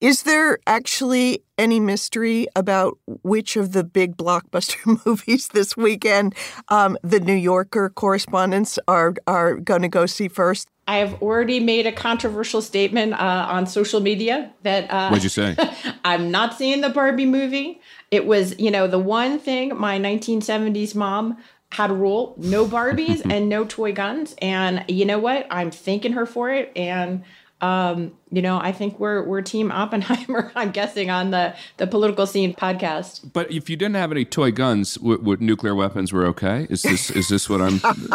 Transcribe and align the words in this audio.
Is 0.00 0.22
there 0.22 0.58
actually 0.64 1.42
any 1.56 1.80
mystery 1.80 2.46
about 2.54 2.98
which 3.06 3.56
of 3.56 3.72
the 3.72 3.82
big 3.82 4.16
blockbuster 4.16 5.00
movies 5.06 5.48
this 5.48 5.76
weekend 5.76 6.36
um, 6.68 6.96
the 7.02 7.18
New 7.18 7.34
Yorker 7.34 7.90
correspondents 7.90 8.78
are 8.86 9.14
are 9.26 9.56
going 9.56 9.82
to 9.82 9.88
go 9.88 10.06
see 10.06 10.28
first? 10.28 10.68
I 10.86 10.98
have 10.98 11.20
already 11.20 11.58
made 11.58 11.86
a 11.86 11.92
controversial 11.92 12.62
statement 12.62 13.14
uh, 13.14 13.46
on 13.50 13.66
social 13.66 14.00
media 14.00 14.52
that. 14.62 14.88
Uh, 14.90 15.08
What'd 15.08 15.24
you 15.24 15.30
say? 15.30 15.56
I'm 16.04 16.30
not 16.30 16.54
seeing 16.54 16.80
the 16.80 16.90
Barbie 16.90 17.26
movie. 17.26 17.80
It 18.12 18.24
was, 18.24 18.58
you 18.58 18.70
know, 18.70 18.86
the 18.86 19.00
one 19.00 19.38
thing 19.38 19.76
my 19.76 19.98
1970s 19.98 20.94
mom 20.94 21.38
had 21.72 21.90
a 21.90 21.94
rule: 21.94 22.34
no 22.38 22.66
Barbies 22.66 23.20
and 23.30 23.48
no 23.48 23.64
toy 23.64 23.92
guns. 23.92 24.36
And 24.40 24.84
you 24.86 25.04
know 25.04 25.18
what? 25.18 25.48
I'm 25.50 25.72
thanking 25.72 26.12
her 26.12 26.24
for 26.24 26.50
it. 26.50 26.70
And 26.76 27.24
um, 27.60 28.12
you 28.30 28.40
know, 28.40 28.58
I 28.60 28.72
think 28.72 29.00
we're 29.00 29.24
we're 29.24 29.42
Team 29.42 29.72
Oppenheimer. 29.72 30.52
I'm 30.54 30.70
guessing 30.70 31.10
on 31.10 31.30
the 31.30 31.54
the 31.78 31.86
political 31.86 32.26
scene 32.26 32.54
podcast. 32.54 33.32
But 33.32 33.50
if 33.50 33.68
you 33.68 33.76
didn't 33.76 33.96
have 33.96 34.12
any 34.12 34.24
toy 34.24 34.52
guns, 34.52 34.94
w- 34.94 35.18
w- 35.18 35.38
nuclear 35.40 35.74
weapons 35.74 36.12
were 36.12 36.24
okay. 36.26 36.66
Is 36.70 36.82
this 36.82 37.10
is 37.10 37.28
this 37.28 37.48
what 37.48 37.60
I'm? 37.60 37.80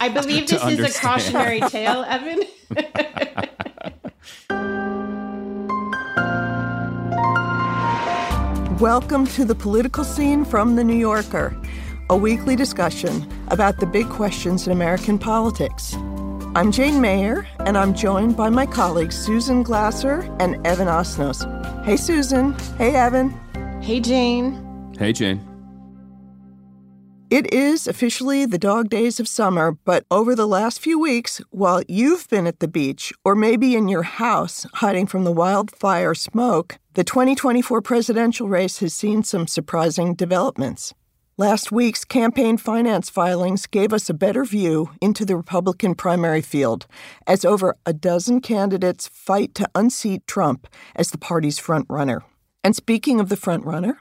I 0.00 0.08
believe 0.08 0.48
this 0.48 0.64
is 0.64 0.96
a 0.96 1.00
cautionary 1.00 1.60
tale, 1.60 2.04
Evan. 2.08 2.42
Welcome 8.80 9.26
to 9.28 9.44
the 9.44 9.54
political 9.54 10.04
scene 10.04 10.44
from 10.44 10.74
the 10.74 10.82
New 10.82 10.96
Yorker, 10.96 11.54
a 12.08 12.16
weekly 12.16 12.56
discussion 12.56 13.30
about 13.48 13.78
the 13.78 13.86
big 13.86 14.08
questions 14.08 14.66
in 14.66 14.72
American 14.72 15.18
politics. 15.18 15.94
I'm 16.52 16.72
Jane 16.72 17.00
Mayer, 17.00 17.46
and 17.60 17.78
I'm 17.78 17.94
joined 17.94 18.36
by 18.36 18.50
my 18.50 18.66
colleagues 18.66 19.14
Susan 19.14 19.62
Glasser 19.62 20.22
and 20.40 20.56
Evan 20.66 20.88
Osnos. 20.88 21.44
Hey, 21.84 21.96
Susan. 21.96 22.54
Hey, 22.76 22.96
Evan. 22.96 23.30
Hey, 23.80 24.00
Jane. 24.00 24.92
Hey, 24.98 25.12
Jane. 25.12 25.40
It 27.30 27.54
is 27.54 27.86
officially 27.86 28.46
the 28.46 28.58
dog 28.58 28.88
days 28.88 29.20
of 29.20 29.28
summer, 29.28 29.78
but 29.84 30.02
over 30.10 30.34
the 30.34 30.48
last 30.48 30.80
few 30.80 30.98
weeks, 30.98 31.40
while 31.50 31.84
you've 31.86 32.28
been 32.28 32.48
at 32.48 32.58
the 32.58 32.66
beach 32.66 33.12
or 33.24 33.36
maybe 33.36 33.76
in 33.76 33.88
your 33.88 34.02
house 34.02 34.66
hiding 34.74 35.06
from 35.06 35.22
the 35.22 35.30
wildfire 35.30 36.16
smoke, 36.16 36.80
the 36.94 37.04
2024 37.04 37.80
presidential 37.80 38.48
race 38.48 38.80
has 38.80 38.92
seen 38.92 39.22
some 39.22 39.46
surprising 39.46 40.16
developments. 40.16 40.94
Last 41.40 41.72
week's 41.72 42.04
campaign 42.04 42.58
finance 42.58 43.08
filings 43.08 43.64
gave 43.64 43.94
us 43.94 44.10
a 44.10 44.12
better 44.12 44.44
view 44.44 44.90
into 45.00 45.24
the 45.24 45.36
Republican 45.36 45.94
primary 45.94 46.42
field 46.42 46.86
as 47.26 47.46
over 47.46 47.78
a 47.86 47.94
dozen 47.94 48.42
candidates 48.42 49.08
fight 49.08 49.54
to 49.54 49.66
unseat 49.74 50.26
Trump 50.26 50.68
as 50.94 51.12
the 51.12 51.16
party's 51.16 51.58
frontrunner. 51.58 52.20
And 52.62 52.76
speaking 52.76 53.20
of 53.20 53.30
the 53.30 53.38
frontrunner, 53.38 53.96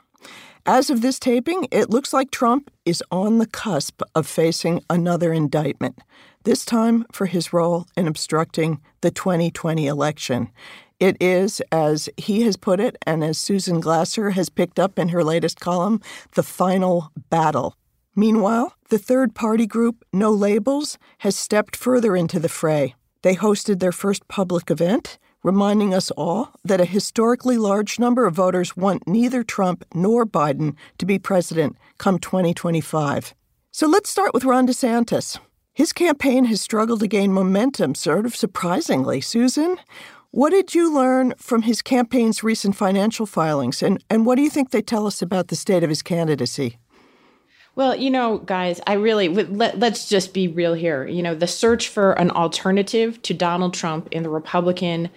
as 0.65 0.89
of 0.89 0.99
this 1.01 1.17
taping, 1.17 1.65
it 1.71 1.89
looks 1.89 2.11
like 2.11 2.29
Trump 2.29 2.69
is 2.83 3.01
on 3.09 3.37
the 3.37 3.47
cusp 3.47 4.01
of 4.13 4.27
facing 4.27 4.83
another 4.89 5.31
indictment, 5.31 5.97
this 6.43 6.65
time 6.65 7.05
for 7.09 7.27
his 7.27 7.53
role 7.53 7.87
in 7.95 8.05
obstructing 8.05 8.81
the 8.99 9.11
2020 9.11 9.87
election. 9.87 10.51
It 10.99 11.15
is, 11.21 11.61
as 11.71 12.09
he 12.17 12.41
has 12.41 12.57
put 12.57 12.79
it, 12.79 12.97
and 13.07 13.23
as 13.23 13.37
Susan 13.37 13.79
Glasser 13.79 14.31
has 14.31 14.49
picked 14.49 14.79
up 14.79 14.99
in 14.99 15.09
her 15.09 15.23
latest 15.23 15.59
column, 15.59 16.01
the 16.35 16.43
final 16.43 17.11
battle. 17.29 17.75
Meanwhile, 18.15 18.75
the 18.89 18.97
third 18.97 19.33
party 19.33 19.65
group, 19.65 20.03
No 20.11 20.31
Labels, 20.31 20.97
has 21.19 21.37
stepped 21.37 21.75
further 21.75 22.17
into 22.17 22.39
the 22.39 22.49
fray. 22.49 22.95
They 23.21 23.35
hosted 23.35 23.79
their 23.79 23.93
first 23.93 24.27
public 24.27 24.69
event, 24.69 25.17
reminding 25.41 25.93
us 25.93 26.11
all 26.11 26.51
that 26.65 26.81
a 26.81 26.85
historically 26.85 27.57
large 27.57 27.97
number 27.97 28.25
of 28.25 28.35
voters 28.35 28.75
want 28.75 29.07
neither 29.07 29.41
Trump 29.41 29.85
nor 29.93 30.25
Biden 30.25 30.75
to 30.97 31.05
be 31.05 31.17
president 31.17 31.77
come 31.97 32.19
2025. 32.19 33.33
So 33.71 33.87
let's 33.87 34.09
start 34.09 34.33
with 34.33 34.43
Ron 34.43 34.67
DeSantis. 34.67 35.39
His 35.73 35.93
campaign 35.93 36.45
has 36.45 36.59
struggled 36.59 36.99
to 36.99 37.07
gain 37.07 37.31
momentum, 37.31 37.95
sort 37.95 38.25
of 38.25 38.35
surprisingly. 38.35 39.21
Susan, 39.21 39.77
what 40.31 40.51
did 40.51 40.75
you 40.75 40.93
learn 40.93 41.33
from 41.37 41.63
his 41.63 41.81
campaign's 41.81 42.43
recent 42.43 42.75
financial 42.75 43.25
filings, 43.25 43.81
and, 43.81 44.03
and 44.09 44.25
what 44.25 44.35
do 44.35 44.41
you 44.41 44.49
think 44.49 44.71
they 44.71 44.81
tell 44.81 45.07
us 45.07 45.21
about 45.21 45.47
the 45.47 45.55
state 45.55 45.83
of 45.83 45.89
his 45.89 46.01
candidacy? 46.01 46.77
Well, 47.75 47.95
you 47.95 48.09
know, 48.09 48.39
guys, 48.39 48.81
I 48.87 48.93
really 48.93 49.29
let, 49.29 49.79
let's 49.79 50.09
just 50.09 50.33
be 50.33 50.47
real 50.47 50.73
here. 50.73 51.07
You 51.07 51.23
know, 51.23 51.33
the 51.33 51.47
search 51.47 51.87
for 51.87 52.11
an 52.13 52.29
alternative 52.31 53.21
to 53.21 53.33
Donald 53.33 53.73
Trump 53.73 54.09
in 54.11 54.23
the 54.23 54.29
Republican 54.29 55.09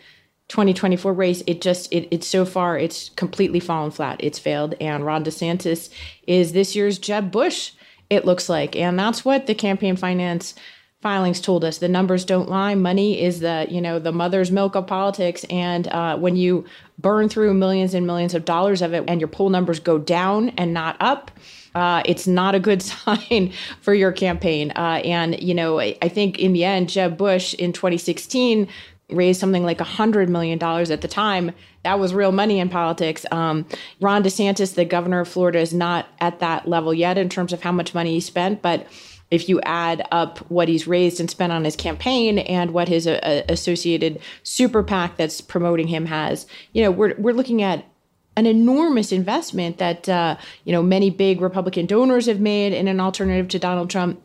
2024 0.49 1.13
race, 1.13 1.43
it 1.47 1.61
just 1.61 1.93
it 1.93 2.07
it's 2.11 2.27
so 2.27 2.45
far 2.45 2.79
it's 2.79 3.09
completely 3.11 3.59
fallen 3.59 3.91
flat. 3.91 4.23
It's 4.23 4.39
failed, 4.39 4.75
and 4.81 5.05
Ron 5.05 5.25
DeSantis 5.25 5.91
is 6.27 6.53
this 6.53 6.77
year's 6.77 6.99
Jeb 6.99 7.33
Bush. 7.33 7.73
It 8.11 8.25
looks 8.25 8.49
like, 8.49 8.77
and 8.77 8.99
that's 8.99 9.25
what 9.25 9.47
the 9.47 9.55
campaign 9.55 9.97
finance 9.97 10.55
filings 11.03 11.41
told 11.41 11.65
us 11.65 11.79
the 11.79 11.89
numbers 11.89 12.25
don't 12.25 12.49
lie 12.49 12.75
money 12.75 13.21
is 13.21 13.41
the 13.41 13.67
you 13.69 13.81
know 13.81 13.99
the 13.99 14.13
mother's 14.13 14.51
milk 14.51 14.77
of 14.77 14.87
politics 14.87 15.45
and 15.51 15.89
uh, 15.89 16.17
when 16.17 16.37
you 16.37 16.65
burn 16.99 17.29
through 17.29 17.53
millions 17.53 17.93
and 17.93 18.07
millions 18.07 18.35
of 18.35 18.45
dollars 18.45 18.81
of 18.81 18.95
it 18.95 19.05
and 19.09 19.21
your 19.21 19.29
poll 19.29 19.51
numbers 19.51 19.81
go 19.81 19.99
down 19.99 20.51
and 20.51 20.73
not 20.73 20.97
up 21.01 21.31
uh, 21.75 22.03
it's 22.05 22.27
not 22.27 22.55
a 22.55 22.61
good 22.61 22.81
sign 22.83 23.53
for 23.81 23.93
your 23.93 24.13
campaign 24.13 24.71
uh, 24.77 25.01
and 25.05 25.43
you 25.43 25.55
know 25.55 25.81
I, 25.81 25.99
I 26.01 26.09
think 26.09 26.39
in 26.39 26.53
the 26.53 26.65
end 26.65 26.89
jeb 26.89 27.19
bush 27.19 27.53
in 27.55 27.73
2016 27.73 28.69
raised 29.11 29.41
something 29.41 29.63
like 29.63 29.79
$100 29.79 30.29
million 30.29 30.63
at 30.63 31.01
the 31.01 31.09
time. 31.09 31.53
That 31.83 31.99
was 31.99 32.15
real 32.15 32.33
money 32.33 32.61
in 32.61 32.69
politics. 32.69 33.27
Um, 33.31 33.67
Ron 34.01 34.23
DeSantis, 34.23 34.75
the 34.75 34.85
governor 34.85 35.21
of 35.21 35.29
Florida, 35.29 35.59
is 35.59 35.75
not 35.75 36.09
at 36.21 36.41
that 36.41 36.67
level 36.67 36.95
yet 36.95 37.19
in 37.19 37.29
terms 37.29 37.53
of 37.53 37.63
how 37.63 37.73
much 37.73 37.95
money 37.95 38.15
he 38.15 38.21
spent, 38.21 38.63
but 38.63 38.87
if 39.33 39.49
you 39.49 39.61
add 39.63 40.07
up 40.13 40.39
what 40.51 40.69
he's 40.69 40.87
raised 40.87 41.19
and 41.19 41.31
spent 41.31 41.53
on 41.53 41.65
his 41.65 41.75
campaign 41.75 42.39
and 42.39 42.73
what 42.73 42.87
his 42.87 43.07
uh, 43.07 43.43
associated 43.49 44.21
super 44.43 44.83
PAC 44.83 45.17
that's 45.17 45.41
promoting 45.41 45.89
him 45.89 46.05
has, 46.07 46.47
you 46.75 46.83
know, 46.83 46.91
we're 46.91 47.15
we're 47.17 47.33
looking 47.33 47.63
at 47.63 47.85
an 48.37 48.47
enormous 48.47 49.11
investment 49.11 49.79
that 49.79 50.07
uh, 50.09 50.37
you 50.65 50.73
know 50.73 50.83
many 50.83 51.09
big 51.09 51.41
Republican 51.41 51.87
donors 51.87 52.27
have 52.27 52.41
made 52.41 52.75
in 52.75 52.89
an 52.89 53.01
alternative 53.01 53.49
to 53.49 53.59
Donald 53.59 53.91
Trump. 53.91 54.23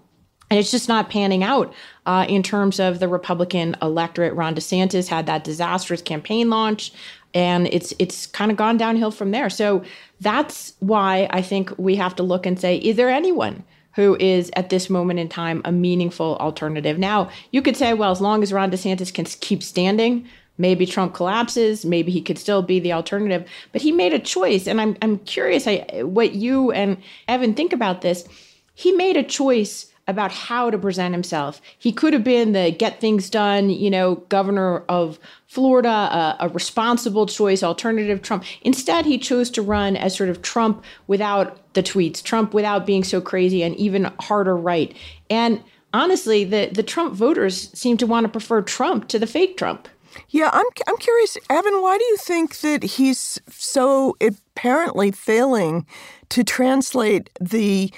And 0.50 0.58
it's 0.58 0.72
just 0.72 0.88
not 0.88 1.10
panning 1.10 1.44
out 1.44 1.74
uh, 2.06 2.26
in 2.30 2.42
terms 2.42 2.80
of 2.80 3.00
the 3.00 3.10
Republican 3.10 3.76
electorate. 3.82 4.34
Ron 4.34 4.56
DeSantis 4.56 5.10
had 5.10 5.26
that 5.26 5.44
disastrous 5.44 6.02
campaign 6.02 6.50
launch, 6.50 6.94
and 7.34 7.68
it's 7.68 7.94
it's 8.00 8.28
kind 8.28 8.52
of 8.52 8.56
gone 8.56 8.78
downhill 8.78 9.12
from 9.12 9.32
there. 9.32 9.50
So 9.50 9.84
that's 10.22 10.74
why 10.80 11.28
I 11.32 11.42
think 11.42 11.78
we 11.78 11.96
have 11.96 12.16
to 12.16 12.24
look 12.24 12.46
and 12.46 12.60
say, 12.60 12.78
is 12.78 12.96
there 12.96 13.10
anyone 13.10 13.64
who 13.98 14.16
is 14.20 14.52
at 14.56 14.70
this 14.70 14.92
moment 14.92 15.20
in 15.20 15.28
time 15.28 15.60
a 15.66 15.72
meaningful 15.72 16.38
alternative. 16.38 17.00
Now, 17.00 17.32
you 17.50 17.64
could 17.64 17.76
say, 17.76 17.96
well, 17.96 18.12
as 18.12 18.22
long 18.22 18.44
as 18.44 18.54
Ron 18.54 18.70
DeSantis 18.70 19.12
can 19.12 19.26
keep 19.26 19.64
standing, 19.64 20.28
maybe 20.60 20.86
Trump 20.86 21.16
collapses, 21.16 21.84
maybe 21.84 22.12
he 22.12 22.22
could 22.22 22.38
still 22.38 22.62
be 22.62 22.80
the 22.80 22.94
alternative. 22.94 23.50
But 23.72 23.82
he 23.82 23.92
made 23.92 24.14
a 24.14 24.20
choice, 24.20 24.68
and 24.68 24.80
I'm 24.80 24.96
I'm 25.02 25.18
curious 25.20 25.66
I, 25.66 26.04
what 26.04 26.34
you 26.34 26.72
and 26.72 26.98
Evan 27.28 27.56
think 27.56 27.74
about 27.74 28.02
this. 28.02 28.28
He 28.76 28.92
made 28.92 29.18
a 29.18 29.24
choice 29.24 29.92
about 30.08 30.32
how 30.32 30.70
to 30.70 30.78
present 30.78 31.14
himself. 31.14 31.62
He 31.78 31.92
could 31.92 32.14
have 32.14 32.24
been 32.24 32.54
the 32.54 32.72
get 32.72 33.02
things 33.02 33.30
done, 33.30 33.70
you 33.70 33.90
know, 33.90 34.16
governor 34.30 34.80
of 34.88 35.20
Florida, 35.48 36.36
a, 36.40 36.50
responsible 36.50 37.26
choice, 37.26 37.62
alternative 37.62 38.22
Trump. 38.22 38.44
Instead, 38.62 39.06
he 39.06 39.18
chose 39.18 39.50
to 39.52 39.62
run 39.62 39.98
as 39.98 40.16
sort 40.16 40.30
of 40.30 40.42
Trump 40.42 40.84
without 41.08 41.74
the 41.74 41.84
tweets, 41.84 42.24
Trump 42.24 42.54
without 42.54 42.86
being 42.86 43.04
so 43.04 43.20
crazy 43.20 43.62
and 43.64 43.76
even 43.76 44.06
harder 44.20 44.56
right. 44.56 44.96
And 45.30 45.62
honestly, 45.94 46.44
the, 46.46 46.70
the 46.72 46.84
Trump 46.84 47.14
voters 47.14 47.72
seem 47.78 47.98
to 47.98 48.08
want 48.08 48.24
to 48.26 48.32
prefer 48.32 48.62
Trump 48.62 49.08
to 49.10 49.20
the 49.20 49.28
fake 49.28 49.58
Trump. 49.58 49.88
Yeah, 50.30 50.50
I'm 50.52 50.66
I'm 50.88 50.98
curious, 50.98 51.38
Evan. 51.50 51.82
Why 51.82 51.98
do 51.98 52.04
you 52.06 52.18
think 52.18 52.60
that 52.62 52.82
he's 52.82 53.40
so 53.50 54.16
apparently 54.20 55.12
failing 55.12 55.86
to 56.30 56.44
translate 56.44 57.30
the 57.40 57.92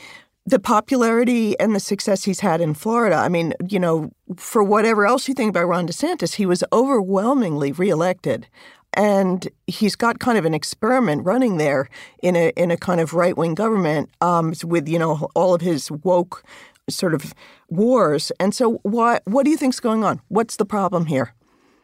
the 0.50 0.60
popularity 0.60 1.57
and 1.60 1.75
the 1.75 1.80
success 1.80 2.24
he's 2.24 2.40
had 2.40 2.60
in 2.60 2.74
Florida. 2.74 3.16
I 3.16 3.30
mean, 3.30 3.54
you 3.69 3.80
know, 3.80 4.12
for 4.36 4.63
whatever 4.63 5.06
else 5.06 5.28
you 5.28 5.36
think 5.36 5.50
about 5.50 5.68
Ron 5.68 5.88
DeSantis, 5.88 6.36
he 6.36 6.46
was 6.46 6.63
overwhelmingly 6.74 7.72
reelected. 7.72 8.48
And 8.94 9.48
he's 9.68 9.96
got 9.96 10.18
kind 10.19 10.40
of 10.40 10.46
an 10.46 10.56
experiment 10.56 11.24
running 11.24 11.57
there 11.57 11.88
in 12.24 12.36
a 12.36 12.51
in 12.57 12.72
a 12.72 12.78
kind 12.78 13.00
of 13.00 13.13
right 13.13 13.38
wing 13.38 13.54
government 13.54 14.10
um, 14.19 14.54
with 14.63 14.90
you 14.90 14.98
know 14.98 15.30
all 15.36 15.54
of 15.54 15.62
his 15.62 15.92
woke 15.92 16.44
sort 16.90 17.13
of 17.13 17.36
wars. 17.69 18.31
And 18.40 18.56
so, 18.56 18.80
what 18.81 19.22
what 19.25 19.46
do 19.46 19.51
you 19.51 19.57
think's 19.57 19.80
going 19.80 20.04
on? 20.04 20.22
What's 20.30 20.56
the 20.56 20.66
problem 20.66 21.06
here? 21.06 21.36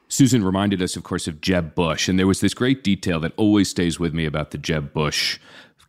Susan 0.07 0.43
reminded 0.43 0.81
us, 0.81 0.95
of 0.95 1.03
course, 1.03 1.27
of 1.27 1.41
Jeb 1.41 1.75
Bush, 1.75 2.09
and 2.09 2.17
there 2.17 2.27
was 2.27 2.39
this 2.39 2.55
great 2.55 2.83
detail 2.83 3.19
that 3.19 3.33
always 3.37 3.69
stays 3.69 3.99
with 3.99 4.13
me 4.13 4.25
about 4.25 4.49
the 4.49 4.57
Jeb 4.57 4.91
Bush 4.91 5.39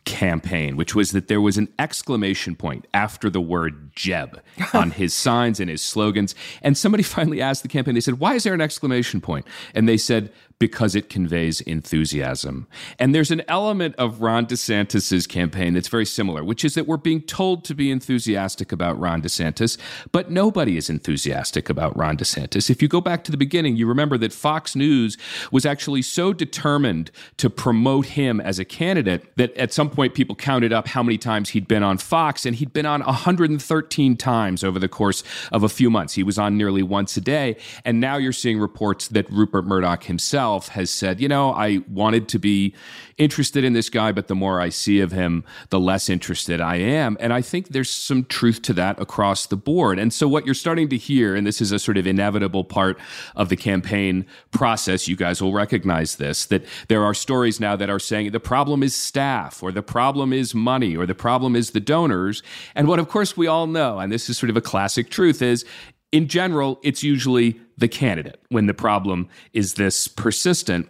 campaign, 0.07 0.77
which 0.77 0.95
was 0.95 1.11
that 1.11 1.27
there 1.27 1.41
was 1.41 1.57
an 1.57 1.67
exclamation 1.77 2.55
point 2.55 2.87
after 2.93 3.29
the 3.29 3.41
word 3.41 3.93
Jeb 3.93 4.41
on 4.73 4.91
his 4.91 5.13
signs 5.13 5.59
and 5.59 5.69
his 5.69 5.81
slogans. 5.81 6.33
And 6.61 6.77
somebody 6.77 7.03
finally 7.17 7.41
asked 7.41 7.61
the 7.61 7.67
campaign, 7.67 7.93
they 7.93 8.01
said, 8.01 8.19
Why 8.19 8.33
is 8.33 8.43
there 8.43 8.53
an 8.53 8.61
exclamation 8.61 9.21
point? 9.21 9.45
And 9.75 9.87
they 9.87 9.97
said, 9.97 10.31
because 10.59 10.95
it 10.95 11.09
conveys 11.09 11.61
enthusiasm. 11.61 12.67
And 12.97 13.13
there's 13.13 13.29
an 13.29 13.43
element 13.47 13.95
of 13.97 14.21
Ron 14.21 14.47
DeSantis's 14.47 15.27
campaign 15.27 15.75
that's 15.75 15.87
very 15.87 16.05
similar, 16.05 16.43
which 16.43 16.65
is 16.65 16.73
that 16.73 16.87
we're 16.87 16.97
being 16.97 17.21
told 17.21 17.63
to 17.65 17.75
be 17.75 17.91
enthusiastic 17.91 18.71
about 18.71 18.99
Ron 18.99 19.21
DeSantis, 19.21 19.77
but 20.11 20.31
nobody 20.31 20.75
is 20.75 20.89
enthusiastic 20.89 21.69
about 21.69 21.95
Ron 21.95 22.17
DeSantis. 22.17 22.71
If 22.71 22.81
you 22.81 22.87
go 22.87 23.01
back 23.01 23.23
to 23.25 23.31
the 23.31 23.37
beginning, 23.37 23.75
you 23.75 23.85
remember 23.85 24.17
that 24.17 24.33
Fox 24.33 24.75
News 24.75 25.15
was 25.51 25.65
actually 25.65 26.01
so 26.01 26.33
determined 26.33 27.11
to 27.37 27.51
promote 27.51 28.07
him 28.07 28.41
as 28.41 28.57
a 28.57 28.65
candidate 28.65 29.35
that 29.37 29.55
at 29.57 29.73
some 29.73 29.91
point 29.91 30.15
people 30.15 30.35
counted 30.35 30.73
up 30.73 30.87
how 30.87 31.03
many 31.03 31.19
times 31.19 31.49
he'd 31.49 31.67
been 31.67 31.83
on 31.83 31.99
Fox, 31.99 32.45
and 32.45 32.55
he'd 32.55 32.73
been 32.73 32.87
on 32.87 33.01
113 33.01 34.17
times 34.17 34.63
over 34.63 34.79
the 34.79 34.87
course 34.87 35.23
of 35.51 35.61
a 35.61 35.69
few 35.69 35.91
months. 35.91 36.15
He 36.15 36.23
was 36.23 36.39
on 36.39 36.57
nearly 36.57 36.81
once 36.81 37.15
a 37.15 37.21
day. 37.21 37.57
And 37.85 37.99
now 37.99 38.17
you're 38.17 38.33
seeing 38.33 38.59
reports 38.59 39.07
that 39.09 39.29
Rupert 39.31 39.65
Murdoch 39.65 40.05
himself 40.05 40.46
has 40.69 40.89
said, 40.89 41.19
you 41.19 41.27
know, 41.27 41.53
I 41.53 41.79
wanted 41.89 42.27
to 42.29 42.39
be 42.39 42.73
interested 43.17 43.63
in 43.63 43.73
this 43.73 43.89
guy, 43.89 44.11
but 44.11 44.27
the 44.27 44.35
more 44.35 44.61
I 44.61 44.69
see 44.69 44.99
of 44.99 45.11
him, 45.11 45.43
the 45.69 45.79
less 45.79 46.07
interested 46.09 46.61
I 46.61 46.75
am. 46.75 47.17
And 47.19 47.33
I 47.33 47.41
think 47.41 47.69
there's 47.69 47.89
some 47.89 48.25
truth 48.25 48.61
to 48.63 48.73
that 48.73 48.99
across 49.01 49.47
the 49.47 49.57
board. 49.57 49.97
And 49.97 50.13
so 50.13 50.27
what 50.27 50.45
you're 50.45 50.55
starting 50.55 50.87
to 50.89 50.97
hear, 50.97 51.35
and 51.35 51.45
this 51.45 51.59
is 51.59 51.71
a 51.71 51.79
sort 51.79 51.97
of 51.97 52.05
inevitable 52.05 52.63
part 52.63 52.99
of 53.35 53.49
the 53.49 53.55
campaign 53.55 54.25
process, 54.51 55.07
you 55.07 55.15
guys 55.15 55.41
will 55.41 55.53
recognize 55.53 56.17
this, 56.17 56.45
that 56.45 56.63
there 56.87 57.03
are 57.03 57.13
stories 57.13 57.59
now 57.59 57.75
that 57.75 57.89
are 57.89 57.99
saying 57.99 58.31
the 58.31 58.39
problem 58.39 58.83
is 58.83 58.95
staff, 58.95 59.63
or 59.63 59.71
the 59.71 59.81
problem 59.81 60.31
is 60.31 60.53
money, 60.53 60.95
or 60.95 61.05
the 61.05 61.15
problem 61.15 61.55
is 61.55 61.71
the 61.71 61.79
donors. 61.79 62.43
And 62.75 62.87
what, 62.87 62.99
of 62.99 63.09
course, 63.09 63.35
we 63.35 63.47
all 63.47 63.67
know, 63.67 63.99
and 63.99 64.11
this 64.11 64.29
is 64.29 64.37
sort 64.37 64.49
of 64.49 64.57
a 64.57 64.61
classic 64.61 65.09
truth, 65.09 65.41
is 65.41 65.65
in 66.11 66.27
general, 66.27 66.79
it's 66.83 67.03
usually 67.03 67.59
the 67.77 67.87
candidate 67.87 68.41
when 68.49 68.65
the 68.65 68.73
problem 68.73 69.27
is 69.53 69.75
this 69.75 70.07
persistent. 70.07 70.89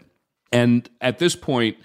And 0.51 0.89
at 1.01 1.19
this 1.19 1.35
point, 1.35 1.77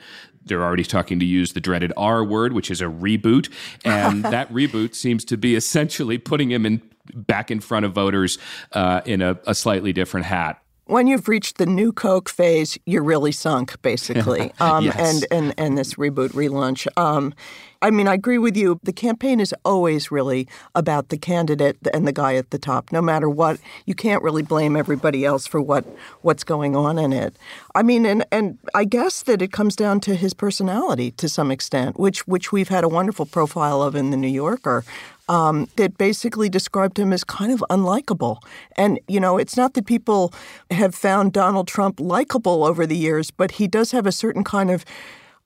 they're 0.44 0.62
already 0.62 0.84
talking 0.84 1.18
to 1.20 1.24
use 1.24 1.52
the 1.52 1.60
dreaded 1.60 1.92
R 1.96 2.24
word, 2.24 2.52
which 2.52 2.70
is 2.70 2.80
a 2.80 2.86
reboot. 2.86 3.50
And 3.84 4.22
that 4.24 4.52
reboot 4.52 4.94
seems 4.94 5.24
to 5.26 5.36
be 5.36 5.54
essentially 5.54 6.18
putting 6.18 6.50
him 6.50 6.66
in 6.66 6.82
back 7.14 7.50
in 7.50 7.60
front 7.60 7.84
of 7.84 7.92
voters 7.92 8.38
uh, 8.72 9.00
in 9.04 9.22
a, 9.22 9.38
a 9.46 9.54
slightly 9.54 9.92
different 9.92 10.26
hat 10.26 10.61
when 10.92 11.06
you've 11.06 11.26
reached 11.26 11.58
the 11.58 11.66
new 11.66 11.92
Coke 11.92 12.28
phase, 12.28 12.78
you're 12.86 13.02
really 13.02 13.32
sunk, 13.32 13.80
basically. 13.82 14.52
Um, 14.62 14.84
yes. 14.84 14.96
and, 14.96 15.26
and, 15.30 15.54
and 15.58 15.78
this 15.78 15.94
reboot 15.94 16.30
relaunch. 16.30 16.86
Um, 16.96 17.34
I 17.82 17.90
mean, 17.90 18.06
I 18.06 18.14
agree 18.14 18.38
with 18.38 18.56
you. 18.56 18.78
The 18.84 18.92
campaign 18.92 19.40
is 19.40 19.52
always 19.64 20.12
really 20.12 20.46
about 20.76 21.08
the 21.08 21.18
candidate 21.18 21.76
and 21.92 22.06
the 22.06 22.12
guy 22.12 22.36
at 22.36 22.50
the 22.50 22.58
top. 22.58 22.92
No 22.92 23.02
matter 23.02 23.28
what, 23.28 23.58
you 23.86 23.94
can't 23.94 24.22
really 24.22 24.42
blame 24.42 24.76
everybody 24.76 25.24
else 25.24 25.48
for 25.48 25.60
what 25.60 25.84
what's 26.20 26.44
going 26.44 26.76
on 26.76 26.96
in 26.96 27.12
it. 27.12 27.34
I 27.74 27.82
mean, 27.82 28.06
and 28.06 28.24
and 28.30 28.58
I 28.72 28.84
guess 28.84 29.24
that 29.24 29.42
it 29.42 29.50
comes 29.50 29.74
down 29.74 29.98
to 30.00 30.14
his 30.14 30.32
personality 30.32 31.10
to 31.12 31.28
some 31.28 31.50
extent, 31.50 31.98
which 31.98 32.26
which 32.28 32.52
we've 32.52 32.68
had 32.68 32.84
a 32.84 32.88
wonderful 32.88 33.26
profile 33.26 33.82
of 33.82 33.96
in 33.96 34.10
the 34.10 34.16
New 34.16 34.28
Yorker. 34.28 34.84
Um, 35.28 35.68
that 35.76 35.96
basically 35.96 36.48
described 36.48 36.98
him 36.98 37.12
as 37.12 37.24
kind 37.24 37.52
of 37.52 37.64
unlikable. 37.70 38.38
And, 38.76 38.98
you 39.06 39.20
know, 39.20 39.38
it's 39.38 39.56
not 39.56 39.74
that 39.74 39.86
people 39.86 40.34
have 40.70 40.94
found 40.94 41.32
Donald 41.32 41.68
Trump 41.68 42.00
likable 42.00 42.64
over 42.64 42.86
the 42.86 42.96
years, 42.96 43.30
but 43.30 43.52
he 43.52 43.68
does 43.68 43.92
have 43.92 44.04
a 44.04 44.12
certain 44.12 44.44
kind 44.44 44.70
of, 44.70 44.84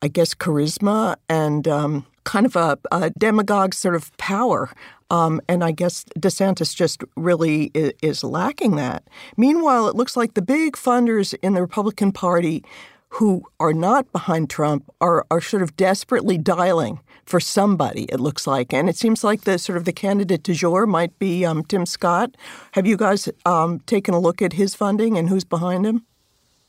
I 0.00 0.08
guess, 0.08 0.34
charisma 0.34 1.16
and 1.28 1.68
um, 1.68 2.06
kind 2.24 2.46
of 2.46 2.56
a, 2.56 2.78
a 2.90 3.10
demagogue 3.10 3.74
sort 3.74 3.94
of 3.94 4.16
power. 4.16 4.70
Um, 5.10 5.40
and 5.48 5.62
I 5.62 5.72
guess 5.72 6.04
DeSantis 6.18 6.74
just 6.74 7.04
really 7.14 7.70
is, 7.74 7.92
is 8.02 8.24
lacking 8.24 8.76
that. 8.76 9.04
Meanwhile, 9.36 9.88
it 9.88 9.94
looks 9.94 10.16
like 10.16 10.34
the 10.34 10.42
big 10.42 10.76
funders 10.76 11.34
in 11.42 11.54
the 11.54 11.60
Republican 11.60 12.12
Party 12.12 12.64
who 13.10 13.42
are 13.60 13.72
not 13.72 14.10
behind 14.12 14.50
Trump 14.50 14.90
are, 15.00 15.24
are 15.30 15.40
sort 15.40 15.62
of 15.62 15.76
desperately 15.76 16.36
dialing 16.36 17.00
for 17.24 17.40
somebody, 17.40 18.04
it 18.04 18.20
looks 18.20 18.46
like. 18.46 18.72
And 18.72 18.88
it 18.88 18.96
seems 18.96 19.24
like 19.24 19.42
the 19.42 19.58
sort 19.58 19.76
of 19.78 19.84
the 19.84 19.92
candidate 19.92 20.42
du 20.42 20.54
jour 20.54 20.86
might 20.86 21.18
be 21.18 21.44
um, 21.44 21.64
Tim 21.64 21.86
Scott. 21.86 22.36
Have 22.72 22.86
you 22.86 22.96
guys 22.96 23.28
um, 23.44 23.80
taken 23.80 24.14
a 24.14 24.20
look 24.20 24.42
at 24.42 24.54
his 24.54 24.74
funding 24.74 25.16
and 25.16 25.28
who's 25.28 25.44
behind 25.44 25.86
him? 25.86 26.04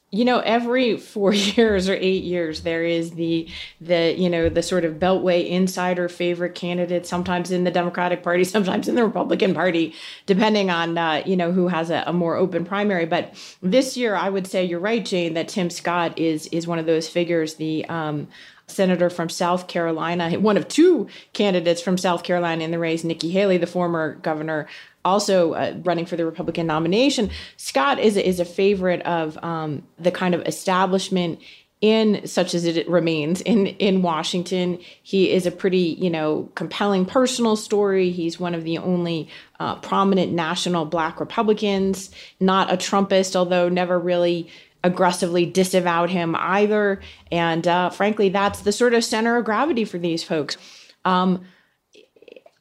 You 0.09 0.23
know 0.23 0.39
every 0.39 0.97
four 0.97 1.33
years 1.33 1.89
or 1.89 1.95
eight 1.95 2.23
years 2.23 2.61
there 2.61 2.83
is 2.83 3.11
the 3.11 3.47
the 3.81 4.15
you 4.17 4.29
know 4.29 4.49
the 4.49 4.63
sort 4.63 4.85
of 4.85 4.95
beltway 4.95 5.47
insider 5.47 6.07
favorite 6.07 6.55
candidate 6.55 7.05
sometimes 7.05 7.51
in 7.51 7.63
the 7.63 7.71
democratic 7.71 8.23
party 8.23 8.43
sometimes 8.45 8.87
in 8.87 8.95
the 8.95 9.03
republican 9.03 9.53
party 9.53 9.93
depending 10.25 10.69
on 10.69 10.97
uh, 10.97 11.21
you 11.25 11.35
know 11.35 11.51
who 11.51 11.67
has 11.67 11.89
a, 11.89 12.03
a, 12.07 12.13
more 12.13 12.35
open 12.35 12.65
primary. 12.65 13.05
But 13.05 13.33
this 13.61 13.97
year 13.97 14.15
i 14.15 14.29
would 14.29 14.47
say 14.47 14.63
you're 14.63 14.79
right 14.79 15.03
jane 15.03 15.33
that 15.33 15.47
tim 15.47 15.69
scott 15.69 16.17
is 16.17 16.47
is 16.47 16.67
one 16.67 16.79
of 16.79 16.85
those 16.85 17.07
figures. 17.07 17.55
The 17.55 17.85
um, 17.85 18.27
senator 18.67 19.09
from 19.09 19.29
South 19.29 19.67
Carolina, 19.67 20.37
one 20.39 20.57
of 20.57 20.67
two 20.67 21.07
candidates 21.33 21.81
from 21.81 21.97
South 21.97 22.23
Carolina 22.23 22.63
in 22.63 22.71
the 22.71 22.79
race, 22.79 23.03
Nikki 23.03 23.31
Haley, 23.31 23.57
the 23.57 23.67
former 23.67 24.15
governor 24.15 24.67
also 25.07 25.53
uh, 25.53 25.73
running 25.83 26.05
for 26.05 26.15
the 26.15 26.25
Republican 26.25 26.67
nomination. 26.67 27.29
Scott 27.55 27.99
is 27.99 28.17
is 28.17 28.39
a 28.39 28.45
favorite 28.45 29.01
of 29.03 29.37
um, 29.43 29.83
the 29.97 30.11
kind 30.11 30.35
of 30.35 30.41
establishment 30.45 31.39
in 31.79 32.25
such 32.25 32.55
as 32.55 32.65
it 32.65 32.89
remains 32.89 33.41
in 33.41 33.67
in 33.67 34.01
Washington. 34.01 34.79
He 35.03 35.31
is 35.31 35.45
a 35.45 35.51
pretty 35.51 35.97
you 35.99 36.09
know 36.09 36.49
compelling 36.55 37.05
personal 37.05 37.55
story. 37.55 38.11
He's 38.11 38.39
one 38.39 38.53
of 38.53 38.63
the 38.63 38.77
only 38.77 39.29
uh, 39.59 39.75
prominent 39.75 40.33
national 40.33 40.85
Black 40.85 41.19
Republicans, 41.19 42.11
not 42.39 42.71
a 42.71 42.77
Trumpist, 42.77 43.35
although 43.35 43.69
never 43.69 43.97
really 43.99 44.49
aggressively 44.83 45.45
disavowed 45.45 46.09
him 46.09 46.35
either. 46.37 47.01
And 47.31 47.67
uh, 47.67 47.89
frankly, 47.89 48.29
that's 48.29 48.61
the 48.61 48.71
sort 48.71 48.93
of 48.93 49.03
center 49.03 49.37
of 49.37 49.45
gravity 49.45 49.85
for 49.85 49.97
these 49.97 50.23
folks. 50.23 50.57
Um, 51.05 51.45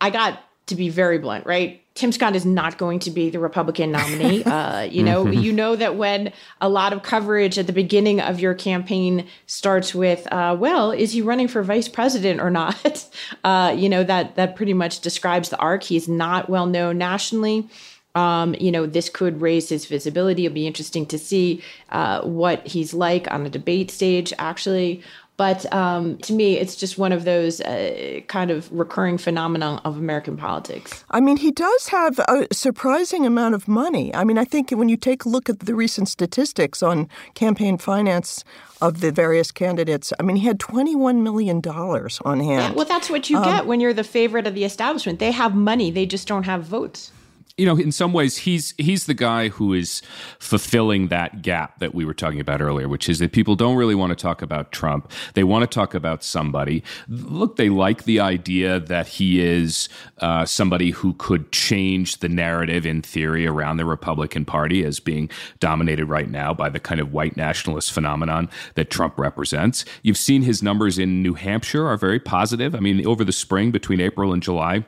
I 0.00 0.10
got 0.10 0.40
to 0.66 0.74
be 0.74 0.88
very 0.88 1.18
blunt, 1.18 1.46
right? 1.46 1.82
Tim 1.94 2.12
Scott 2.12 2.36
is 2.36 2.44
not 2.44 2.76
going 2.76 2.98
to 3.00 3.10
be 3.10 3.30
the 3.30 3.38
Republican 3.38 3.92
nominee. 3.92 4.44
Uh, 4.56 4.82
you 4.82 5.02
know, 5.02 5.24
mm-hmm. 5.24 5.40
you 5.40 5.52
know 5.52 5.76
that 5.76 5.96
when 5.96 6.32
a 6.60 6.68
lot 6.68 6.92
of 6.92 7.02
coverage 7.02 7.58
at 7.58 7.66
the 7.66 7.72
beginning 7.72 8.20
of 8.20 8.38
your 8.38 8.54
campaign 8.54 9.26
starts 9.46 9.94
with, 9.94 10.30
uh, 10.32 10.56
"Well, 10.58 10.92
is 10.92 11.12
he 11.12 11.20
running 11.20 11.48
for 11.48 11.62
vice 11.62 11.88
president 11.88 12.40
or 12.40 12.50
not?" 12.50 13.08
Uh, 13.44 13.74
you 13.76 13.88
know 13.88 14.02
that 14.04 14.36
that 14.36 14.56
pretty 14.56 14.72
much 14.72 15.00
describes 15.00 15.48
the 15.48 15.56
arc. 15.58 15.82
He's 15.82 16.08
not 16.08 16.48
well 16.48 16.66
known 16.66 16.98
nationally. 16.98 17.68
Um, 18.14 18.54
you 18.58 18.72
know, 18.72 18.86
this 18.86 19.10
could 19.10 19.42
raise 19.42 19.68
his 19.68 19.86
visibility. 19.86 20.46
It'll 20.46 20.54
be 20.54 20.66
interesting 20.66 21.04
to 21.06 21.18
see 21.18 21.62
uh, 21.90 22.22
what 22.22 22.66
he's 22.66 22.94
like 22.94 23.30
on 23.30 23.44
the 23.44 23.50
debate 23.50 23.90
stage, 23.90 24.32
actually. 24.38 25.02
But 25.36 25.70
um, 25.72 26.16
to 26.18 26.32
me, 26.32 26.56
it's 26.56 26.76
just 26.76 26.96
one 26.96 27.12
of 27.12 27.24
those 27.24 27.60
uh, 27.60 28.20
kind 28.26 28.50
of 28.50 28.72
recurring 28.72 29.18
phenomena 29.18 29.82
of 29.84 29.98
American 29.98 30.36
politics. 30.36 31.04
I 31.10 31.20
mean, 31.20 31.36
he 31.36 31.50
does 31.50 31.88
have 31.88 32.18
a 32.20 32.46
surprising 32.52 33.26
amount 33.26 33.54
of 33.54 33.68
money. 33.68 34.14
I 34.14 34.24
mean, 34.24 34.38
I 34.38 34.44
think 34.44 34.70
when 34.70 34.88
you 34.88 34.96
take 34.96 35.24
a 35.26 35.28
look 35.28 35.50
at 35.50 35.60
the 35.60 35.74
recent 35.74 36.08
statistics 36.08 36.82
on 36.82 37.08
campaign 37.34 37.76
finance 37.76 38.44
of 38.80 39.00
the 39.00 39.12
various 39.12 39.52
candidates, 39.52 40.12
I 40.18 40.22
mean, 40.22 40.36
he 40.36 40.46
had 40.46 40.58
$21 40.58 41.22
million 41.22 41.58
on 41.58 42.40
hand. 42.40 42.48
Yeah, 42.48 42.72
well, 42.72 42.86
that's 42.86 43.10
what 43.10 43.28
you 43.28 43.36
um, 43.36 43.44
get 43.44 43.66
when 43.66 43.80
you're 43.80 43.92
the 43.92 44.04
favorite 44.04 44.46
of 44.46 44.54
the 44.54 44.64
establishment. 44.64 45.18
They 45.18 45.32
have 45.32 45.54
money, 45.54 45.90
they 45.90 46.06
just 46.06 46.26
don't 46.26 46.44
have 46.44 46.64
votes 46.64 47.12
you 47.58 47.64
know, 47.64 47.76
in 47.76 47.90
some 47.90 48.12
ways, 48.12 48.36
he's 48.36 48.74
he's 48.76 49.06
the 49.06 49.14
guy 49.14 49.48
who 49.48 49.72
is 49.72 50.02
fulfilling 50.38 51.08
that 51.08 51.40
gap 51.40 51.78
that 51.78 51.94
we 51.94 52.04
were 52.04 52.12
talking 52.12 52.40
about 52.40 52.60
earlier, 52.60 52.86
which 52.86 53.08
is 53.08 53.18
that 53.20 53.32
people 53.32 53.56
don't 53.56 53.76
really 53.76 53.94
want 53.94 54.10
to 54.10 54.16
talk 54.16 54.42
about 54.42 54.72
Trump. 54.72 55.10
They 55.32 55.42
want 55.42 55.62
to 55.62 55.74
talk 55.74 55.94
about 55.94 56.22
somebody. 56.22 56.84
Look, 57.08 57.56
they 57.56 57.70
like 57.70 58.04
the 58.04 58.20
idea 58.20 58.78
that 58.78 59.06
he 59.06 59.40
is 59.40 59.88
uh, 60.18 60.44
somebody 60.44 60.90
who 60.90 61.14
could 61.14 61.50
change 61.50 62.18
the 62.18 62.28
narrative 62.28 62.84
in 62.84 63.00
theory 63.00 63.46
around 63.46 63.78
the 63.78 63.86
Republican 63.86 64.44
Party 64.44 64.84
as 64.84 65.00
being 65.00 65.30
dominated 65.58 66.06
right 66.06 66.30
now 66.30 66.52
by 66.52 66.68
the 66.68 66.80
kind 66.80 67.00
of 67.00 67.14
white 67.14 67.38
nationalist 67.38 67.90
phenomenon 67.90 68.50
that 68.74 68.90
Trump 68.90 69.18
represents. 69.18 69.86
You've 70.02 70.18
seen 70.18 70.42
his 70.42 70.62
numbers 70.62 70.98
in 70.98 71.22
New 71.22 71.32
Hampshire 71.32 71.86
are 71.86 71.96
very 71.96 72.20
positive. 72.20 72.74
I 72.74 72.80
mean, 72.80 73.06
over 73.06 73.24
the 73.24 73.32
spring 73.32 73.70
between 73.70 74.00
April 74.02 74.34
and 74.34 74.42
July 74.42 74.84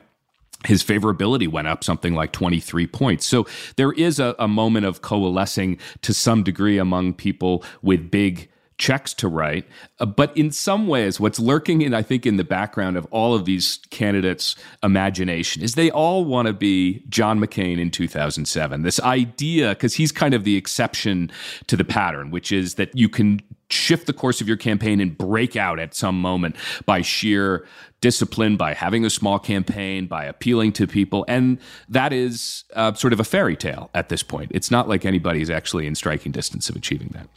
his 0.65 0.83
favorability 0.83 1.47
went 1.47 1.67
up 1.67 1.83
something 1.83 2.15
like 2.15 2.31
23 2.31 2.85
points. 2.87 3.25
So 3.25 3.47
there 3.77 3.93
is 3.93 4.19
a, 4.19 4.35
a, 4.37 4.47
moment 4.47 4.85
of 4.85 5.01
coalescing 5.01 5.77
to 6.01 6.13
some 6.13 6.43
degree 6.43 6.77
among 6.77 7.13
people 7.13 7.63
with 7.81 8.11
big 8.11 8.49
checks 8.79 9.13
to 9.13 9.27
write. 9.27 9.67
Uh, 9.99 10.05
but 10.05 10.35
in 10.35 10.51
some 10.51 10.87
ways, 10.87 11.19
what's 11.19 11.37
lurking 11.37 11.81
in, 11.83 11.93
I 11.93 12.01
think, 12.01 12.25
in 12.25 12.37
the 12.37 12.43
background 12.43 12.97
of 12.97 13.05
all 13.11 13.35
of 13.35 13.45
these 13.45 13.77
candidates' 13.91 14.55
imagination 14.81 15.61
is 15.61 15.75
they 15.75 15.91
all 15.91 16.25
want 16.25 16.47
to 16.47 16.53
be 16.53 17.03
John 17.09 17.39
McCain 17.39 17.77
in 17.77 17.91
2007. 17.91 18.81
This 18.81 18.99
idea, 19.01 19.69
because 19.69 19.93
he's 19.93 20.11
kind 20.11 20.33
of 20.33 20.45
the 20.45 20.55
exception 20.55 21.29
to 21.67 21.75
the 21.75 21.83
pattern, 21.83 22.31
which 22.31 22.51
is 22.51 22.75
that 22.75 22.95
you 22.97 23.09
can 23.09 23.41
shift 23.69 24.07
the 24.07 24.13
course 24.13 24.41
of 24.41 24.47
your 24.47 24.57
campaign 24.57 24.99
and 24.99 25.15
break 25.15 25.55
out 25.55 25.77
at 25.77 25.93
some 25.93 26.19
moment 26.19 26.55
by 26.85 27.01
sheer 27.01 27.67
discipline, 28.01 28.55
by 28.55 28.73
having 28.73 29.05
a 29.05 29.09
small 29.09 29.37
campaign, 29.37 30.07
by 30.07 30.23
appealing 30.23 30.71
to 30.71 30.87
people. 30.87 31.25
And 31.27 31.59
that 31.89 32.13
is 32.13 32.63
uh, 32.73 32.93
sort 32.93 33.11
of 33.11 33.19
a 33.19 33.25
fairy 33.25 33.57
tale 33.57 33.91
at 33.93 34.07
this 34.07 34.23
point. 34.23 34.51
It's 34.55 34.71
not 34.71 34.87
like 34.87 35.05
anybody 35.05 35.41
is 35.41 35.49
actually 35.49 35.85
in 35.85 35.95
striking 35.95 36.31
distance 36.31 36.69
of 36.69 36.77
achieving 36.77 37.09
that. 37.09 37.27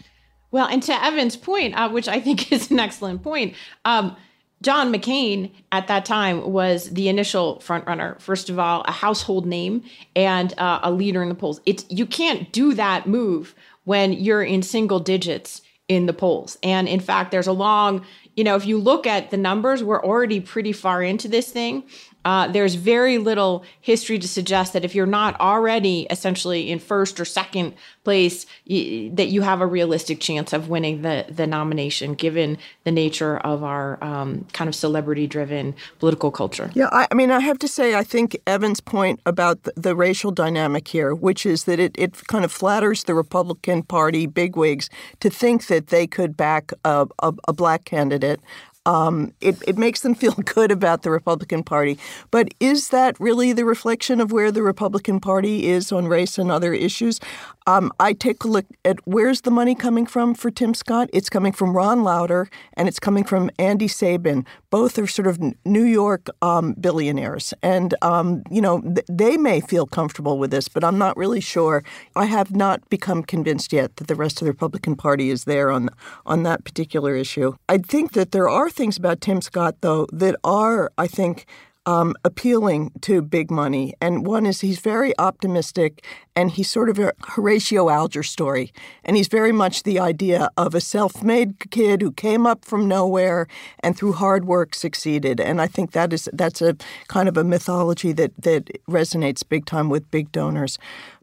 Well, 0.53 0.69
and 0.69 0.83
to 0.85 1.05
Evan's 1.05 1.37
point, 1.37 1.75
uh, 1.75 1.89
which 1.89 2.07
I 2.07 2.21
think 2.21 2.53
is 2.53 2.71
an 2.71 2.79
excellent 2.79 3.23
point, 3.23 3.55
um, 3.85 4.17
John 4.63 4.93
McCain 4.93 5.51
at 5.73 5.89
that 5.89 6.05
time 6.05 6.53
was 6.53 6.91
the 6.91 7.09
initial 7.09 7.57
frontrunner. 7.57 8.21
First 8.21 8.49
of 8.49 8.61
all, 8.61 8.83
a 8.87 8.93
household 8.93 9.45
name 9.45 9.83
and 10.15 10.57
uh, 10.57 10.79
a 10.85 10.93
leader 10.93 11.21
in 11.21 11.29
the 11.29 11.35
polls. 11.35 11.61
It's 11.67 11.85
you 11.89 12.07
can't 12.07 12.53
do 12.53 12.73
that 12.75 13.09
move 13.09 13.57
when 13.85 14.13
you're 14.13 14.45
in 14.45 14.63
single 14.63 15.01
digits 15.01 15.63
in 15.89 16.07
the 16.07 16.13
polls. 16.13 16.57
And 16.63 16.89
in 16.89 17.01
fact, 17.01 17.33
there's 17.33 17.49
a 17.49 17.53
long, 17.53 18.05
you 18.37 18.45
know, 18.45 18.57
if 18.57 18.65
you 18.65 18.79
look 18.79 19.07
at 19.07 19.31
the 19.31 19.37
numbers, 19.37 19.83
we're 19.83 20.03
already 20.03 20.41
pretty 20.41 20.73
far 20.73 21.03
into 21.03 21.29
this 21.29 21.51
thing. 21.51 21.85
Uh, 22.25 22.47
there's 22.47 22.77
very 22.77 23.19
little 23.19 23.65
history 23.81 24.17
to 24.17 24.29
suggest 24.29 24.73
that 24.73 24.85
if 24.85 24.95
you're 24.95 25.07
not 25.07 25.39
already 25.41 26.07
essentially 26.09 26.71
in 26.71 26.79
first 26.79 27.19
or 27.19 27.25
second 27.25 27.75
place, 28.05 28.47
y- 28.69 29.11
that 29.13 29.27
you 29.29 29.43
have 29.43 29.61
a 29.61 29.67
realistic 29.67 30.21
chance 30.21 30.53
of 30.53 30.69
winning 30.69 31.03
the 31.03 31.27
the 31.29 31.49
nomination, 31.49 32.15
given 32.15 32.59
the 32.85 32.93
nature 32.93 33.39
of 33.39 33.65
our 33.65 34.03
um, 34.05 34.47
kind 34.53 34.69
of 34.69 34.75
celebrity-driven 34.75 35.75
political 35.99 36.31
culture. 36.31 36.71
Yeah, 36.75 36.89
I, 36.93 37.09
I, 37.11 37.15
mean, 37.15 37.33
I 37.33 37.41
have 37.41 37.59
to 37.59 37.69
say, 37.69 37.97
I 37.97 38.05
think 38.05 38.37
Evan's 38.47 38.81
point 38.81 39.19
about 39.27 39.65
the, 39.65 39.73
the 39.77 39.97
racial 39.97 40.31
dynamic 40.31 40.87
here, 40.87 41.15
which 41.15 41.45
is 41.45 41.65
that 41.65 41.81
it, 41.81 41.93
it 41.99 42.25
kind 42.29 42.45
of 42.45 42.53
flatters 42.53 43.03
the 43.03 43.15
Republican 43.15 43.83
Party 43.83 44.27
bigwigs 44.27 44.89
to 45.19 45.29
think 45.29 45.67
that 45.67 45.89
they 45.89 46.07
could 46.07 46.37
back 46.37 46.73
a, 46.85 47.09
a, 47.19 47.35
a 47.49 47.53
black 47.53 47.85
candidate 47.85 48.22
candidate 48.23 48.41
um, 48.87 49.33
it, 49.41 49.57
it 49.67 49.79
makes 49.79 50.01
them 50.01 50.15
feel 50.15 50.33
good 50.45 50.71
about 50.71 51.03
the 51.03 51.11
Republican 51.11 51.63
Party. 51.63 51.99
But 52.31 52.49
is 52.61 52.89
that 52.89 53.19
really 53.21 53.53
the 53.53 53.65
reflection 53.65 54.21
of 54.21 54.33
where 54.33 54.51
the 54.51 54.63
Republican 54.63 55.21
Party 55.21 55.67
is 55.67 55.93
on 55.93 56.09
race 56.09 56.39
and 56.39 56.51
other 56.51 56.73
issues? 56.73 57.21
Um, 57.67 57.93
I 58.01 58.13
take 58.13 58.43
a 58.45 58.49
look 58.49 58.67
at 58.85 58.99
where's 59.05 59.43
the 59.43 59.51
money 59.51 59.75
coming 59.75 60.07
from 60.07 60.35
for 60.35 60.51
Tim 60.51 60.75
Scott? 60.75 61.09
It's 61.13 61.31
coming 61.31 61.53
from 61.53 61.77
Ron 61.77 62.03
Lauder 62.03 62.49
and 62.75 62.89
it's 62.89 62.99
coming 62.99 63.25
from 63.25 63.51
Andy 63.59 63.87
Sabin. 63.87 64.45
Both 64.71 64.99
are 64.99 65.07
sort 65.07 65.29
of 65.29 65.39
New 65.65 65.85
York 65.85 66.29
um, 66.41 66.75
billionaires. 66.75 67.55
And, 67.63 67.95
um, 68.03 68.43
you 68.51 68.61
know, 68.61 68.81
th- 68.81 69.07
they 69.09 69.37
may 69.37 69.61
feel 69.61 69.87
comfortable 69.87 70.39
with 70.39 70.51
this, 70.51 70.69
but 70.69 70.83
I'm 70.83 70.99
not 70.99 71.17
really 71.17 71.41
sure. 71.41 71.85
I 72.17 72.25
have 72.25 72.55
not 72.57 72.89
become 72.89 73.23
convinced 73.23 73.73
yet 73.73 73.97
that 73.97 74.09
the 74.09 74.17
rest 74.17 74.41
of 74.41 74.47
the 74.47 74.53
Republican 74.53 74.97
Party 74.97 75.31
is 75.31 75.45
there 75.45 75.71
on, 75.71 75.91
on 76.27 76.43
that 76.43 76.65
particular 76.65 77.15
issue. 77.15 77.55
I 77.69 77.79
think 77.79 78.13
that 78.13 78.33
there 78.33 78.49
are 78.49 78.71
things 78.73 78.97
about 78.97 79.21
Tim 79.21 79.41
Scott, 79.41 79.77
though, 79.81 80.07
that 80.13 80.37
are, 80.45 80.91
I 80.99 81.07
think, 81.07 81.47
um, 81.85 82.15
appealing 82.25 82.93
to 83.01 83.23
big 83.23 83.51
money. 83.51 83.95
And 84.01 84.25
one 84.27 84.47
is 84.47 84.61
he's 84.61 84.79
very 84.79 85.19
optimistic 85.19 86.05
and 86.37 86.51
he's 86.51 86.71
sort 86.71 86.89
of 86.89 86.99
a 86.99 87.13
Horatio 87.23 87.89
Alger 87.89 88.23
story. 88.23 88.73
And 89.05 89.17
he's 89.17 89.29
very 89.29 89.53
much 89.53 89.83
the 89.83 89.99
idea 89.99 90.49
of 90.57 90.75
a 90.75 90.81
self 90.81 91.23
made 91.23 91.71
kid 91.71 92.03
who 92.03 92.13
came 92.13 92.47
up 92.47 92.65
from 92.65 92.87
nowhere 92.87 93.49
and 93.81 93.97
through 93.97 94.13
hard 94.13 94.45
work 94.45 94.75
succeeded. 94.75 95.41
And 95.41 95.61
I 95.61 95.67
think 95.67 95.93
that 95.93 96.13
is 96.13 96.29
that's 96.33 96.63
a 96.63 96.77
kind 97.09 97.29
of 97.29 97.37
a 97.37 97.45
mythology 97.45 98.13
that, 98.13 98.33
that 98.41 98.71
resonates 98.89 99.49
big 99.49 99.67
time 99.67 99.89
with 99.89 100.11
big 100.11 100.31
donors. 100.31 100.79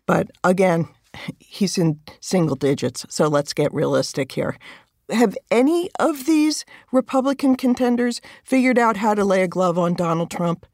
But 0.05 0.29
again, 0.43 0.87
he's 1.39 1.77
in 1.77 1.99
single 2.19 2.55
digits. 2.55 3.05
So 3.09 3.27
let's 3.27 3.53
get 3.53 3.73
realistic 3.73 4.31
here 4.33 4.57
have 5.11 5.37
any 5.51 5.89
of 5.99 6.25
these 6.25 6.65
Republican 6.91 7.55
contenders 7.55 8.21
figured 8.43 8.77
out 8.77 8.97
how 8.97 9.13
to 9.13 9.23
lay 9.23 9.43
a 9.43 9.47
glove 9.47 9.77
on 9.77 9.93
Donald 9.93 10.31
Trump? 10.31 10.65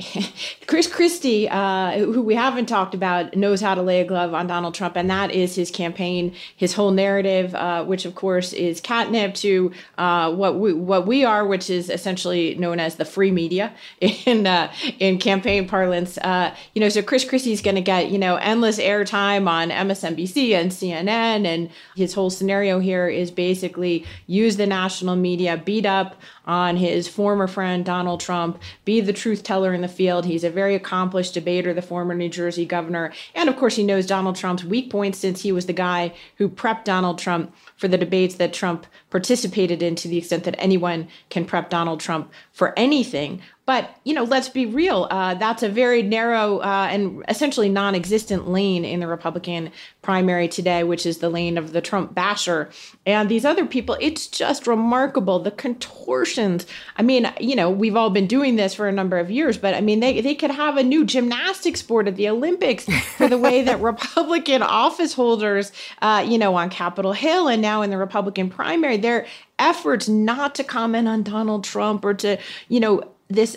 Chris 0.66 0.86
Christie, 0.86 1.48
uh, 1.48 1.98
who 1.98 2.22
we 2.22 2.34
haven't 2.34 2.66
talked 2.66 2.94
about, 2.94 3.34
knows 3.36 3.60
how 3.60 3.74
to 3.74 3.82
lay 3.82 4.00
a 4.00 4.04
glove 4.04 4.34
on 4.34 4.46
Donald 4.46 4.74
Trump, 4.74 4.96
and 4.96 5.10
that 5.10 5.30
is 5.30 5.54
his 5.54 5.70
campaign, 5.70 6.34
his 6.56 6.74
whole 6.74 6.90
narrative, 6.90 7.54
uh, 7.54 7.84
which 7.84 8.04
of 8.04 8.14
course 8.14 8.52
is 8.52 8.80
catnip 8.80 9.34
to 9.34 9.72
uh, 9.98 10.32
what 10.32 10.58
we 10.58 10.72
what 10.72 11.06
we 11.06 11.24
are, 11.24 11.46
which 11.46 11.70
is 11.70 11.90
essentially 11.90 12.54
known 12.56 12.80
as 12.80 12.96
the 12.96 13.04
free 13.04 13.30
media 13.30 13.72
in 14.00 14.46
uh, 14.46 14.72
in 14.98 15.18
campaign 15.18 15.68
parlance. 15.68 16.18
Uh, 16.18 16.54
you 16.74 16.80
know, 16.80 16.88
so 16.88 17.02
Chris 17.02 17.24
Christie 17.24 17.52
is 17.52 17.62
going 17.62 17.76
to 17.76 17.82
get 17.82 18.10
you 18.10 18.18
know 18.18 18.36
endless 18.36 18.78
airtime 18.78 19.48
on 19.48 19.70
MSNBC 19.70 20.52
and 20.52 20.70
CNN, 20.70 21.46
and 21.46 21.70
his 21.96 22.14
whole 22.14 22.30
scenario 22.30 22.78
here 22.78 23.08
is 23.08 23.30
basically 23.30 24.04
use 24.26 24.56
the 24.56 24.66
national 24.66 25.16
media, 25.16 25.56
beat 25.56 25.86
up 25.86 26.16
on 26.46 26.76
his 26.76 27.08
former 27.08 27.46
friend 27.46 27.84
Donald 27.84 28.20
Trump, 28.20 28.60
be 28.84 29.00
the 29.00 29.12
truth 29.12 29.42
teller 29.42 29.72
in 29.74 29.80
the 29.80 29.88
field. 29.88 30.24
He's 30.24 30.44
a 30.44 30.50
very 30.50 30.74
accomplished 30.74 31.34
debater, 31.34 31.72
the 31.72 31.82
former 31.82 32.14
New 32.14 32.28
Jersey 32.28 32.64
governor. 32.64 33.12
And 33.34 33.48
of 33.48 33.56
course, 33.56 33.76
he 33.76 33.84
knows 33.84 34.06
Donald 34.06 34.36
Trump's 34.36 34.64
weak 34.64 34.90
points 34.90 35.18
since 35.18 35.42
he 35.42 35.52
was 35.52 35.66
the 35.66 35.72
guy 35.72 36.12
who 36.36 36.48
prepped 36.48 36.84
Donald 36.84 37.18
Trump 37.18 37.54
for 37.80 37.88
the 37.88 37.96
debates 37.96 38.34
that 38.34 38.52
Trump 38.52 38.86
participated 39.08 39.82
in 39.82 39.94
to 39.96 40.06
the 40.06 40.18
extent 40.18 40.44
that 40.44 40.54
anyone 40.58 41.08
can 41.30 41.46
prep 41.46 41.70
Donald 41.70 41.98
Trump 41.98 42.30
for 42.52 42.78
anything. 42.78 43.40
But, 43.70 43.94
you 44.02 44.14
know, 44.14 44.24
let's 44.24 44.48
be 44.48 44.66
real. 44.66 45.06
Uh, 45.12 45.34
that's 45.34 45.62
a 45.62 45.68
very 45.68 46.02
narrow 46.02 46.58
uh, 46.58 46.88
and 46.90 47.24
essentially 47.28 47.68
non 47.68 47.94
existent 47.94 48.48
lane 48.48 48.84
in 48.84 48.98
the 48.98 49.06
Republican 49.06 49.70
primary 50.02 50.48
today, 50.48 50.82
which 50.82 51.06
is 51.06 51.18
the 51.18 51.28
lane 51.28 51.56
of 51.56 51.72
the 51.72 51.80
Trump 51.80 52.12
basher. 52.12 52.68
And 53.06 53.28
these 53.28 53.44
other 53.44 53.64
people, 53.64 53.96
it's 54.00 54.26
just 54.26 54.66
remarkable. 54.66 55.38
The 55.38 55.52
contortions. 55.52 56.66
I 56.96 57.02
mean, 57.02 57.32
you 57.38 57.54
know, 57.54 57.70
we've 57.70 57.94
all 57.94 58.10
been 58.10 58.26
doing 58.26 58.56
this 58.56 58.74
for 58.74 58.88
a 58.88 58.92
number 58.92 59.20
of 59.20 59.30
years, 59.30 59.56
but 59.56 59.74
I 59.74 59.80
mean, 59.82 60.00
they, 60.00 60.20
they 60.20 60.34
could 60.34 60.50
have 60.50 60.76
a 60.76 60.82
new 60.82 61.04
gymnastics 61.04 61.78
sport 61.78 62.08
at 62.08 62.16
the 62.16 62.28
Olympics 62.28 62.86
for 63.16 63.28
the 63.28 63.38
way 63.38 63.62
that 63.62 63.80
Republican 63.80 64.62
office 64.62 65.14
holders, 65.14 65.70
uh, 66.02 66.26
you 66.26 66.38
know, 66.38 66.56
on 66.56 66.70
Capitol 66.70 67.12
Hill 67.12 67.46
and 67.46 67.62
now 67.62 67.69
in 67.82 67.90
the 67.90 67.96
Republican 67.96 68.50
primary, 68.50 68.96
their 68.96 69.26
efforts 69.58 70.08
not 70.08 70.54
to 70.56 70.64
comment 70.64 71.08
on 71.08 71.22
Donald 71.22 71.64
Trump 71.64 72.04
or 72.04 72.14
to, 72.14 72.36
you 72.68 72.80
know, 72.80 73.02
this 73.28 73.56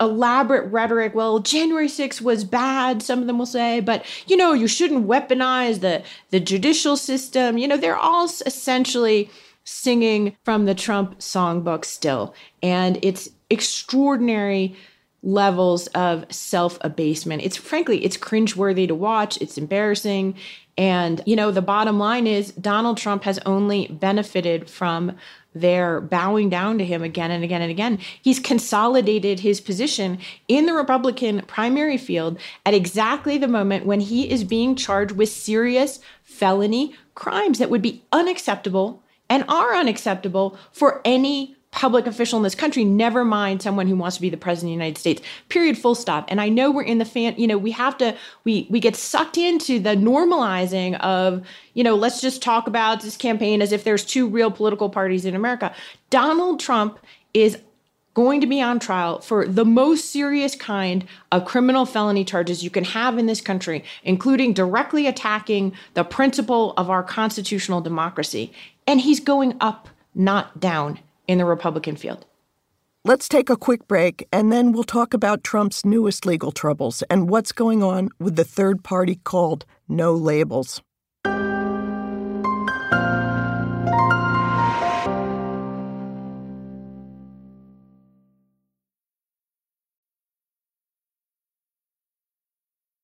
elaborate 0.00 0.70
rhetoric. 0.70 1.14
Well, 1.14 1.40
January 1.40 1.88
6th 1.88 2.20
was 2.20 2.44
bad, 2.44 3.02
some 3.02 3.20
of 3.20 3.26
them 3.26 3.38
will 3.38 3.46
say, 3.46 3.80
but 3.80 4.04
you 4.26 4.36
know, 4.36 4.52
you 4.52 4.68
shouldn't 4.68 5.08
weaponize 5.08 5.80
the 5.80 6.02
the 6.30 6.40
judicial 6.40 6.96
system. 6.96 7.58
You 7.58 7.66
know, 7.68 7.76
they're 7.76 7.96
all 7.96 8.26
essentially 8.46 9.30
singing 9.64 10.36
from 10.44 10.64
the 10.64 10.74
Trump 10.74 11.18
songbook 11.18 11.84
still. 11.84 12.34
And 12.62 12.98
it's 13.02 13.28
extraordinary 13.50 14.74
levels 15.22 15.88
of 15.88 16.24
self-abasement. 16.32 17.42
It's 17.42 17.56
frankly, 17.56 18.04
it's 18.04 18.16
cringeworthy 18.16 18.86
to 18.88 18.94
watch, 18.94 19.36
it's 19.42 19.58
embarrassing. 19.58 20.36
And, 20.78 21.20
you 21.26 21.34
know, 21.34 21.50
the 21.50 21.60
bottom 21.60 21.98
line 21.98 22.28
is 22.28 22.52
Donald 22.52 22.98
Trump 22.98 23.24
has 23.24 23.40
only 23.44 23.88
benefited 23.88 24.70
from 24.70 25.16
they're 25.52 26.00
bowing 26.00 26.48
down 26.48 26.78
to 26.78 26.84
him 26.84 27.02
again 27.02 27.32
and 27.32 27.42
again 27.42 27.62
and 27.62 27.70
again. 27.70 27.98
He's 28.22 28.38
consolidated 28.38 29.40
his 29.40 29.60
position 29.60 30.18
in 30.46 30.66
the 30.66 30.74
Republican 30.74 31.42
primary 31.48 31.96
field 31.96 32.38
at 32.64 32.74
exactly 32.74 33.38
the 33.38 33.48
moment 33.48 33.86
when 33.86 33.98
he 33.98 34.30
is 34.30 34.44
being 34.44 34.76
charged 34.76 35.12
with 35.12 35.30
serious 35.30 35.98
felony 36.22 36.94
crimes 37.16 37.58
that 37.58 37.70
would 37.70 37.82
be 37.82 38.04
unacceptable 38.12 39.02
and 39.28 39.44
are 39.48 39.74
unacceptable 39.74 40.56
for 40.70 41.00
any 41.04 41.56
public 41.70 42.06
official 42.06 42.38
in 42.38 42.42
this 42.42 42.54
country, 42.54 42.82
never 42.84 43.24
mind 43.24 43.62
someone 43.62 43.86
who 43.86 43.96
wants 43.96 44.16
to 44.16 44.22
be 44.22 44.30
the 44.30 44.36
president 44.36 44.68
of 44.68 44.78
the 44.78 44.84
United 44.84 44.98
States. 44.98 45.22
Period, 45.48 45.76
full 45.76 45.94
stop. 45.94 46.26
And 46.28 46.40
I 46.40 46.48
know 46.48 46.70
we're 46.70 46.82
in 46.82 46.98
the 46.98 47.04
fan, 47.04 47.34
you 47.36 47.46
know, 47.46 47.58
we 47.58 47.70
have 47.72 47.96
to, 47.98 48.16
we 48.44 48.66
we 48.70 48.80
get 48.80 48.96
sucked 48.96 49.36
into 49.36 49.78
the 49.78 49.90
normalizing 49.90 50.98
of, 51.00 51.46
you 51.74 51.84
know, 51.84 51.94
let's 51.94 52.20
just 52.20 52.42
talk 52.42 52.66
about 52.66 53.02
this 53.02 53.16
campaign 53.16 53.60
as 53.60 53.72
if 53.72 53.84
there's 53.84 54.04
two 54.04 54.26
real 54.26 54.50
political 54.50 54.88
parties 54.88 55.24
in 55.24 55.34
America. 55.34 55.74
Donald 56.10 56.58
Trump 56.58 56.98
is 57.34 57.58
going 58.14 58.40
to 58.40 58.46
be 58.48 58.60
on 58.60 58.80
trial 58.80 59.20
for 59.20 59.46
the 59.46 59.64
most 59.64 60.10
serious 60.10 60.56
kind 60.56 61.06
of 61.30 61.44
criminal 61.44 61.86
felony 61.86 62.24
charges 62.24 62.64
you 62.64 62.70
can 62.70 62.82
have 62.82 63.16
in 63.18 63.26
this 63.26 63.40
country, 63.40 63.84
including 64.02 64.52
directly 64.52 65.06
attacking 65.06 65.72
the 65.94 66.02
principle 66.02 66.72
of 66.76 66.90
our 66.90 67.02
constitutional 67.04 67.80
democracy. 67.80 68.52
And 68.88 69.00
he's 69.00 69.20
going 69.20 69.56
up, 69.60 69.88
not 70.14 70.58
down 70.58 70.98
in 71.28 71.38
the 71.38 71.44
Republican 71.44 71.94
field. 71.94 72.26
Let's 73.04 73.28
take 73.28 73.48
a 73.48 73.56
quick 73.56 73.86
break 73.86 74.26
and 74.32 74.50
then 74.50 74.72
we'll 74.72 74.82
talk 74.82 75.14
about 75.14 75.44
Trump's 75.44 75.84
newest 75.84 76.26
legal 76.26 76.50
troubles 76.50 77.02
and 77.08 77.30
what's 77.30 77.52
going 77.52 77.82
on 77.82 78.08
with 78.18 78.34
the 78.34 78.44
third 78.44 78.82
party 78.82 79.20
called 79.22 79.64
No 79.88 80.14
Labels. 80.14 80.82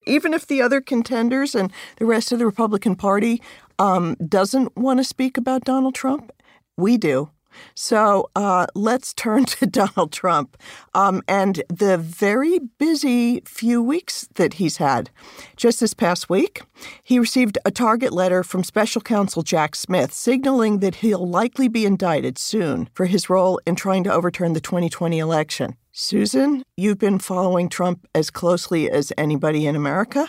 even 0.07 0.35
if 0.35 0.47
the 0.47 0.63
other 0.63 0.81
contenders 0.81 1.55
and 1.55 1.73
the 1.97 2.05
rest 2.05 2.33
of 2.33 2.39
the 2.39 2.47
Republican 2.47 2.97
Party 2.97 3.43
um, 3.79 4.15
doesn't 4.29 4.77
want 4.77 4.99
to 4.99 5.05
speak 5.05 5.37
about 5.37 5.65
Donald 5.65 5.95
Trump, 5.95 6.33
we 6.77 6.97
do. 6.97 7.31
So 7.75 8.31
uh, 8.37 8.67
let's 8.75 9.13
turn 9.15 9.45
to 9.57 9.67
Donald 9.67 10.13
Trump 10.13 10.57
um, 10.95 11.23
and 11.29 11.63
the 11.69 11.99
very 11.99 12.59
busy 12.79 13.41
few 13.45 13.83
weeks 13.83 14.29
that 14.35 14.55
he's 14.55 14.79
had. 14.79 15.11
Just 15.57 15.81
this 15.81 15.95
past 15.95 16.29
week, 16.29 16.63
he 17.03 17.19
received 17.19 17.59
a 17.65 17.71
target 17.71 18.13
letter 18.13 18.43
from 18.43 18.65
special 18.65 19.01
counsel 19.01 19.43
Jack 19.43 19.75
Smith 19.75 20.13
signaling 20.13 20.81
that 20.81 20.97
he'll 20.97 21.27
likely 21.27 21.69
be 21.69 21.87
indicted 21.87 22.39
soon 22.39 22.89
for 22.95 23.07
his 23.07 23.31
role 23.31 23.61
in 23.67 23.77
trying 23.77 24.05
to 24.05 24.13
overturn 24.13 24.53
the 24.53 24.61
2020 24.61 25.19
election. 25.19 25.77
Susan, 25.93 26.65
you've 26.77 26.99
been 26.99 27.21
following 27.21 27.69
Trump 27.69 28.07
as 28.15 28.29
closely 28.29 28.91
as 28.91 29.13
anybody 29.17 29.67
in 29.67 29.77
America. 29.77 30.29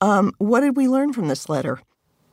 Um, 0.00 0.32
what 0.38 0.60
did 0.60 0.76
we 0.76 0.88
learn 0.88 1.12
from 1.12 1.28
this 1.28 1.48
letter? 1.48 1.80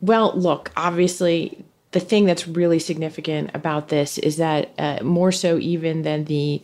Well, 0.02 0.34
look, 0.36 0.70
obviously, 0.76 1.64
the 1.94 2.00
thing 2.00 2.26
that's 2.26 2.48
really 2.48 2.80
significant 2.80 3.52
about 3.54 3.88
this 3.88 4.18
is 4.18 4.38
that 4.38 4.72
uh, 4.78 5.00
more 5.04 5.32
so 5.32 5.58
even 5.58 6.02
than 6.02 6.26
the 6.26 6.62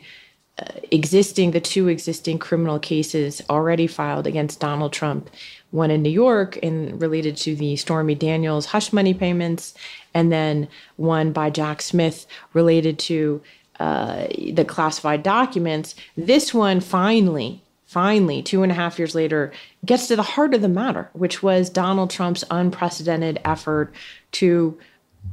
uh, 0.57 0.65
existing, 0.91 1.51
the 1.51 1.62
two 1.62 1.88
existing 1.88 2.39
criminal 2.39 2.79
cases 2.79 3.41
already 3.50 3.88
filed 3.88 4.27
against 4.27 4.59
Donald 4.59 4.91
Trump, 4.91 5.29
one 5.71 5.91
in 5.91 6.01
New 6.01 6.09
York 6.09 6.57
and 6.62 7.00
related 7.01 7.38
to 7.38 7.55
the 7.55 7.75
Stormy 7.77 8.15
Daniels 8.15 8.65
hush 8.65 8.91
money 8.91 9.13
payments, 9.13 9.74
and 10.13 10.31
then 10.31 10.67
one 10.98 11.31
by 11.31 11.50
Jack 11.50 11.81
Smith 11.81 12.25
related 12.53 13.00
to 13.00 13.41
uh, 13.79 14.27
the 14.51 14.65
classified 14.65 15.24
documents. 15.24 15.95
This 16.17 16.53
one 16.53 16.81
finally 16.81 17.63
finally, 17.89 18.43
two 18.43 18.62
and 18.62 18.71
a 18.71 18.75
half 18.75 19.00
years 19.00 19.15
later, 19.15 19.51
gets 19.83 20.05
to 20.05 20.15
the 20.15 20.21
heart 20.21 20.53
of 20.53 20.62
the 20.62 20.69
matter, 20.69 21.09
which 21.13 21.41
was 21.41 21.71
Donald 21.71 22.12
Trump's 22.12 22.43
unprecedented 22.51 23.41
effort 23.43 23.91
to 24.31 24.77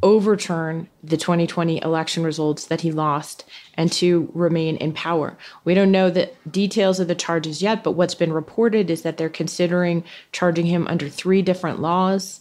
overturn 0.02 0.88
the 1.02 1.16
2020 1.16 1.83
election 1.83 2.23
results 2.23 2.66
that 2.66 2.83
he 2.83 2.93
lost 2.93 3.45
and 3.75 3.90
to 3.90 4.31
remain 4.35 4.76
in 4.76 4.93
power. 4.93 5.37
We 5.64 5.75
don't 5.75 5.90
know 5.90 6.11
the 6.11 6.31
details 6.50 7.00
of 7.00 7.09
the 7.09 7.14
charges 7.14 7.62
yet, 7.62 7.83
but 7.83 7.93
what's 7.93 8.14
been 8.14 8.33
reported 8.33 8.90
is 8.90 9.02
that 9.02 9.16
they're 9.16 9.28
considering 9.28 10.05
charging 10.33 10.66
him 10.66 10.87
under 10.87 11.09
three 11.09 11.43
different 11.43 11.81
laws. 11.81 12.40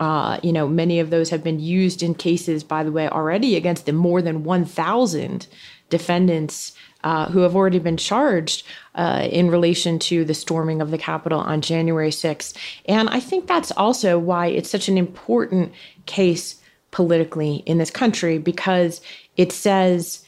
Uh, 0.00 0.38
you 0.42 0.52
know, 0.52 0.68
many 0.68 0.98
of 0.98 1.10
those 1.10 1.30
have 1.30 1.44
been 1.44 1.60
used 1.60 2.02
in 2.02 2.14
cases, 2.14 2.64
by 2.64 2.82
the 2.82 2.92
way, 2.92 3.08
already 3.08 3.56
against 3.56 3.86
the 3.86 3.92
more 3.92 4.20
than 4.20 4.44
1,000 4.44 5.46
defendants 5.88 6.72
uh, 7.04 7.30
who 7.30 7.40
have 7.40 7.54
already 7.54 7.78
been 7.78 7.96
charged 7.96 8.66
uh, 8.96 9.28
in 9.30 9.48
relation 9.48 9.98
to 9.98 10.24
the 10.24 10.34
storming 10.34 10.82
of 10.82 10.90
the 10.90 10.98
Capitol 10.98 11.38
on 11.38 11.60
January 11.60 12.10
6th. 12.10 12.56
And 12.86 13.08
I 13.08 13.20
think 13.20 13.46
that's 13.46 13.70
also 13.70 14.18
why 14.18 14.48
it's 14.48 14.68
such 14.68 14.88
an 14.88 14.98
important 14.98 15.72
case 16.06 16.60
politically 16.96 17.56
in 17.66 17.76
this 17.76 17.90
country 17.90 18.38
because 18.38 19.02
it 19.36 19.52
says 19.52 20.24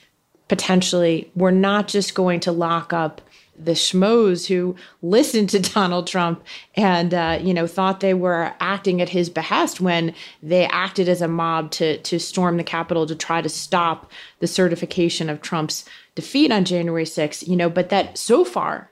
potentially 0.48 1.30
we're 1.34 1.50
not 1.50 1.88
just 1.88 2.14
going 2.14 2.38
to 2.38 2.52
lock 2.52 2.92
up 2.92 3.22
the 3.58 3.72
schmoes 3.72 4.46
who 4.46 4.76
listened 5.00 5.48
to 5.48 5.58
Donald 5.74 6.06
Trump 6.06 6.44
and 6.74 7.14
uh, 7.14 7.38
you 7.40 7.54
know 7.54 7.66
thought 7.66 8.00
they 8.00 8.12
were 8.12 8.52
acting 8.60 9.00
at 9.00 9.08
his 9.08 9.30
behest 9.30 9.80
when 9.80 10.14
they 10.42 10.66
acted 10.66 11.08
as 11.08 11.22
a 11.22 11.26
mob 11.26 11.70
to 11.70 11.96
to 12.02 12.20
storm 12.20 12.58
the 12.58 12.64
Capitol 12.64 13.06
to 13.06 13.16
try 13.16 13.40
to 13.40 13.48
stop 13.48 14.10
the 14.40 14.46
certification 14.46 15.30
of 15.30 15.40
Trump's 15.40 15.86
defeat 16.14 16.52
on 16.52 16.66
January 16.66 17.04
6th. 17.04 17.48
You 17.48 17.56
know, 17.56 17.70
but 17.70 17.88
that 17.88 18.18
so 18.18 18.44
far, 18.44 18.90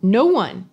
no 0.00 0.24
one 0.24 0.70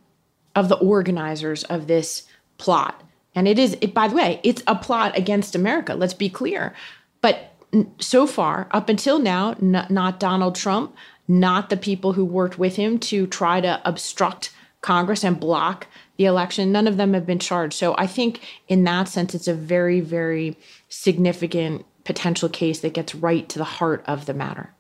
of 0.56 0.70
the 0.70 0.78
organizers 0.78 1.66
of 1.66 1.88
this 1.88 2.24
plot, 2.58 3.04
and 3.36 3.48
it 3.48 3.58
is 3.60 3.78
it 3.82 3.94
by 3.94 4.08
the 4.08 4.16
way, 4.16 4.40
it's 4.44 4.64
a 4.68 4.76
plot 4.76 5.18
against 5.18 5.56
America. 5.56 5.96
Let's 5.96 6.14
be 6.14 6.30
clear, 6.30 6.74
but 7.22 7.52
so 8.00 8.28
far, 8.28 8.68
up 8.72 8.90
until 8.90 9.20
now, 9.20 9.52
n- 9.62 9.88
not 9.90 10.20
Donald 10.20 10.56
Trump, 10.56 10.96
not 11.28 11.70
the 11.70 11.78
people 11.78 12.14
who 12.14 12.26
worked 12.26 12.60
with 12.60 12.76
him 12.76 13.00
to 13.00 13.28
try 13.28 13.62
to 13.62 13.82
obstruct 13.86 14.52
Congress 14.82 15.24
and 15.24 15.40
block 15.40 15.88
the 16.18 16.26
election. 16.26 16.72
None 16.72 16.88
of 16.88 16.98
them 16.98 17.14
have 17.14 17.26
been 17.26 17.40
charged. 17.40 17.74
So 17.74 17.96
I 17.98 18.08
think 18.08 18.42
in 18.68 18.84
that 18.84 19.08
sense, 19.08 19.34
it's 19.34 19.48
a 19.48 19.54
very, 19.54 20.02
very 20.02 20.58
significant 20.90 21.86
potential 22.04 22.50
case 22.50 22.80
that 22.80 22.94
gets 22.94 23.16
right 23.16 23.48
to 23.50 23.60
the 23.60 23.64
heart 23.64 24.04
of 24.06 24.26
the 24.26 24.34
matter. 24.34 24.74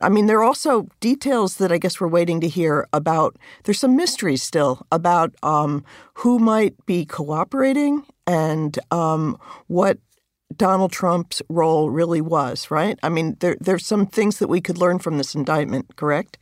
I 0.00 0.08
mean, 0.08 0.26
there 0.26 0.38
are 0.38 0.44
also 0.44 0.88
details 1.00 1.56
that 1.56 1.72
I 1.72 1.78
guess 1.78 2.00
we're 2.00 2.08
waiting 2.08 2.40
to 2.40 2.48
hear 2.48 2.86
about. 2.92 3.36
There's 3.64 3.80
some 3.80 3.96
mysteries 3.96 4.42
still 4.42 4.86
about 4.92 5.34
um, 5.42 5.84
who 6.14 6.38
might 6.38 6.74
be 6.86 7.04
cooperating 7.04 8.04
and 8.26 8.78
um, 8.90 9.38
what 9.66 9.98
Donald 10.56 10.92
Trump's 10.92 11.42
role 11.48 11.90
really 11.90 12.20
was, 12.20 12.70
right? 12.70 12.98
I 13.02 13.08
mean, 13.08 13.36
there, 13.40 13.56
there's 13.60 13.84
some 13.84 14.06
things 14.06 14.38
that 14.38 14.48
we 14.48 14.60
could 14.60 14.78
learn 14.78 14.98
from 14.98 15.18
this 15.18 15.34
indictment, 15.34 15.96
correct? 15.96 16.38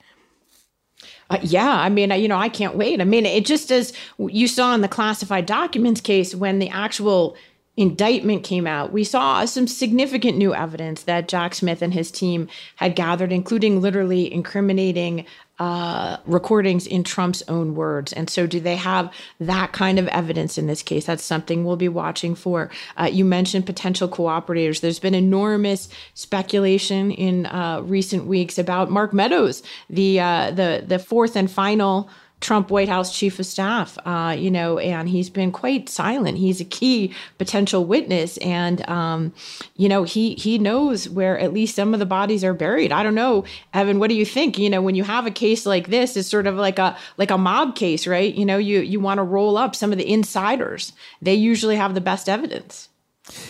Uh, 1.31 1.39
yeah, 1.43 1.81
I 1.81 1.89
mean, 1.89 2.11
you 2.13 2.29
know, 2.29 2.37
I 2.37 2.49
can't 2.49 2.77
wait. 2.77 3.01
I 3.01 3.05
mean, 3.05 3.27
it 3.27 3.45
just 3.45 3.71
as 3.71 3.93
you 4.19 4.49
saw 4.49 4.75
in 4.75 4.81
the 4.81 4.89
classified 4.89 5.47
documents 5.47 6.01
case 6.01 6.35
when 6.35 6.59
the 6.59 6.69
actual 6.69 7.37
indictment 7.77 8.43
came 8.43 8.67
out, 8.67 8.93
we 8.93 9.05
saw 9.05 9.45
some 9.45 9.67
significant 9.67 10.39
new 10.39 10.55
evidence 10.55 11.03
that 11.03 11.29
Jack 11.29 11.55
Smith 11.55 11.83
and 11.83 11.93
his 11.93 12.11
team 12.11 12.49
had 12.77 12.97
gathered, 12.97 13.33
including 13.33 13.81
literally 13.81 14.33
incriminating 14.33 15.27
uh, 15.59 16.19
recordings 16.27 16.87
in 16.87 17.03
Trump's 17.03 17.43
own 17.49 17.75
words. 17.75 18.13
And 18.13 18.29
so, 18.29 18.47
do 18.47 18.61
they 18.61 18.77
have 18.77 19.13
that 19.41 19.73
kind 19.73 19.99
of 19.99 20.07
evidence 20.09 20.59
in 20.59 20.67
this 20.67 20.83
case? 20.83 21.07
That's 21.07 21.25
something 21.25 21.65
we'll 21.65 21.77
be 21.77 21.89
watching 21.89 22.35
for. 22.35 22.71
Uh, 22.99 23.09
you 23.11 23.25
mentioned 23.25 23.65
potential 23.65 24.09
cooperators. 24.09 24.81
There's 24.81 24.99
been 24.99 25.15
enormous 25.15 25.89
speculation 26.15 27.11
in 27.11 27.47
uh, 27.47 27.81
recent 27.83 28.27
weeks 28.27 28.59
about 28.59 28.91
Mark 28.91 29.15
Meadows, 29.15 29.63
the 29.89 30.21
uh, 30.21 30.51
the 30.51 30.85
the 30.87 30.99
fourth 30.99 31.37
and 31.37 31.51
final 31.51 32.11
Trump 32.41 32.71
White 32.71 32.89
House 32.89 33.17
chief 33.17 33.39
of 33.39 33.47
staff, 33.47 33.97
uh, 34.05 34.37
you 34.39 34.51
know, 34.51 34.79
and 34.79 35.09
he's 35.09 35.31
been 35.31 35.51
quite 35.51 35.89
silent. 35.89 36.37
He's 36.37 36.61
a 36.61 36.65
key 36.65 37.15
potential 37.39 37.85
witness, 37.87 38.37
and 38.39 38.87
um, 38.89 39.33
you 39.77 39.89
know, 39.89 40.05
he 40.05 40.35
he 40.35 40.59
knows 40.59 41.09
where 41.09 41.39
at 41.39 41.55
least 41.55 41.75
some 41.75 41.95
of 41.95 42.01
the 42.01 42.07
bodies 42.07 42.45
are 42.45 42.53
buried. 42.53 42.93
I 42.93 43.03
don't 43.03 43.15
know, 43.15 43.45
Evan. 43.73 43.99
What 43.99 44.11
do 44.11 44.15
you 44.15 44.27
think? 44.27 44.59
You 44.59 44.69
know, 44.69 44.83
when 44.83 44.95
you 44.95 45.05
have 45.05 45.27
a 45.27 45.31
case 45.31 45.65
like 45.65 45.89
this, 45.89 46.17
it's 46.17 46.29
sort 46.29 46.47
of 46.47 46.57
like 46.57 46.79
a 46.79 46.97
like 47.17 47.31
a 47.31 47.39
mob 47.39 47.75
case, 47.75 48.07
right? 48.07 48.35
You 48.35 48.45
know, 48.45 48.59
you 48.59 48.81
you 48.81 49.01
want 49.01 49.19
to 49.19 49.25
roll 49.25 49.57
up 49.57 49.75
some 49.75 49.91
of 49.91 49.99
the 49.99 50.11
insiders. 50.11 50.93
They 51.23 51.35
usually 51.35 51.77
have 51.77 51.95
the 51.95 52.01
best 52.03 52.29
evidence. 52.29 52.91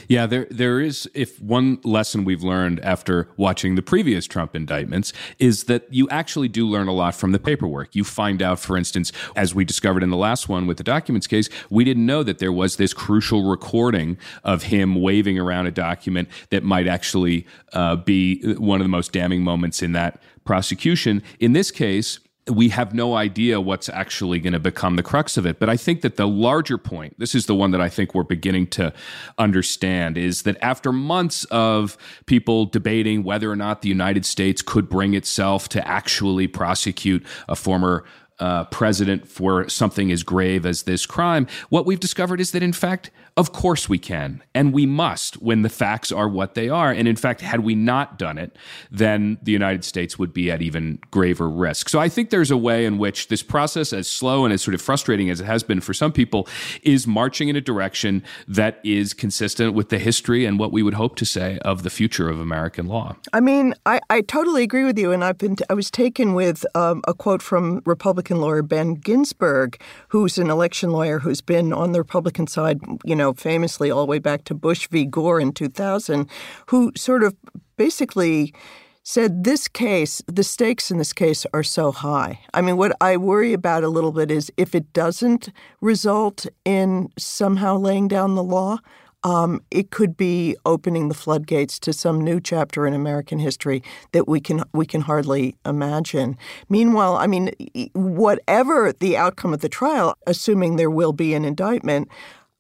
Yeah, 0.09 0.27
there 0.27 0.47
there 0.51 0.81
is 0.81 1.09
if 1.13 1.41
one 1.41 1.79
lesson 1.85 2.25
we've 2.25 2.43
learned 2.43 2.81
after 2.81 3.29
watching 3.37 3.75
the 3.75 3.83
previous 3.83 4.27
Trump 4.27 4.57
indictments 4.57 5.13
is 5.39 5.65
that 5.65 5.93
you 5.93 6.09
actually 6.09 6.49
do 6.49 6.67
learn 6.67 6.89
a 6.89 6.93
lot 6.93 7.15
from 7.15 7.33
the 7.33 7.39
paperwork. 7.39 7.95
You 7.95 8.03
find 8.03 8.41
out, 8.41 8.59
for 8.59 8.77
instance, 8.77 9.13
as 9.35 9.55
we 9.55 9.65
discovered 9.65 10.03
in 10.03 10.11
the 10.11 10.17
last 10.17 10.49
one 10.49 10.67
with 10.67 10.79
the 10.79 10.85
documents 10.85 11.27
case, 11.27 11.51
we 11.69 11.85
didn't 11.85 12.07
know 12.07 12.23
that 12.23 12.39
there 12.39 12.53
was 12.53 12.77
this 12.77 12.95
crucial 12.95 13.45
recording 13.45 14.17
of 14.45 14.65
him 14.65 14.95
waving 14.95 15.39
around 15.39 15.67
a 15.67 15.71
document 15.71 16.29
that 16.51 16.63
might 16.63 16.87
actually 16.87 17.47
uh, 17.75 17.97
be 17.97 18.55
one 18.55 18.81
of 18.81 18.85
the 18.85 18.89
most 18.89 19.13
damning 19.13 19.43
moments 19.43 19.83
in 19.83 19.93
that 19.93 20.23
prosecution. 20.45 21.23
In 21.39 21.53
this 21.53 21.71
case, 21.71 22.21
we 22.49 22.69
have 22.69 22.95
no 22.95 23.15
idea 23.15 23.61
what's 23.61 23.89
actually 23.89 24.39
going 24.39 24.53
to 24.53 24.61
become 24.61 24.97
the 24.97 25.03
crux 25.03 25.37
of 25.37 25.47
it. 25.47 25.59
But 25.59 25.69
I 25.69 25.77
think 25.77 26.03
that 26.03 26.17
the 26.17 26.29
larger 26.29 26.79
point, 26.79 27.19
this 27.19 27.35
is 27.35 27.47
the 27.47 27.55
one 27.55 27.73
that 27.73 27.81
I 27.81 27.89
think 27.89 28.15
we're 28.15 28.23
beginning 28.23 28.69
to 28.69 28.93
understand, 29.37 30.17
is 30.17 30.43
that 30.43 30.57
after 30.63 30.93
months 30.93 31.45
of 31.47 31.99
people 32.27 32.67
debating 32.67 33.25
whether 33.25 33.51
or 33.51 33.57
not 33.57 33.83
the 33.83 33.89
United 33.89 34.25
States 34.25 34.63
could 34.63 34.89
bring 34.89 35.15
itself 35.15 35.69
to 35.71 35.87
actually 35.87 36.47
prosecute 36.47 37.27
a 37.49 37.57
former 37.57 38.05
uh, 38.39 38.65
president 38.65 39.27
for 39.29 39.69
something 39.69 40.13
as 40.13 40.23
grave 40.23 40.67
as 40.67 40.83
this 40.83 41.07
crime, 41.07 41.47
what 41.69 41.87
we've 41.87 42.01
discovered 42.01 42.41
is 42.41 42.53
that, 42.53 42.63
in 42.63 42.73
fact, 42.73 43.11
of 43.37 43.53
course 43.53 43.87
we 43.87 43.99
can, 43.99 44.43
and 44.55 44.73
we 44.73 44.87
must 44.87 45.35
when 45.43 45.61
the 45.61 45.69
facts 45.69 46.11
are 46.11 46.29
what 46.29 46.55
they 46.55 46.71
are. 46.71 46.91
And 46.91 47.07
in 47.07 47.17
fact, 47.17 47.43
had 47.43 47.61
we 47.61 47.75
not 47.75 48.19
done 48.19 48.39
it, 48.39 48.57
then 48.91 49.37
the 49.43 49.53
United 49.53 49.85
States 49.85 50.19
would 50.19 50.33
be 50.33 50.51
at 50.51 50.63
even 50.63 50.99
graver 51.11 51.49
risk. 51.49 51.91
So 51.91 51.99
I 51.99 52.09
think 52.09 52.31
there's 52.31 52.51
a 52.51 52.57
way 52.57 52.87
in 52.87 52.97
which 52.97 53.29
this 53.29 53.43
process, 53.43 53.93
as 53.93 54.09
slow 54.09 54.45
and 54.45 54.55
as 54.55 54.63
sort 54.63 54.75
of 54.75 54.81
frustrating 54.81 55.29
as 55.29 55.41
it 55.41 55.45
has 55.45 55.63
been 55.63 55.81
for 55.81 55.93
some 55.93 56.13
people, 56.13 56.49
is 56.83 57.07
marching 57.07 57.49
in 57.49 57.57
a 57.57 57.61
direction 57.61 58.23
that 58.49 58.81
is 58.83 59.13
consistent 59.13 59.75
with 59.75 59.91
the 59.91 59.99
history 59.99 60.47
and 60.47 60.59
what 60.59 60.73
we 60.73 60.83
would 60.83 60.95
hope 60.95 61.15
to 61.17 61.27
say 61.27 61.59
of 61.59 61.83
the 61.83 61.91
future 61.91 62.31
of 62.31 62.41
American 62.41 62.87
law. 62.87 63.17
I 63.35 63.41
mean, 63.41 63.75
I, 63.85 64.01
I 64.09 64.23
totally 64.23 64.63
agree 64.63 64.85
with 64.85 64.99
you. 64.99 65.13
And 65.13 65.23
I've 65.23 65.39
been, 65.39 65.57
t- 65.57 65.65
I 65.69 65.75
was 65.75 65.91
taken 65.91 66.33
with 66.33 66.65
um, 66.75 67.03
a 67.07 67.13
quote 67.13 67.43
from 67.43 67.83
Republican 67.85 68.26
lawyer 68.35 68.63
Ben 68.63 68.95
Ginsberg, 68.95 69.79
who's 70.09 70.39
an 70.39 70.49
election 70.49 70.91
lawyer 70.91 71.19
who's 71.19 71.43
been 71.43 71.73
on 71.73 71.93
the 71.93 72.01
Republican 72.01 72.47
side, 72.47 72.81
you 73.05 73.15
know, 73.15 73.27
know, 73.27 73.35
famously 73.35 73.91
all 73.91 74.07
the 74.07 74.11
way 74.11 74.19
back 74.19 74.45
to 74.45 74.55
Bush 74.55 74.89
v. 74.89 75.05
Gore 75.05 75.41
in 75.41 75.53
2000, 75.53 76.29
who 76.67 76.93
sort 76.97 77.23
of 77.23 77.35
basically 77.77 78.55
said 79.03 79.45
this 79.45 79.69
case, 79.69 80.23
the 80.27 80.43
stakes 80.43 80.91
in 80.91 80.99
this 80.99 81.13
case 81.13 81.47
are 81.53 81.63
so 81.63 81.93
high. 81.93 82.41
I 82.55 82.61
mean, 82.61 82.77
what 82.77 82.97
I 83.01 83.17
worry 83.17 83.53
about 83.53 83.85
a 83.85 83.89
little 83.89 84.13
bit 84.13 84.31
is 84.31 84.51
if 84.57 84.75
it 84.75 84.93
doesn't 84.93 85.51
result 85.81 86.47
in 86.65 87.09
somehow 87.19 87.77
laying 87.79 88.09
down 88.09 88.35
the 88.35 88.43
law, 88.43 88.79
um, 89.23 89.61
it 89.71 89.91
could 89.91 90.17
be 90.17 90.57
opening 90.65 91.09
the 91.09 91.15
floodgates 91.15 91.79
to 91.81 91.93
some 91.93 92.21
new 92.21 92.41
chapter 92.41 92.87
in 92.87 92.95
American 92.95 93.39
history 93.39 93.83
that 94.13 94.29
we 94.29 94.41
can 94.41 94.63
we 94.73 94.87
can 94.87 95.01
hardly 95.01 95.57
imagine. 95.65 96.37
Meanwhile, 96.69 97.17
I 97.17 97.27
mean, 97.27 97.51
whatever 97.95 98.93
the 98.93 99.17
outcome 99.17 99.53
of 99.53 99.61
the 99.61 99.69
trial, 99.69 100.15
assuming 100.27 100.77
there 100.77 100.91
will 100.91 101.13
be 101.13 101.35
an 101.35 101.45
indictment, 101.45 102.09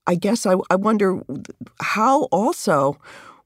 I 0.07 0.15
guess 0.15 0.47
I, 0.47 0.57
I 0.71 0.77
wonder 0.77 1.21
how 1.81 2.25
also 2.25 2.99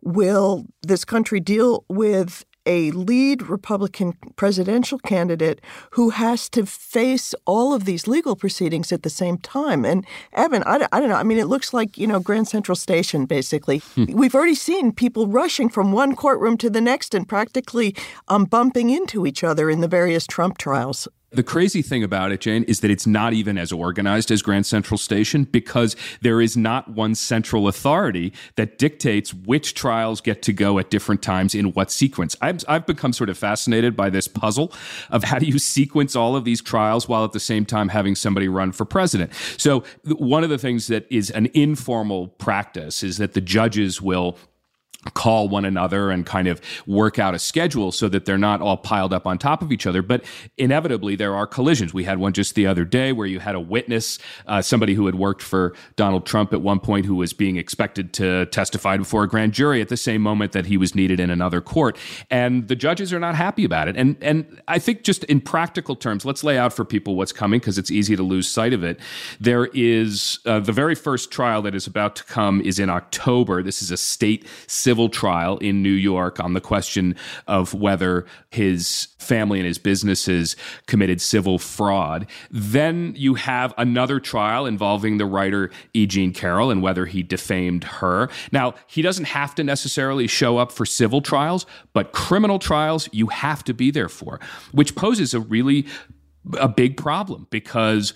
will 0.02 0.66
this 0.82 1.04
country 1.04 1.40
deal 1.40 1.84
with 1.88 2.44
a 2.66 2.90
lead 2.92 3.42
Republican 3.48 4.14
presidential 4.36 4.98
candidate 4.98 5.60
who 5.92 6.10
has 6.10 6.48
to 6.50 6.66
face 6.66 7.34
all 7.46 7.72
of 7.72 7.84
these 7.84 8.06
legal 8.06 8.36
proceedings 8.36 8.92
at 8.92 9.02
the 9.02 9.10
same 9.10 9.38
time. 9.38 9.84
And 9.84 10.06
Evan, 10.32 10.62
I, 10.64 10.86
I 10.92 11.00
don't 11.00 11.08
know. 11.08 11.16
I 11.16 11.22
mean, 11.22 11.38
it 11.38 11.46
looks 11.46 11.72
like, 11.72 11.96
you 11.96 12.06
know, 12.06 12.20
Grand 12.20 12.48
Central 12.48 12.76
Station, 12.76 13.26
basically. 13.26 13.78
Hmm. 13.94 14.04
We've 14.08 14.34
already 14.34 14.54
seen 14.54 14.92
people 14.92 15.26
rushing 15.26 15.68
from 15.68 15.92
one 15.92 16.16
courtroom 16.16 16.56
to 16.58 16.70
the 16.70 16.80
next 16.80 17.14
and 17.14 17.28
practically 17.28 17.94
um, 18.28 18.44
bumping 18.44 18.90
into 18.90 19.26
each 19.26 19.42
other 19.42 19.70
in 19.70 19.80
the 19.80 19.88
various 19.88 20.26
Trump 20.26 20.58
trials. 20.58 21.08
The 21.32 21.44
crazy 21.44 21.80
thing 21.80 22.02
about 22.02 22.32
it, 22.32 22.40
Jane, 22.40 22.64
is 22.64 22.80
that 22.80 22.90
it's 22.90 23.06
not 23.06 23.32
even 23.32 23.56
as 23.56 23.70
organized 23.70 24.32
as 24.32 24.42
Grand 24.42 24.66
Central 24.66 24.98
Station 24.98 25.44
because 25.44 25.94
there 26.22 26.40
is 26.40 26.56
not 26.56 26.88
one 26.90 27.14
central 27.14 27.68
authority 27.68 28.32
that 28.56 28.78
dictates 28.78 29.32
which 29.32 29.74
trials 29.74 30.20
get 30.20 30.42
to 30.42 30.52
go 30.52 30.80
at 30.80 30.90
different 30.90 31.22
times 31.22 31.54
in 31.54 31.66
what 31.72 31.92
sequence. 31.92 32.36
I've, 32.40 32.64
I've 32.66 32.84
become 32.84 33.12
sort 33.12 33.30
of 33.30 33.38
fascinated 33.38 33.94
by 33.94 34.10
this 34.10 34.26
puzzle 34.26 34.72
of 35.08 35.22
how 35.22 35.38
do 35.38 35.46
you 35.46 35.60
sequence 35.60 36.16
all 36.16 36.34
of 36.34 36.44
these 36.44 36.60
trials 36.60 37.08
while 37.08 37.24
at 37.24 37.30
the 37.30 37.38
same 37.38 37.64
time 37.64 37.90
having 37.90 38.16
somebody 38.16 38.48
run 38.48 38.72
for 38.72 38.84
president. 38.84 39.32
So, 39.56 39.84
one 40.04 40.42
of 40.42 40.50
the 40.50 40.58
things 40.58 40.88
that 40.88 41.06
is 41.10 41.30
an 41.30 41.48
informal 41.54 42.28
practice 42.28 43.04
is 43.04 43.18
that 43.18 43.34
the 43.34 43.40
judges 43.40 44.02
will 44.02 44.36
call 45.14 45.48
one 45.48 45.64
another 45.64 46.10
and 46.10 46.26
kind 46.26 46.46
of 46.46 46.60
work 46.86 47.18
out 47.18 47.34
a 47.34 47.38
schedule 47.38 47.90
so 47.90 48.08
that 48.08 48.26
they're 48.26 48.36
not 48.36 48.60
all 48.60 48.76
piled 48.76 49.14
up 49.14 49.26
on 49.26 49.38
top 49.38 49.62
of 49.62 49.72
each 49.72 49.86
other. 49.86 50.02
But 50.02 50.24
inevitably, 50.58 51.16
there 51.16 51.34
are 51.34 51.46
collisions. 51.46 51.94
We 51.94 52.04
had 52.04 52.18
one 52.18 52.34
just 52.34 52.54
the 52.54 52.66
other 52.66 52.84
day 52.84 53.12
where 53.12 53.26
you 53.26 53.40
had 53.40 53.54
a 53.54 53.60
witness, 53.60 54.18
uh, 54.46 54.60
somebody 54.60 54.94
who 54.94 55.06
had 55.06 55.14
worked 55.14 55.42
for 55.42 55.74
Donald 55.96 56.26
Trump 56.26 56.52
at 56.52 56.60
one 56.60 56.80
point, 56.80 57.06
who 57.06 57.14
was 57.14 57.32
being 57.32 57.56
expected 57.56 58.12
to 58.14 58.46
testify 58.46 58.98
before 58.98 59.24
a 59.24 59.28
grand 59.28 59.52
jury 59.52 59.80
at 59.80 59.88
the 59.88 59.96
same 59.96 60.20
moment 60.20 60.52
that 60.52 60.66
he 60.66 60.76
was 60.76 60.94
needed 60.94 61.18
in 61.18 61.30
another 61.30 61.62
court, 61.62 61.96
and 62.30 62.68
the 62.68 62.76
judges 62.76 63.12
are 63.12 63.20
not 63.20 63.34
happy 63.34 63.64
about 63.64 63.88
it. 63.88 63.96
And 63.96 64.16
and 64.20 64.60
I 64.68 64.78
think 64.78 65.02
just 65.02 65.24
in 65.24 65.40
practical 65.40 65.96
terms, 65.96 66.26
let's 66.26 66.44
lay 66.44 66.58
out 66.58 66.72
for 66.74 66.84
people 66.84 67.14
what's 67.14 67.32
coming 67.32 67.58
because 67.58 67.78
it's 67.78 67.90
easy 67.90 68.16
to 68.16 68.22
lose 68.22 68.48
sight 68.48 68.74
of 68.74 68.84
it. 68.84 69.00
There 69.40 69.66
is 69.72 70.40
uh, 70.44 70.60
the 70.60 70.72
very 70.72 70.94
first 70.94 71.30
trial 71.30 71.62
that 71.62 71.74
is 71.74 71.86
about 71.86 72.16
to 72.16 72.24
come 72.24 72.60
is 72.60 72.78
in 72.78 72.90
October. 72.90 73.62
This 73.62 73.80
is 73.82 73.90
a 73.90 73.96
state 73.96 74.46
trial 75.08 75.58
in 75.58 75.82
New 75.82 75.90
York 75.90 76.40
on 76.40 76.54
the 76.54 76.60
question 76.60 77.14
of 77.46 77.74
whether 77.74 78.26
his 78.50 79.08
family 79.18 79.58
and 79.58 79.66
his 79.66 79.78
businesses 79.78 80.56
committed 80.86 81.20
civil 81.20 81.58
fraud. 81.58 82.26
Then 82.50 83.14
you 83.16 83.34
have 83.34 83.72
another 83.78 84.18
trial 84.18 84.66
involving 84.66 85.18
the 85.18 85.26
writer 85.26 85.70
E. 85.94 86.06
Jean 86.06 86.32
Carroll 86.32 86.70
and 86.70 86.82
whether 86.82 87.06
he 87.06 87.22
defamed 87.22 87.84
her. 87.84 88.28
Now, 88.52 88.74
he 88.86 89.02
doesn't 89.02 89.26
have 89.26 89.54
to 89.54 89.64
necessarily 89.64 90.26
show 90.26 90.58
up 90.58 90.72
for 90.72 90.84
civil 90.84 91.20
trials, 91.20 91.66
but 91.92 92.12
criminal 92.12 92.58
trials 92.58 93.08
you 93.12 93.28
have 93.28 93.62
to 93.64 93.74
be 93.74 93.90
there 93.90 94.08
for, 94.08 94.40
which 94.72 94.94
poses 94.94 95.34
a 95.34 95.40
really 95.40 95.86
a 96.58 96.68
big 96.68 96.96
problem 96.96 97.46
because 97.50 98.14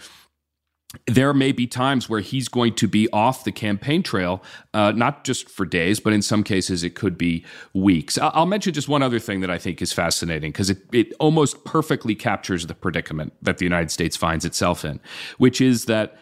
there 1.07 1.35
may 1.35 1.53
be 1.53 1.67
times 1.67 2.09
where 2.09 2.21
he's 2.21 2.49
going 2.49 2.75
to 2.75 2.89
be 2.89 3.11
off 3.13 3.45
the 3.45 3.53
campaign 3.53 4.03
trail, 4.03 4.43
uh, 4.73 4.93
not 4.93 5.25
just 5.25 5.49
for 5.49 5.67
days, 5.67 6.01
but 6.01 6.13
in 6.13 6.23
some 6.23 6.43
cases 6.43 6.85
it 6.85 6.95
could 6.95 7.19
be 7.19 7.45
weeks. 7.73 8.19
I'll 8.19 8.47
mention 8.47 8.73
just 8.73 8.89
one 8.89 9.03
other 9.03 9.19
thing 9.19 9.41
that 9.41 9.51
I 9.51 9.59
think 9.59 9.83
is 9.83 9.93
fascinating 9.93 10.53
because 10.53 10.71
it, 10.71 10.79
it 10.93 11.13
almost 11.19 11.65
perfectly 11.65 12.15
captures 12.15 12.67
the 12.67 12.75
predicament 12.75 13.33
that 13.43 13.59
the 13.59 13.65
United 13.65 13.91
States 13.91 14.17
finds 14.17 14.45
itself 14.45 14.85
in, 14.85 15.01
which 15.39 15.61
is 15.61 15.87
that 15.87 16.17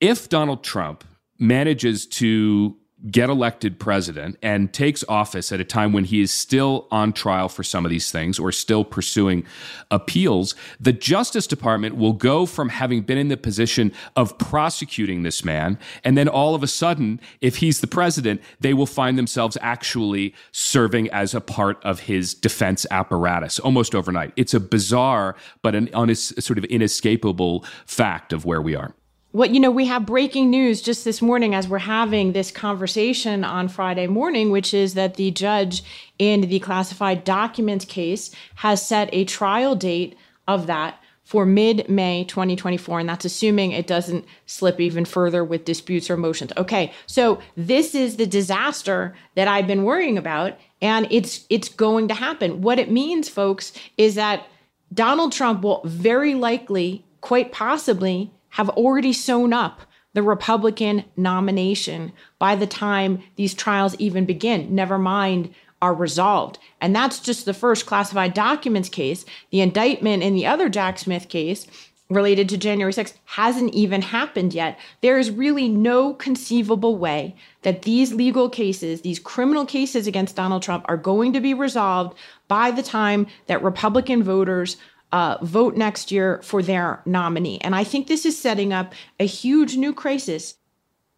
if 0.00 0.28
Donald 0.28 0.64
Trump 0.64 1.04
manages 1.38 2.06
to 2.06 2.76
get 3.10 3.30
elected 3.30 3.78
president 3.78 4.36
and 4.42 4.72
takes 4.72 5.04
office 5.08 5.52
at 5.52 5.60
a 5.60 5.64
time 5.64 5.92
when 5.92 6.04
he 6.04 6.20
is 6.20 6.32
still 6.32 6.88
on 6.90 7.12
trial 7.12 7.48
for 7.48 7.62
some 7.62 7.84
of 7.84 7.90
these 7.90 8.10
things 8.10 8.38
or 8.38 8.50
still 8.50 8.84
pursuing 8.84 9.44
appeals, 9.90 10.54
the 10.80 10.92
Justice 10.92 11.46
Department 11.46 11.96
will 11.96 12.12
go 12.12 12.44
from 12.44 12.70
having 12.70 13.02
been 13.02 13.16
in 13.16 13.28
the 13.28 13.36
position 13.36 13.92
of 14.16 14.36
prosecuting 14.38 15.22
this 15.22 15.44
man, 15.44 15.78
and 16.02 16.18
then 16.18 16.28
all 16.28 16.54
of 16.54 16.62
a 16.62 16.66
sudden, 16.66 17.20
if 17.40 17.56
he's 17.56 17.80
the 17.80 17.86
president, 17.86 18.40
they 18.60 18.74
will 18.74 18.86
find 18.86 19.16
themselves 19.16 19.56
actually 19.60 20.34
serving 20.50 21.08
as 21.10 21.34
a 21.34 21.40
part 21.40 21.82
of 21.84 22.00
his 22.00 22.34
defense 22.34 22.84
apparatus 22.90 23.58
almost 23.60 23.94
overnight. 23.94 24.32
It's 24.36 24.54
a 24.54 24.60
bizarre 24.60 25.36
but 25.62 25.74
an 25.74 25.88
unis- 25.94 26.34
sort 26.38 26.58
of 26.58 26.64
inescapable 26.64 27.64
fact 27.86 28.32
of 28.32 28.44
where 28.44 28.60
we 28.60 28.74
are. 28.74 28.94
What 29.38 29.54
you 29.54 29.60
know, 29.60 29.70
we 29.70 29.86
have 29.86 30.04
breaking 30.04 30.50
news 30.50 30.82
just 30.82 31.04
this 31.04 31.22
morning 31.22 31.54
as 31.54 31.68
we're 31.68 31.78
having 31.78 32.32
this 32.32 32.50
conversation 32.50 33.44
on 33.44 33.68
Friday 33.68 34.08
morning, 34.08 34.50
which 34.50 34.74
is 34.74 34.94
that 34.94 35.14
the 35.14 35.30
judge 35.30 35.84
in 36.18 36.40
the 36.40 36.58
classified 36.58 37.22
documents 37.22 37.84
case 37.84 38.32
has 38.56 38.84
set 38.84 39.08
a 39.12 39.24
trial 39.24 39.76
date 39.76 40.18
of 40.48 40.66
that 40.66 41.00
for 41.22 41.46
mid 41.46 41.88
May 41.88 42.24
2024. 42.24 42.98
And 42.98 43.08
that's 43.08 43.24
assuming 43.24 43.70
it 43.70 43.86
doesn't 43.86 44.24
slip 44.46 44.80
even 44.80 45.04
further 45.04 45.44
with 45.44 45.64
disputes 45.64 46.10
or 46.10 46.16
motions. 46.16 46.52
Okay, 46.56 46.92
so 47.06 47.40
this 47.56 47.94
is 47.94 48.16
the 48.16 48.26
disaster 48.26 49.14
that 49.36 49.46
I've 49.46 49.68
been 49.68 49.84
worrying 49.84 50.18
about, 50.18 50.58
and 50.82 51.06
it's 51.12 51.46
it's 51.48 51.68
going 51.68 52.08
to 52.08 52.14
happen. 52.14 52.60
What 52.60 52.80
it 52.80 52.90
means, 52.90 53.28
folks, 53.28 53.72
is 53.96 54.16
that 54.16 54.48
Donald 54.92 55.30
Trump 55.30 55.62
will 55.62 55.82
very 55.84 56.34
likely, 56.34 57.04
quite 57.20 57.52
possibly, 57.52 58.32
have 58.50 58.68
already 58.70 59.12
sewn 59.12 59.52
up 59.52 59.80
the 60.14 60.22
Republican 60.22 61.04
nomination 61.16 62.12
by 62.38 62.56
the 62.56 62.66
time 62.66 63.22
these 63.36 63.54
trials 63.54 63.94
even 63.98 64.24
begin, 64.24 64.74
never 64.74 64.98
mind 64.98 65.54
are 65.80 65.94
resolved. 65.94 66.58
And 66.80 66.94
that's 66.94 67.20
just 67.20 67.44
the 67.44 67.54
first 67.54 67.86
classified 67.86 68.34
documents 68.34 68.88
case. 68.88 69.24
The 69.50 69.60
indictment 69.60 70.22
in 70.22 70.34
the 70.34 70.46
other 70.46 70.68
Jack 70.68 70.98
Smith 70.98 71.28
case 71.28 71.66
related 72.10 72.48
to 72.48 72.56
January 72.56 72.92
6th 72.92 73.14
hasn't 73.26 73.74
even 73.74 74.00
happened 74.00 74.54
yet. 74.54 74.78
There 75.02 75.18
is 75.18 75.30
really 75.30 75.68
no 75.68 76.14
conceivable 76.14 76.96
way 76.96 77.36
that 77.62 77.82
these 77.82 78.14
legal 78.14 78.48
cases, 78.48 79.02
these 79.02 79.18
criminal 79.18 79.66
cases 79.66 80.06
against 80.06 80.36
Donald 80.36 80.62
Trump, 80.62 80.86
are 80.88 80.96
going 80.96 81.34
to 81.34 81.40
be 81.40 81.52
resolved 81.52 82.16
by 82.48 82.70
the 82.70 82.82
time 82.82 83.26
that 83.46 83.62
Republican 83.62 84.22
voters 84.22 84.78
uh, 85.12 85.38
vote 85.42 85.76
next 85.76 86.10
year 86.12 86.40
for 86.42 86.62
their 86.62 87.02
nominee. 87.06 87.58
And 87.62 87.74
I 87.74 87.84
think 87.84 88.06
this 88.06 88.26
is 88.26 88.38
setting 88.38 88.72
up 88.72 88.94
a 89.18 89.26
huge 89.26 89.76
new 89.76 89.92
crisis. 89.92 90.54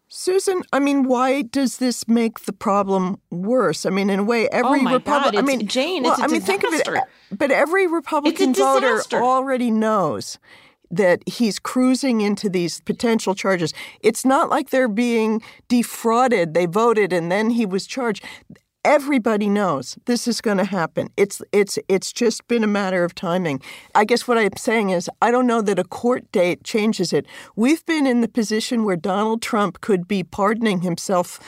Susan, 0.07 0.61
I 0.73 0.79
mean, 0.79 1.03
why 1.03 1.41
does 1.41 1.77
this 1.77 2.05
make 2.05 2.41
the 2.41 2.51
problem 2.51 3.21
worse? 3.29 3.85
I 3.85 3.91
mean, 3.91 4.09
in 4.09 4.19
a 4.19 4.23
way, 4.23 4.49
every 4.49 4.81
oh 4.81 4.93
Republican. 4.93 5.39
I 5.39 5.41
mean, 5.41 5.67
Jane, 5.67 6.03
well, 6.03 6.17
I 6.17 6.27
mean, 6.27 6.41
think 6.41 6.65
of 6.65 6.73
it. 6.73 6.87
But 7.31 7.49
every 7.49 7.87
Republican 7.87 8.53
voter 8.53 9.01
already 9.13 9.71
knows 9.71 10.37
that 10.91 11.27
he's 11.27 11.59
cruising 11.59 12.19
into 12.21 12.49
these 12.49 12.81
potential 12.81 13.33
charges. 13.33 13.73
It's 14.01 14.25
not 14.25 14.49
like 14.49 14.69
they're 14.69 14.89
being 14.89 15.41
defrauded. 15.69 16.53
They 16.53 16.65
voted 16.65 17.13
and 17.13 17.31
then 17.31 17.51
he 17.51 17.65
was 17.65 17.87
charged 17.87 18.23
everybody 18.83 19.47
knows 19.49 19.97
this 20.05 20.27
is 20.27 20.41
going 20.41 20.57
to 20.57 20.65
happen. 20.65 21.09
It's 21.17 21.41
it's 21.51 21.77
it's 21.87 22.11
just 22.11 22.47
been 22.47 22.63
a 22.63 22.67
matter 22.67 23.03
of 23.03 23.13
timing. 23.15 23.61
I 23.95 24.05
guess 24.05 24.27
what 24.27 24.37
I'm 24.37 24.57
saying 24.57 24.89
is 24.89 25.09
I 25.21 25.31
don't 25.31 25.47
know 25.47 25.61
that 25.61 25.79
a 25.79 25.83
court 25.83 26.31
date 26.31 26.63
changes 26.63 27.13
it. 27.13 27.25
We've 27.55 27.85
been 27.85 28.07
in 28.07 28.21
the 28.21 28.27
position 28.27 28.83
where 28.83 28.95
Donald 28.95 29.41
Trump 29.41 29.81
could 29.81 30.07
be 30.07 30.23
pardoning 30.23 30.81
himself 30.81 31.39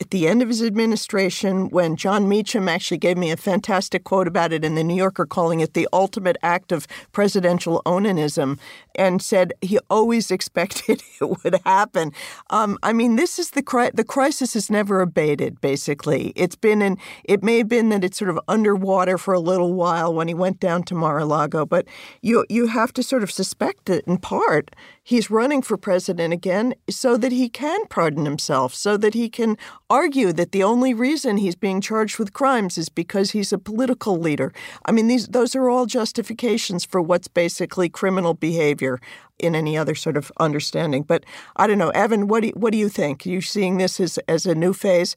at 0.00 0.10
the 0.10 0.28
end 0.28 0.42
of 0.42 0.48
his 0.48 0.62
administration, 0.62 1.68
when 1.70 1.96
Jon 1.96 2.28
Meacham 2.28 2.68
actually 2.68 2.98
gave 2.98 3.18
me 3.18 3.32
a 3.32 3.36
fantastic 3.36 4.04
quote 4.04 4.28
about 4.28 4.52
it 4.52 4.64
in 4.64 4.76
the 4.76 4.84
New 4.84 4.94
Yorker, 4.94 5.26
calling 5.26 5.58
it 5.58 5.74
the 5.74 5.88
ultimate 5.92 6.36
act 6.40 6.70
of 6.70 6.86
presidential 7.10 7.82
onanism, 7.84 8.58
and 8.94 9.20
said 9.20 9.52
he 9.60 9.78
always 9.90 10.30
expected 10.38 11.02
it 11.20 11.44
would 11.44 11.60
happen. 11.64 12.12
Um, 12.50 12.78
I 12.82 12.92
mean, 12.92 13.16
this 13.16 13.38
is 13.40 13.50
the 13.50 13.62
cri- 13.62 13.90
the 13.92 14.04
crisis 14.04 14.54
has 14.54 14.70
never 14.70 15.00
abated. 15.00 15.60
Basically, 15.60 16.32
it's 16.36 16.56
been 16.56 16.80
in. 16.80 16.96
It 17.24 17.42
may 17.42 17.58
have 17.58 17.68
been 17.68 17.88
that 17.88 18.04
it's 18.04 18.18
sort 18.18 18.30
of 18.30 18.38
underwater 18.46 19.18
for 19.18 19.34
a 19.34 19.40
little 19.40 19.74
while 19.74 20.14
when 20.14 20.28
he 20.28 20.34
went 20.34 20.60
down 20.60 20.84
to 20.84 20.94
Mar-a-Lago, 20.94 21.66
but 21.66 21.86
you 22.22 22.44
you 22.48 22.68
have 22.68 22.92
to 22.92 23.02
sort 23.02 23.24
of 23.24 23.32
suspect 23.32 23.90
it 23.90 24.04
in 24.06 24.18
part 24.18 24.70
he's 25.08 25.30
running 25.30 25.62
for 25.62 25.78
president 25.78 26.34
again 26.34 26.74
so 26.90 27.16
that 27.16 27.32
he 27.32 27.48
can 27.48 27.86
pardon 27.86 28.26
himself, 28.26 28.74
so 28.74 28.98
that 28.98 29.14
he 29.14 29.30
can 29.30 29.56
argue 29.88 30.34
that 30.34 30.52
the 30.52 30.62
only 30.62 30.92
reason 30.92 31.38
he's 31.38 31.54
being 31.56 31.80
charged 31.80 32.18
with 32.18 32.34
crimes 32.34 32.76
is 32.76 32.90
because 32.90 33.30
he's 33.30 33.50
a 33.50 33.56
political 33.56 34.18
leader. 34.18 34.52
I 34.84 34.92
mean, 34.92 35.08
these 35.08 35.26
those 35.28 35.56
are 35.56 35.70
all 35.70 35.86
justifications 35.86 36.84
for 36.84 37.00
what's 37.00 37.26
basically 37.26 37.88
criminal 37.88 38.34
behavior 38.34 39.00
in 39.38 39.54
any 39.54 39.78
other 39.78 39.94
sort 39.94 40.18
of 40.18 40.30
understanding. 40.40 41.04
But 41.04 41.24
I 41.56 41.66
don't 41.66 41.78
know, 41.78 41.90
Evan, 41.90 42.28
what 42.28 42.40
do 42.40 42.48
you, 42.48 42.52
what 42.54 42.72
do 42.72 42.78
you 42.78 42.90
think? 42.90 43.24
Are 43.24 43.30
you 43.30 43.40
seeing 43.40 43.78
this 43.78 43.98
as 44.00 44.18
as 44.28 44.44
a 44.44 44.54
new 44.54 44.74
phase? 44.74 45.16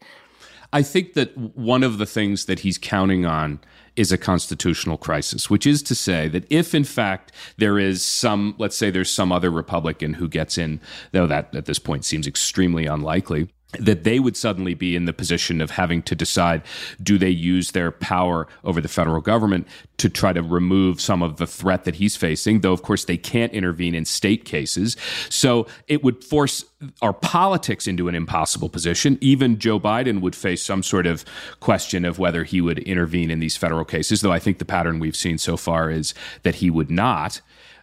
I 0.71 0.84
think 0.84 1.15
that 1.15 1.38
one 1.38 1.84
of 1.84 1.97
the 1.97 2.06
things 2.06 2.45
that 2.45 2.60
he's 2.60 2.77
counting 2.77 3.25
on 3.25 3.60
is 3.95 4.12
a 4.12 4.17
constitutional 4.17 4.97
crisis, 4.97 5.49
which 5.49 5.65
is 5.65 5.84
to 5.84 5.95
say 5.95 6.27
that 6.30 6.45
if 6.49 6.73
in 6.73 6.84
fact 6.84 7.32
there 7.58 7.77
is 7.77 8.04
some, 8.04 8.56
let's 8.58 8.77
say 8.77 8.89
there's 8.89 9.12
some 9.12 9.32
other 9.32 9.49
Republican 9.49 10.13
who 10.13 10.27
gets 10.27 10.58
in, 10.58 10.80
though 11.12 11.27
that 11.27 11.54
at 11.56 11.65
this 11.65 11.80
point 11.80 12.06
seems 12.06 12.27
extremely 12.27 12.86
unlikely, 12.86 13.49
that 13.79 14.03
they 14.03 14.19
would 14.19 14.36
suddenly 14.36 14.73
be 14.73 14.95
in 14.95 15.05
the 15.05 15.13
position 15.13 15.62
of 15.62 15.71
having 15.71 16.01
to 16.03 16.15
decide 16.15 16.62
do 17.01 17.17
they 17.17 17.29
use 17.29 17.71
their 17.71 17.91
power 17.91 18.47
over 18.63 18.81
the 18.81 18.88
federal 18.88 19.21
government 19.21 19.67
to 19.97 20.10
try 20.10 20.34
to 20.34 20.41
remove 20.41 20.99
some 20.99 21.21
of 21.21 21.38
the 21.38 21.47
threat 21.47 21.86
that 21.86 21.95
he's 21.95 22.15
facing 22.15 22.62
though 22.62 22.73
of 22.73 22.81
course 22.81 23.05
they 23.05 23.17
can't 23.17 23.53
intervene 23.53 23.95
in 23.95 24.05
state 24.05 24.45
cases. 24.45 24.97
So 25.29 25.67
it 25.88 26.03
would 26.03 26.23
force 26.23 26.65
our 27.01 27.13
politics 27.13 27.88
into 27.88 28.07
an 28.07 28.15
impossible 28.15 28.69
position. 28.69 29.17
Even 29.21 29.60
Joe 29.60 29.79
Biden 29.79 30.21
would 30.21 30.36
face 30.36 30.63
some 30.63 30.84
sort 30.84 31.05
of 31.05 31.23
question 31.60 32.03
of 32.03 32.19
whether 32.19 32.43
he 32.43 32.60
would 32.60 32.79
intervene 32.79 33.31
in 33.31 33.39
these 33.39 33.57
federal 33.57 33.86
cases 33.86 34.21
though 34.21 34.31
I 34.31 34.39
think 34.39 34.57
the 34.57 34.65
pattern 34.65 34.99
we've 34.99 35.15
seen 35.15 35.38
so 35.38 35.55
far 35.55 35.89
is 35.89 36.13
that 36.43 36.55
he 36.55 36.69
would 36.69 36.91
not 36.91 37.41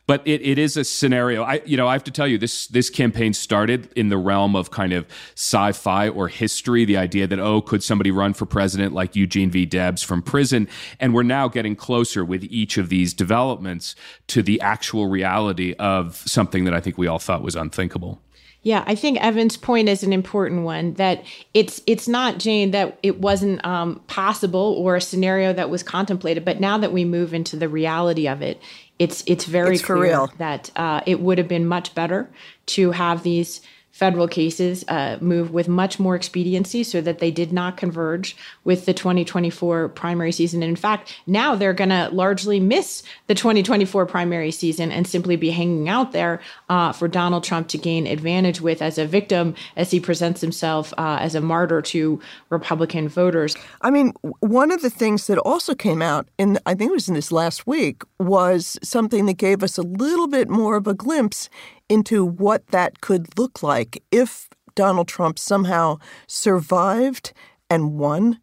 but 0.08 0.22
it, 0.26 0.40
it 0.40 0.58
is 0.58 0.76
a 0.78 0.84
scenario. 0.84 1.44
I 1.44 1.60
you 1.66 1.76
know 1.76 1.86
I 1.86 1.92
have 1.92 2.02
to 2.04 2.10
tell 2.10 2.26
you 2.26 2.38
this 2.38 2.66
this 2.66 2.90
campaign 2.90 3.34
started 3.34 3.92
in 3.94 4.08
the 4.08 4.16
realm 4.16 4.56
of 4.56 4.70
kind 4.72 4.92
of 4.94 5.06
sci-fi 5.36 6.08
or 6.08 6.26
history. 6.26 6.84
The 6.84 6.96
idea 6.96 7.28
that 7.28 7.38
oh 7.38 7.60
could 7.60 7.84
somebody 7.84 8.10
run 8.10 8.32
for 8.32 8.46
president 8.46 8.94
like 8.94 9.14
Eugene 9.14 9.50
V. 9.50 9.66
Debs 9.66 10.02
from 10.02 10.22
prison, 10.22 10.66
and 10.98 11.14
we're 11.14 11.22
now 11.22 11.46
getting 11.46 11.76
closer 11.76 12.24
with 12.24 12.42
each 12.44 12.78
of 12.78 12.88
these 12.88 13.12
developments 13.12 13.94
to 14.28 14.42
the 14.42 14.60
actual 14.62 15.06
reality 15.06 15.74
of 15.78 16.16
something 16.16 16.64
that 16.64 16.72
I 16.72 16.80
think 16.80 16.96
we 16.96 17.06
all 17.06 17.18
thought 17.18 17.42
was 17.42 17.54
unthinkable. 17.54 18.22
Yeah, 18.62 18.82
I 18.86 18.96
think 18.96 19.20
Evan's 19.20 19.56
point 19.56 19.88
is 19.88 20.02
an 20.02 20.12
important 20.12 20.64
one. 20.64 20.94
That 20.94 21.24
it's 21.54 21.80
it's 21.86 22.08
not 22.08 22.38
Jane 22.38 22.72
that 22.72 22.98
it 23.02 23.20
wasn't 23.20 23.64
um, 23.64 24.00
possible 24.08 24.74
or 24.78 24.96
a 24.96 25.00
scenario 25.00 25.52
that 25.52 25.70
was 25.70 25.82
contemplated, 25.82 26.44
but 26.44 26.60
now 26.60 26.76
that 26.78 26.92
we 26.92 27.04
move 27.04 27.32
into 27.32 27.56
the 27.56 27.68
reality 27.68 28.26
of 28.26 28.42
it, 28.42 28.60
it's 28.98 29.22
it's 29.26 29.44
very 29.44 29.76
it's 29.76 29.84
clear 29.84 30.26
that 30.38 30.70
uh, 30.76 31.00
it 31.06 31.20
would 31.20 31.38
have 31.38 31.48
been 31.48 31.66
much 31.66 31.94
better 31.94 32.30
to 32.66 32.90
have 32.90 33.22
these 33.22 33.60
federal 33.98 34.28
cases 34.28 34.84
uh, 34.86 35.18
move 35.20 35.50
with 35.50 35.66
much 35.66 35.98
more 35.98 36.14
expediency 36.14 36.84
so 36.84 37.00
that 37.00 37.18
they 37.18 37.32
did 37.32 37.52
not 37.52 37.76
converge 37.76 38.36
with 38.62 38.86
the 38.86 38.94
2024 38.94 39.88
primary 39.88 40.30
season. 40.30 40.62
And 40.62 40.70
in 40.70 40.76
fact, 40.76 41.20
now 41.26 41.56
they're 41.56 41.72
going 41.72 41.90
to 41.90 42.08
largely 42.12 42.60
miss 42.60 43.02
the 43.26 43.34
2024 43.34 44.06
primary 44.06 44.52
season 44.52 44.92
and 44.92 45.04
simply 45.04 45.34
be 45.34 45.50
hanging 45.50 45.88
out 45.88 46.12
there 46.12 46.40
uh, 46.68 46.92
for 46.92 47.08
Donald 47.08 47.42
Trump 47.42 47.66
to 47.68 47.78
gain 47.78 48.06
advantage 48.06 48.60
with 48.60 48.80
as 48.80 48.98
a 48.98 49.04
victim 49.04 49.56
as 49.74 49.90
he 49.90 49.98
presents 49.98 50.40
himself 50.40 50.94
uh, 50.96 51.18
as 51.20 51.34
a 51.34 51.40
martyr 51.40 51.82
to 51.82 52.20
Republican 52.50 53.08
voters. 53.08 53.56
I 53.80 53.90
mean, 53.90 54.12
one 54.38 54.70
of 54.70 54.80
the 54.80 54.90
things 54.90 55.26
that 55.26 55.38
also 55.38 55.74
came 55.74 56.02
out 56.02 56.28
and 56.38 56.60
I 56.66 56.74
think 56.74 56.90
it 56.90 56.94
was 56.94 57.08
in 57.08 57.14
this 57.14 57.32
last 57.32 57.66
week, 57.66 58.02
was 58.20 58.78
something 58.82 59.26
that 59.26 59.38
gave 59.38 59.62
us 59.62 59.76
a 59.76 59.82
little 59.82 60.28
bit 60.28 60.48
more 60.48 60.76
of 60.76 60.86
a 60.86 60.94
glimpse 60.94 61.48
into 61.88 62.24
what 62.24 62.66
that 62.68 63.00
could 63.00 63.38
look 63.38 63.62
like 63.62 64.02
if 64.10 64.48
Donald 64.74 65.08
Trump 65.08 65.38
somehow 65.38 65.98
survived 66.26 67.32
and 67.68 67.98
won 67.98 68.38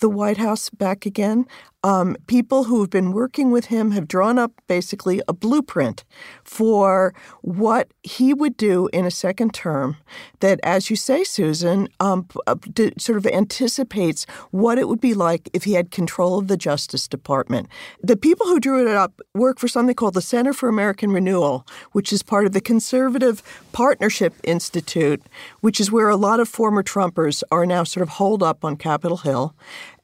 the 0.00 0.08
White 0.08 0.36
House 0.36 0.70
back 0.70 1.06
again. 1.06 1.46
Um, 1.84 2.16
people 2.26 2.64
who 2.64 2.80
have 2.80 2.90
been 2.90 3.12
working 3.12 3.52
with 3.52 3.66
him 3.66 3.92
have 3.92 4.08
drawn 4.08 4.36
up 4.36 4.50
basically 4.66 5.22
a 5.28 5.32
blueprint 5.32 6.04
for 6.42 7.14
what 7.42 7.92
he 8.02 8.34
would 8.34 8.56
do 8.56 8.88
in 8.92 9.04
a 9.04 9.12
second 9.12 9.54
term 9.54 9.96
that, 10.40 10.58
as 10.64 10.90
you 10.90 10.96
say, 10.96 11.22
Susan, 11.22 11.88
um, 12.00 12.26
uh, 12.48 12.56
sort 12.98 13.16
of 13.16 13.26
anticipates 13.26 14.26
what 14.50 14.76
it 14.76 14.88
would 14.88 15.00
be 15.00 15.14
like 15.14 15.48
if 15.52 15.64
he 15.64 15.74
had 15.74 15.92
control 15.92 16.38
of 16.38 16.48
the 16.48 16.56
Justice 16.56 17.06
Department. 17.06 17.68
The 18.02 18.16
people 18.16 18.46
who 18.46 18.58
drew 18.58 18.88
it 18.88 18.96
up 18.96 19.20
work 19.34 19.60
for 19.60 19.68
something 19.68 19.94
called 19.94 20.14
the 20.14 20.20
Center 20.20 20.52
for 20.52 20.68
American 20.68 21.12
Renewal, 21.12 21.64
which 21.92 22.12
is 22.12 22.24
part 22.24 22.44
of 22.44 22.52
the 22.52 22.60
Conservative 22.60 23.40
Partnership 23.70 24.34
Institute, 24.42 25.22
which 25.60 25.78
is 25.78 25.92
where 25.92 26.08
a 26.08 26.16
lot 26.16 26.40
of 26.40 26.48
former 26.48 26.82
Trumpers 26.82 27.44
are 27.52 27.66
now 27.66 27.84
sort 27.84 28.02
of 28.02 28.08
holed 28.08 28.42
up 28.42 28.64
on 28.64 28.76
Capitol 28.76 29.18
Hill. 29.18 29.54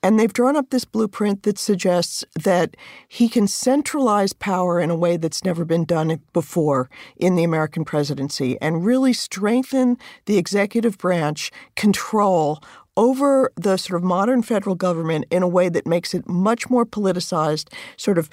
And 0.05 0.21
they've 0.21 0.31
drawn 0.31 0.55
up 0.55 0.69
this 0.69 0.85
blueprint 0.85 1.45
that 1.45 1.59
suggests 1.59 2.27
that 2.43 2.77
he 3.09 3.27
can 3.27 3.49
centralize 3.49 4.35
power 4.35 4.79
in 4.79 4.91
a 4.91 4.95
way 4.95 5.17
that's 5.17 5.47
never 5.47 5.65
been 5.65 5.87
done 5.87 6.21
before 6.35 6.91
in 7.17 7.37
the 7.37 7.43
American 7.43 7.87
presidency 7.87 8.59
and 8.61 8.85
really 8.85 9.15
strengthen 9.15 9.97
the 10.27 10.37
executive 10.37 10.99
branch 10.99 11.51
control 11.75 12.63
over 12.99 13.51
the 13.57 13.79
sort 13.79 13.99
of 13.99 14.05
modern 14.05 14.43
federal 14.43 14.75
government 14.75 15.25
in 15.31 15.43
a 15.43 15.49
way 15.49 15.71
that 15.71 15.87
makes 15.87 16.13
it 16.13 16.29
much 16.29 16.69
more 16.69 16.85
politicized, 16.85 17.73
sort 17.97 18.19
of 18.19 18.29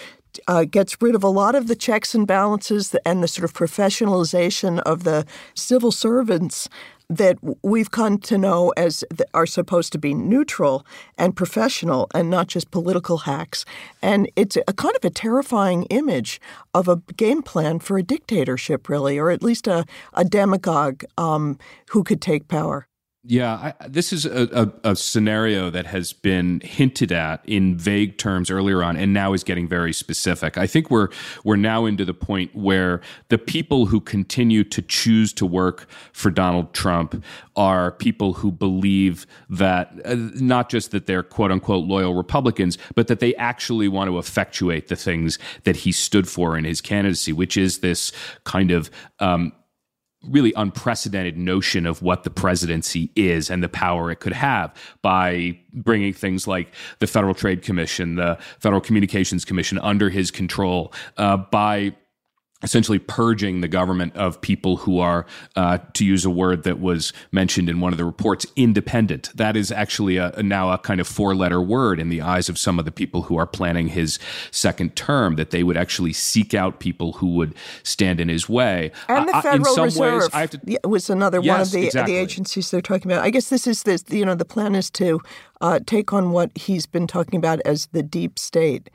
uh, 0.48 0.66
gets 0.66 1.02
rid 1.02 1.16
of 1.16 1.24
a 1.24 1.30
lot 1.30 1.56
of 1.56 1.68
the 1.68 1.76
checks 1.76 2.14
and 2.14 2.28
balances 2.28 2.94
and 3.06 3.24
the 3.24 3.28
sort 3.30 3.46
of 3.46 3.54
professionalization 3.54 4.80
of 4.82 5.06
the 5.06 5.26
civil 5.54 5.92
servants 5.92 6.68
that 7.12 7.38
we've 7.62 7.92
come 7.92 8.18
to 8.18 8.38
know 8.38 8.74
as 8.78 9.04
are 9.34 9.46
supposed 9.46 9.92
to 9.92 9.98
be 9.98 10.14
neutral 10.14 10.86
and 11.18 11.36
professional 11.36 12.08
and 12.14 12.30
not 12.30 12.48
just 12.48 12.72
political 12.72 13.20
hacks. 13.20 13.66
And 14.02 14.32
it's 14.38 14.58
a 14.68 14.74
kind 14.74 14.96
of 14.96 15.04
a 15.04 15.10
terrifying 15.10 15.84
image 15.84 16.40
of 16.74 16.88
a 16.88 17.02
game 17.18 17.44
plan 17.44 17.80
for 17.80 17.98
a 17.98 18.04
dictatorship, 18.04 18.88
really, 18.88 19.18
or 19.18 19.30
at 19.30 19.44
least 19.44 19.68
a, 19.68 19.86
a 20.14 20.24
demagogue 20.24 21.04
um, 21.18 21.60
who 21.90 22.04
could 22.04 22.22
take 22.22 22.48
power. 22.48 22.88
Yeah, 23.24 23.74
I, 23.80 23.88
this 23.88 24.12
is 24.12 24.26
a, 24.26 24.72
a, 24.84 24.92
a, 24.92 24.96
scenario 24.96 25.70
that 25.70 25.86
has 25.86 26.12
been 26.12 26.60
hinted 26.62 27.12
at 27.12 27.44
in 27.46 27.78
vague 27.78 28.18
terms 28.18 28.50
earlier 28.50 28.82
on, 28.84 28.98
and 28.98 29.14
now 29.14 29.34
is 29.34 29.44
getting 29.44 29.68
very 29.68 29.94
specific. 29.94 30.58
I 30.58 30.66
think 30.66 30.90
we're 30.90 31.10
we're 31.44 31.56
now 31.56 31.86
into 31.86 32.04
the 32.04 32.16
point 32.16 32.56
where 32.56 33.00
the 33.30 33.38
people 33.38 33.86
who 33.86 34.02
continue 34.02 34.64
to 34.64 34.82
choose 34.82 35.34
to 35.34 35.46
work 35.46 35.88
for 36.14 36.32
Donald 36.32 36.74
Trump 36.74 37.24
are 37.56 37.92
people 37.92 38.34
who 38.34 38.52
believe 38.52 39.28
that 39.52 39.92
uh, 40.04 40.16
not 40.16 40.70
just 40.70 40.90
that 40.90 41.06
they're 41.06 41.22
quote 41.22 41.52
unquote 41.52 41.86
loyal 41.86 42.16
Republicans, 42.16 42.80
but 42.96 43.06
that 43.06 43.20
they 43.20 43.36
actually 43.36 43.88
want 43.88 44.10
to 44.10 44.18
effectuate 44.18 44.88
the 44.88 44.96
things 44.96 45.38
that 45.64 45.76
he 45.76 45.92
stood 45.92 46.28
for 46.28 46.58
in 46.58 46.64
his 46.64 46.82
candidacy, 46.82 47.32
which 47.32 47.56
is 47.56 47.82
this 47.82 48.12
kind 48.46 48.72
of 48.72 48.90
um, 49.20 49.54
really 50.24 50.54
unprecedented 50.56 51.38
notion 51.38 51.86
of 51.86 52.02
what 52.02 52.24
the 52.24 52.30
presidency 52.30 53.10
is 53.16 53.50
and 53.50 53.64
the 53.64 53.70
power 53.70 54.12
it 54.12 54.18
could 54.18 54.34
have 54.34 54.74
by 55.02 55.58
bringing 55.74 56.14
things 56.14 56.48
like 56.48 56.74
the 57.00 57.08
Federal 57.08 57.34
Trade 57.34 57.64
Commission, 57.64 58.16
the 58.16 58.38
Federal 58.60 58.82
Communications 58.82 59.44
Commission 59.44 59.80
under 59.80 60.10
his 60.10 60.30
control, 60.30 60.94
uh, 61.18 61.38
by 61.38 61.96
essentially 62.64 63.00
purging 63.00 63.62
the 63.62 63.68
government 63.68 64.16
of 64.16 64.40
people 64.42 64.78
who 64.78 65.00
are, 65.00 65.26
uh, 65.56 65.80
to 65.94 66.06
use 66.06 66.26
a 66.26 66.30
word 66.30 66.64
that 66.64 66.80
was 66.80 67.14
mentioned 67.32 67.70
in 67.70 67.80
one 67.80 67.92
of 67.92 67.98
the 67.98 68.06
reports, 68.06 68.46
independent. 68.56 69.30
That 69.36 69.56
is 69.58 69.72
actually 69.72 70.18
a, 70.18 70.32
a 70.32 70.44
now 70.44 70.72
a 70.72 70.78
kind 70.78 71.02
of 71.02 71.08
four 71.08 71.36
letter 71.36 71.62
word 71.62 72.00
in 72.00 72.10
the 72.10 72.22
eyes 72.22 72.50
of 72.50 72.58
some 72.58 72.80
of 72.80 72.86
the 72.86 72.92
people 72.92 73.24
who 73.24 73.38
are 73.38 73.48
planning 73.48 73.88
his 73.88 74.20
second 74.52 74.96
term, 74.96 75.36
that 75.36 75.50
they 75.52 75.64
would 75.64 75.78
actually 75.78 76.14
seek 76.14 76.54
out 76.54 76.80
people 76.80 77.14
who 77.14 77.36
would 77.36 77.56
stand 77.84 78.20
in 78.20 78.30
his 78.30 78.48
way. 78.48 78.92
And 79.08 79.28
the 79.28 79.34
Federal 79.42 79.80
uh, 79.80 79.84
Reserve 79.84 80.34
ways, 80.34 80.50
to, 80.50 80.80
was 80.84 81.10
another 81.10 81.40
yes, 81.42 81.52
one 81.52 81.62
of 81.62 81.72
the, 81.72 81.86
exactly. 81.86 82.14
the 82.14 82.20
agencies 82.20 82.72
they're 82.72 82.82
talking 82.82 83.12
about. 83.12 83.24
I 83.24 83.30
guess 83.30 83.50
this 83.50 83.68
is 83.68 83.84
this, 83.84 84.04
you 84.10 84.26
know, 84.26 84.36
the 84.36 84.46
plan 84.46 84.76
is 84.76 84.90
to 84.92 85.20
uh, 85.62 85.80
take 85.86 86.14
on 86.14 86.32
what 86.32 86.56
he's 86.56 86.86
been 86.86 87.08
talking 87.08 87.38
about 87.38 87.60
as 87.66 87.88
the 87.92 88.04
deep 88.04 88.38
state. 88.38 88.90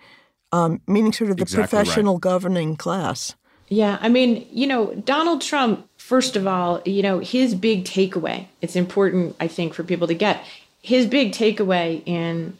Um, 0.52 0.81
meaning 0.87 1.12
sort 1.12 1.31
of 1.31 1.38
the 1.38 1.42
exactly 1.42 1.79
professional 1.79 2.14
right. 2.14 2.20
governing 2.20 2.76
class. 2.76 3.35
Yeah, 3.68 3.98
I 4.00 4.09
mean, 4.09 4.46
you 4.50 4.66
know, 4.66 4.94
Donald 4.94 5.42
Trump, 5.42 5.88
first 5.96 6.37
of 6.37 6.46
all, 6.46 6.83
you 6.85 7.02
know, 7.02 7.18
his 7.18 7.55
big 7.55 7.85
takeaway, 7.85 8.46
it's 8.61 8.76
important, 8.76 9.35
I 9.40 9.48
think, 9.48 9.74
for 9.74 9.83
people 9.83 10.07
to 10.07 10.14
get. 10.14 10.44
His 10.83 11.07
big 11.07 11.33
takeaway 11.33 12.02
in 12.07 12.57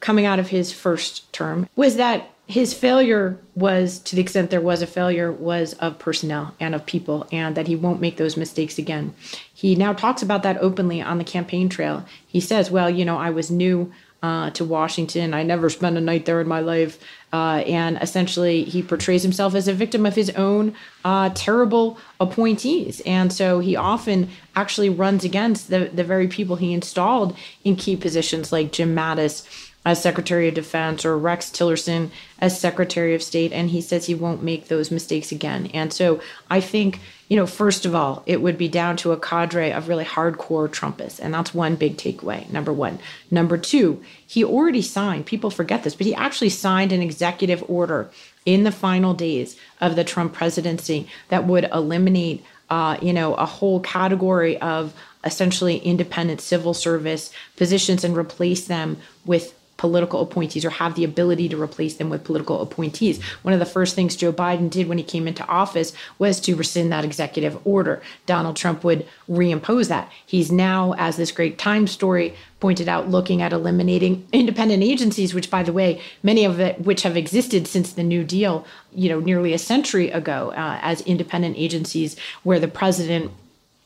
coming 0.00 0.26
out 0.26 0.38
of 0.38 0.48
his 0.48 0.72
first 0.72 1.32
term 1.32 1.68
was 1.74 1.96
that 1.96 2.30
his 2.46 2.74
failure 2.74 3.38
was, 3.54 3.98
to 4.00 4.14
the 4.14 4.22
extent 4.22 4.50
there 4.50 4.60
was 4.60 4.82
a 4.82 4.86
failure, 4.86 5.32
was 5.32 5.72
of 5.74 5.98
personnel 5.98 6.54
and 6.60 6.74
of 6.74 6.84
people, 6.84 7.26
and 7.32 7.56
that 7.56 7.66
he 7.66 7.74
won't 7.74 8.02
make 8.02 8.18
those 8.18 8.36
mistakes 8.36 8.78
again. 8.78 9.14
He 9.52 9.74
now 9.74 9.94
talks 9.94 10.22
about 10.22 10.42
that 10.42 10.58
openly 10.58 11.00
on 11.00 11.16
the 11.16 11.24
campaign 11.24 11.70
trail. 11.70 12.04
He 12.26 12.40
says, 12.40 12.70
Well, 12.70 12.90
you 12.90 13.04
know, 13.04 13.16
I 13.16 13.30
was 13.30 13.50
new 13.50 13.92
uh, 14.24 14.48
to 14.48 14.64
Washington. 14.64 15.34
I 15.34 15.42
never 15.42 15.68
spent 15.68 15.98
a 15.98 16.00
night 16.00 16.24
there 16.24 16.40
in 16.40 16.48
my 16.48 16.60
life. 16.60 16.98
Uh, 17.30 17.62
and 17.66 17.98
essentially, 18.00 18.64
he 18.64 18.82
portrays 18.82 19.22
himself 19.22 19.54
as 19.54 19.68
a 19.68 19.74
victim 19.74 20.06
of 20.06 20.14
his 20.14 20.30
own 20.30 20.74
uh, 21.04 21.28
terrible 21.34 21.98
appointees. 22.20 23.02
And 23.04 23.30
so 23.30 23.58
he 23.58 23.76
often 23.76 24.30
actually 24.56 24.88
runs 24.88 25.24
against 25.24 25.68
the, 25.68 25.90
the 25.92 26.04
very 26.04 26.26
people 26.26 26.56
he 26.56 26.72
installed 26.72 27.36
in 27.64 27.76
key 27.76 27.96
positions 27.96 28.50
like 28.50 28.72
Jim 28.72 28.94
Mattis 28.94 29.63
as 29.84 30.02
Secretary 30.02 30.48
of 30.48 30.54
Defense 30.54 31.04
or 31.04 31.18
Rex 31.18 31.50
Tillerson 31.50 32.10
as 32.40 32.58
Secretary 32.58 33.14
of 33.14 33.22
State. 33.22 33.52
And 33.52 33.70
he 33.70 33.80
says 33.80 34.06
he 34.06 34.14
won't 34.14 34.42
make 34.42 34.68
those 34.68 34.90
mistakes 34.90 35.30
again. 35.32 35.70
And 35.74 35.92
so 35.92 36.20
I 36.50 36.60
think 36.60 37.00
you 37.28 37.36
know, 37.36 37.46
first 37.46 37.86
of 37.86 37.94
all, 37.94 38.22
it 38.26 38.42
would 38.42 38.58
be 38.58 38.68
down 38.68 38.96
to 38.98 39.12
a 39.12 39.18
cadre 39.18 39.72
of 39.72 39.88
really 39.88 40.04
hardcore 40.04 40.68
Trumpists. 40.68 41.18
And 41.18 41.32
that's 41.32 41.54
one 41.54 41.74
big 41.74 41.96
takeaway, 41.96 42.48
number 42.50 42.72
one. 42.72 42.98
Number 43.30 43.56
two, 43.56 44.02
he 44.26 44.44
already 44.44 44.82
signed, 44.82 45.24
people 45.26 45.50
forget 45.50 45.82
this, 45.82 45.94
but 45.94 46.06
he 46.06 46.14
actually 46.14 46.50
signed 46.50 46.92
an 46.92 47.00
executive 47.00 47.64
order 47.68 48.10
in 48.44 48.64
the 48.64 48.72
final 48.72 49.14
days 49.14 49.56
of 49.80 49.96
the 49.96 50.04
Trump 50.04 50.34
presidency 50.34 51.08
that 51.28 51.46
would 51.46 51.64
eliminate, 51.72 52.44
uh, 52.68 52.98
you 53.00 53.12
know, 53.12 53.34
a 53.34 53.46
whole 53.46 53.80
category 53.80 54.58
of 54.60 54.92
essentially 55.24 55.78
independent 55.78 56.42
civil 56.42 56.74
service 56.74 57.32
positions 57.56 58.04
and 58.04 58.14
replace 58.16 58.66
them 58.66 58.98
with 59.24 59.58
political 59.76 60.20
appointees 60.20 60.64
or 60.64 60.70
have 60.70 60.94
the 60.94 61.04
ability 61.04 61.48
to 61.48 61.60
replace 61.60 61.96
them 61.96 62.10
with 62.10 62.24
political 62.24 62.62
appointees. 62.62 63.22
One 63.42 63.54
of 63.54 63.60
the 63.60 63.66
first 63.66 63.94
things 63.94 64.16
Joe 64.16 64.32
Biden 64.32 64.70
did 64.70 64.88
when 64.88 64.98
he 64.98 65.04
came 65.04 65.26
into 65.26 65.46
office 65.46 65.92
was 66.18 66.40
to 66.40 66.54
rescind 66.54 66.92
that 66.92 67.04
executive 67.04 67.58
order. 67.66 68.00
Donald 68.26 68.56
Trump 68.56 68.84
would 68.84 69.06
reimpose 69.28 69.88
that. 69.88 70.10
He's 70.24 70.52
now, 70.52 70.94
as 70.94 71.16
this 71.16 71.32
great 71.32 71.58
Time 71.58 71.86
story 71.86 72.34
pointed 72.60 72.88
out, 72.88 73.08
looking 73.10 73.42
at 73.42 73.52
eliminating 73.52 74.26
independent 74.32 74.82
agencies, 74.82 75.34
which, 75.34 75.50
by 75.50 75.62
the 75.62 75.72
way, 75.72 76.00
many 76.22 76.44
of 76.44 76.60
it 76.60 76.80
which 76.80 77.02
have 77.02 77.16
existed 77.16 77.66
since 77.66 77.92
the 77.92 78.02
New 78.02 78.24
Deal, 78.24 78.66
you 78.94 79.08
know, 79.08 79.20
nearly 79.20 79.52
a 79.52 79.58
century 79.58 80.10
ago, 80.10 80.50
uh, 80.52 80.78
as 80.80 81.00
independent 81.02 81.56
agencies 81.58 82.16
where 82.42 82.60
the 82.60 82.68
president 82.68 83.30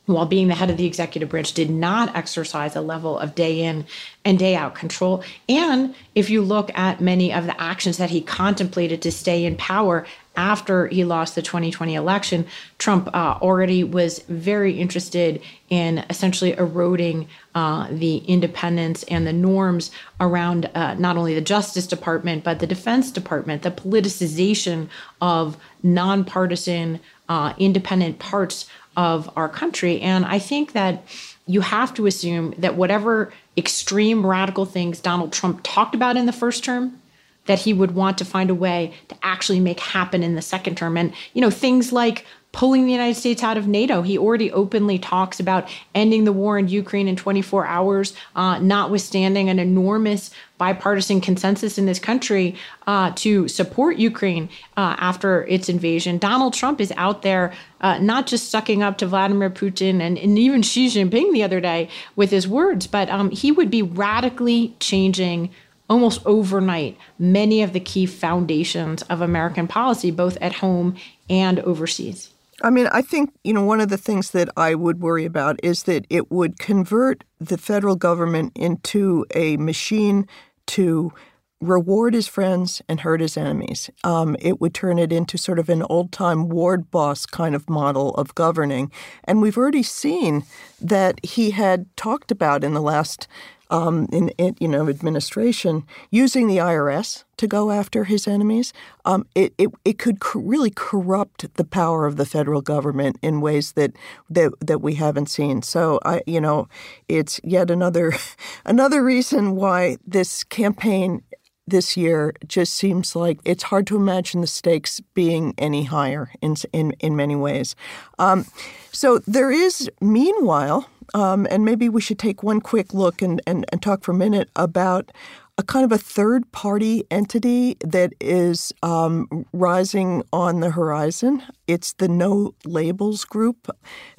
while 0.09 0.27
being 0.27 0.49
the 0.49 0.55
head 0.55 0.71
of 0.71 0.77
the 0.77 0.87
executive 0.87 1.29
branch, 1.29 1.53
did 1.53 1.71
not 1.71 2.16
exercise 2.16 2.75
a 2.75 2.81
level 2.81 3.18
of 3.18 3.35
day 3.35 3.62
in 3.62 3.85
and 4.25 4.38
day 4.38 4.57
out 4.57 4.75
control. 4.75 5.23
And 5.49 5.94
if 6.14 6.31
you 6.31 6.42
look 6.42 6.71
at 6.77 7.01
many 7.01 7.33
of 7.33 7.47
the 7.47 7.61
actions 7.61 7.99
that 7.99 8.11
he 8.11 8.21
contemplated 8.21 9.03
to 9.03 9.12
stay 9.12 9.44
in 9.44 9.57
power 9.57 10.07
after 10.35 10.87
he 10.87 11.05
lost 11.05 11.35
the 11.35 11.42
2020 11.42 11.94
election, 11.94 12.47
Trump 12.79 13.09
uh, 13.09 13.38
already 13.42 13.83
was 13.85 14.21
very 14.29 14.79
interested 14.79 15.42
in 15.68 15.99
essentially 16.09 16.53
eroding 16.53 17.29
uh, 17.55 17.88
the 17.90 18.18
independence 18.18 19.03
and 19.05 19.27
the 19.27 19.33
norms 19.33 19.90
around 20.21 20.71
uh, 20.75 20.94
not 20.94 21.16
only 21.16 21.35
the 21.35 21.40
Justice 21.40 21.87
Department, 21.87 22.44
but 22.44 22.61
the 22.61 22.66
Defense 22.66 23.11
Department, 23.11 23.62
the 23.62 23.71
politicization 23.71 24.88
of 25.21 25.57
nonpartisan, 25.83 27.01
uh, 27.29 27.53
independent 27.59 28.18
parts 28.18 28.71
of 28.98 29.30
our 29.37 29.48
country. 29.48 30.00
And 30.00 30.26
I 30.26 30.40
think 30.40 30.72
that 30.72 31.04
you 31.46 31.61
have 31.61 31.94
to 31.94 32.06
assume 32.06 32.52
that 32.58 32.74
whatever 32.74 33.32
extreme 33.56 34.26
radical 34.26 34.66
things 34.66 34.98
Donald 34.98 35.32
Trump 35.32 35.61
talked 35.62 35.94
about 35.94 36.16
in 36.16 36.26
the 36.26 36.32
first 36.32 36.64
term, 36.64 37.00
that 37.46 37.61
he 37.61 37.72
would 37.72 37.92
want 37.92 38.18
to 38.18 38.24
find 38.24 38.50
a 38.50 38.54
way 38.56 38.92
to 39.08 39.16
actually 39.22 39.61
make 39.61 39.78
happen 39.78 40.24
in 40.24 40.34
the 40.34 40.42
second 40.42 40.76
term. 40.76 40.96
And, 40.96 41.14
you 41.32 41.40
know, 41.40 41.48
things 41.48 41.92
like 41.92 42.26
pulling 42.50 42.87
the 42.87 42.92
United 42.92 43.14
States 43.14 43.42
out 43.42 43.56
of 43.56 43.68
NATO. 43.68 44.02
He 44.02 44.18
already 44.18 44.50
openly 44.50 44.98
talks 44.98 45.38
about 45.38 45.68
ending 45.94 46.24
the 46.24 46.32
war 46.32 46.58
in 46.58 46.66
Ukraine 46.66 47.06
in 47.06 47.14
24 47.14 47.66
hours, 47.66 48.14
uh, 48.34 48.58
notwithstanding 48.58 49.48
an 49.48 49.61
enormous 49.61 50.32
bipartisan 50.59 51.21
consensus 51.21 51.79
in 51.79 51.87
this 51.87 51.99
country 51.99 52.55
uh, 52.87 53.12
to 53.14 53.49
support 53.49 53.97
Ukraine 53.97 54.49
uh, 54.77 54.97
after 54.99 55.47
its 55.47 55.68
invasion. 55.68 56.18
Donald 56.18 56.53
Trump 56.53 56.81
is 56.81 56.92
out 56.97 57.23
there 57.23 57.53
uh, 57.81 57.99
not 57.99 58.27
just 58.27 58.51
sucking 58.51 58.83
up 58.83 58.99
to 58.99 59.07
Vladimir 59.07 59.51
Putin 59.51 60.01
and, 60.01 60.18
and, 60.18 60.38
even 60.38 60.62
Xi 60.62 60.88
Jinping 60.88 61.33
the 61.33 61.42
other 61.42 61.61
day 61.61 61.88
with 62.16 62.31
his 62.31 62.49
words, 62.49 62.87
but 62.87 63.09
um, 63.09 63.31
he 63.31 63.53
would 63.53 63.71
be 63.71 63.83
radically 63.83 64.75
changing 64.81 65.51
almost 65.88 66.21
overnight 66.27 66.99
many 67.18 67.62
of 67.62 67.73
the 67.73 67.81
key 67.81 68.05
foundations 68.05 69.03
of 69.03 69.21
American 69.21 69.66
policy, 69.66 70.11
both 70.11 70.37
at 70.40 70.55
home 70.55 70.97
and 71.31 71.61
overseas. 71.61 72.31
I 72.62 72.71
mean, 72.71 72.88
I 72.88 73.03
think, 73.03 73.33
you 73.44 73.53
know, 73.53 73.62
one 73.62 73.81
of 73.81 73.88
the 73.88 73.97
things 73.97 74.33
that 74.33 74.49
I 74.57 74.75
would 74.75 75.01
worry 75.01 75.25
about 75.25 75.61
is 75.62 75.85
that 75.85 76.07
it 76.11 76.31
would 76.31 76.59
convert 76.59 77.23
the 77.38 77.57
federal 77.57 77.94
government 77.94 78.53
into 78.57 79.25
a 79.33 79.57
machine 79.59 80.27
to 80.68 81.12
reward 81.61 82.14
his 82.14 82.28
friends 82.28 82.81
and 82.88 83.00
hurt 83.00 83.20
his 83.20 83.37
enemies. 83.37 83.90
Um, 84.04 84.37
it 84.38 84.61
would 84.61 84.74
turn 84.74 84.98
it 84.98 85.12
into 85.12 85.37
sort 85.37 85.59
of 85.59 85.68
an 85.68 85.83
old 85.90 86.12
time 86.12 86.48
ward 86.48 86.90
boss 86.90 87.26
kind 87.26 87.54
of 87.54 87.68
model 87.68 88.14
of 88.14 88.35
governing. 88.35 88.92
And 89.24 89.42
we've 89.42 89.59
already 89.59 89.83
seen 89.83 90.44
that 90.81 91.24
he 91.24 91.50
had 91.50 91.87
talked 91.96 92.31
about 92.31 92.62
in 92.62 92.74
the 92.74 92.81
last 92.81 93.26
um, 93.70 94.07
in, 94.12 94.31
in, 94.31 94.57
you 94.61 94.68
know 94.68 94.88
administration 94.88 95.85
using 96.11 96.46
the 96.46 96.59
IRS 96.59 97.24
to 97.37 97.46
go 97.46 97.70
after 97.70 98.04
his 98.04 98.26
enemies, 98.26 98.72
um, 99.04 99.26
it, 99.35 99.54
it 99.59 99.70
it 99.85 99.98
could 99.98 100.20
co- 100.20 100.40
really 100.40 100.70
corrupt 100.70 101.54
the 101.54 101.64
power 101.64 102.07
of 102.07 102.16
the 102.16 102.26
federal 102.26 102.61
government 102.61 103.18
in 103.22 103.40
ways 103.40 103.72
that 103.72 103.92
that 104.31 104.52
that 104.61 104.81
we 104.81 104.94
haven't 104.94 105.31
seen. 105.31 105.62
So 105.62 106.00
I 106.04 106.22
you 106.26 106.40
know 106.40 106.68
it's 107.09 107.40
yet 107.44 107.70
another 107.70 108.12
another 108.64 109.02
reason 109.02 109.57
why 109.57 109.98
this 110.07 110.44
campaign 110.44 111.22
this 111.70 111.96
year 111.96 112.35
just 112.46 112.74
seems 112.74 113.14
like 113.16 113.38
it's 113.44 113.64
hard 113.64 113.87
to 113.88 113.96
imagine 113.96 114.40
the 114.40 114.46
stakes 114.46 115.00
being 115.14 115.54
any 115.59 115.85
higher 115.85 116.31
in 116.40 116.57
in 116.72 116.92
in 117.00 117.16
many 117.16 117.37
ways. 117.37 117.74
Um, 118.18 118.46
so 118.92 119.20
there 119.26 119.50
is 119.50 119.90
meanwhile 120.00 120.88
um, 121.14 121.46
and 121.50 121.64
maybe 121.64 121.88
we 121.88 122.00
should 122.00 122.18
take 122.18 122.42
one 122.42 122.61
quick 122.61 122.92
look 122.92 123.22
and, 123.22 123.40
and, 123.46 123.64
and 123.70 123.83
talk 123.83 124.02
for 124.02 124.12
a 124.12 124.14
minute 124.14 124.50
about 124.57 125.11
a 125.59 125.62
kind 125.64 125.85
of 125.85 125.90
a 125.90 125.99
third 125.99 126.51
party 126.53 127.05
entity 127.11 127.77
that 127.81 128.12
is 128.21 128.73
um, 128.85 129.44
rising 129.53 130.23
on 130.33 130.61
the 130.61 130.71
horizon. 130.71 131.42
It's 131.66 131.94
the 131.94 132.07
No 132.07 132.55
Labels 132.64 133.25
Group 133.25 133.68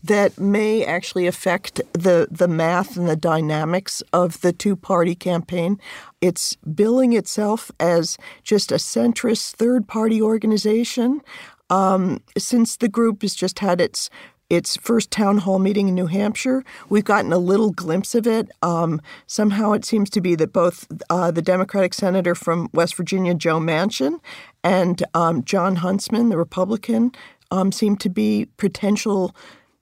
that 0.03 0.37
may 0.37 0.83
actually 0.83 1.27
affect 1.27 1.81
the, 1.93 2.27
the 2.29 2.49
math 2.49 2.97
and 2.97 3.07
the 3.07 3.15
dynamics 3.15 4.03
of 4.11 4.41
the 4.41 4.51
two 4.51 4.75
party 4.75 5.15
campaign. 5.15 5.79
It's 6.19 6.57
billing 6.57 7.13
itself 7.13 7.71
as 7.79 8.17
just 8.43 8.73
a 8.73 8.75
centrist 8.75 9.53
third 9.53 9.87
party 9.87 10.21
organization. 10.21 11.21
Um, 11.69 12.21
since 12.35 12.77
the 12.77 12.89
group 12.89 13.21
has 13.21 13.35
just 13.35 13.59
had 13.59 13.79
its 13.79 14.09
its 14.49 14.77
first 14.77 15.11
town 15.11 15.39
hall 15.39 15.59
meeting 15.59 15.87
in 15.87 15.95
New 15.95 16.07
Hampshire. 16.07 16.63
We've 16.89 17.03
gotten 17.03 17.31
a 17.31 17.37
little 17.37 17.71
glimpse 17.71 18.15
of 18.15 18.25
it. 18.27 18.49
Um, 18.61 19.01
somehow 19.27 19.73
it 19.73 19.85
seems 19.85 20.09
to 20.11 20.21
be 20.21 20.35
that 20.35 20.53
both 20.53 20.87
uh, 21.09 21.31
the 21.31 21.41
Democratic 21.41 21.93
senator 21.93 22.35
from 22.35 22.69
West 22.73 22.95
Virginia, 22.95 23.33
Joe 23.33 23.59
Manchin, 23.59 24.19
and 24.63 25.03
um, 25.13 25.43
Jon 25.43 25.77
Huntsman, 25.77 26.29
the 26.29 26.37
Republican, 26.37 27.11
um, 27.51 27.71
seem 27.71 27.95
to 27.97 28.09
be 28.09 28.47
potential 28.57 29.35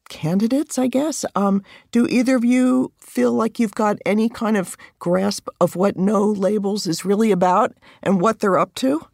candidates, 0.09 0.77
I 0.77 0.87
guess. 0.87 1.25
Um, 1.35 1.63
do 1.91 2.07
either 2.07 2.35
of 2.35 2.45
you 2.45 2.91
feel 2.97 3.33
like 3.33 3.59
you've 3.59 3.75
got 3.75 3.97
any 4.05 4.29
kind 4.29 4.57
of 4.57 4.77
grasp 4.99 5.47
of 5.59 5.75
what 5.75 5.97
No 5.97 6.23
Labels 6.23 6.87
is 6.87 7.05
really 7.05 7.31
about 7.31 7.73
and 8.01 8.21
what 8.21 8.39
they're 8.39 8.57
up 8.57 8.73
to? 8.75 9.05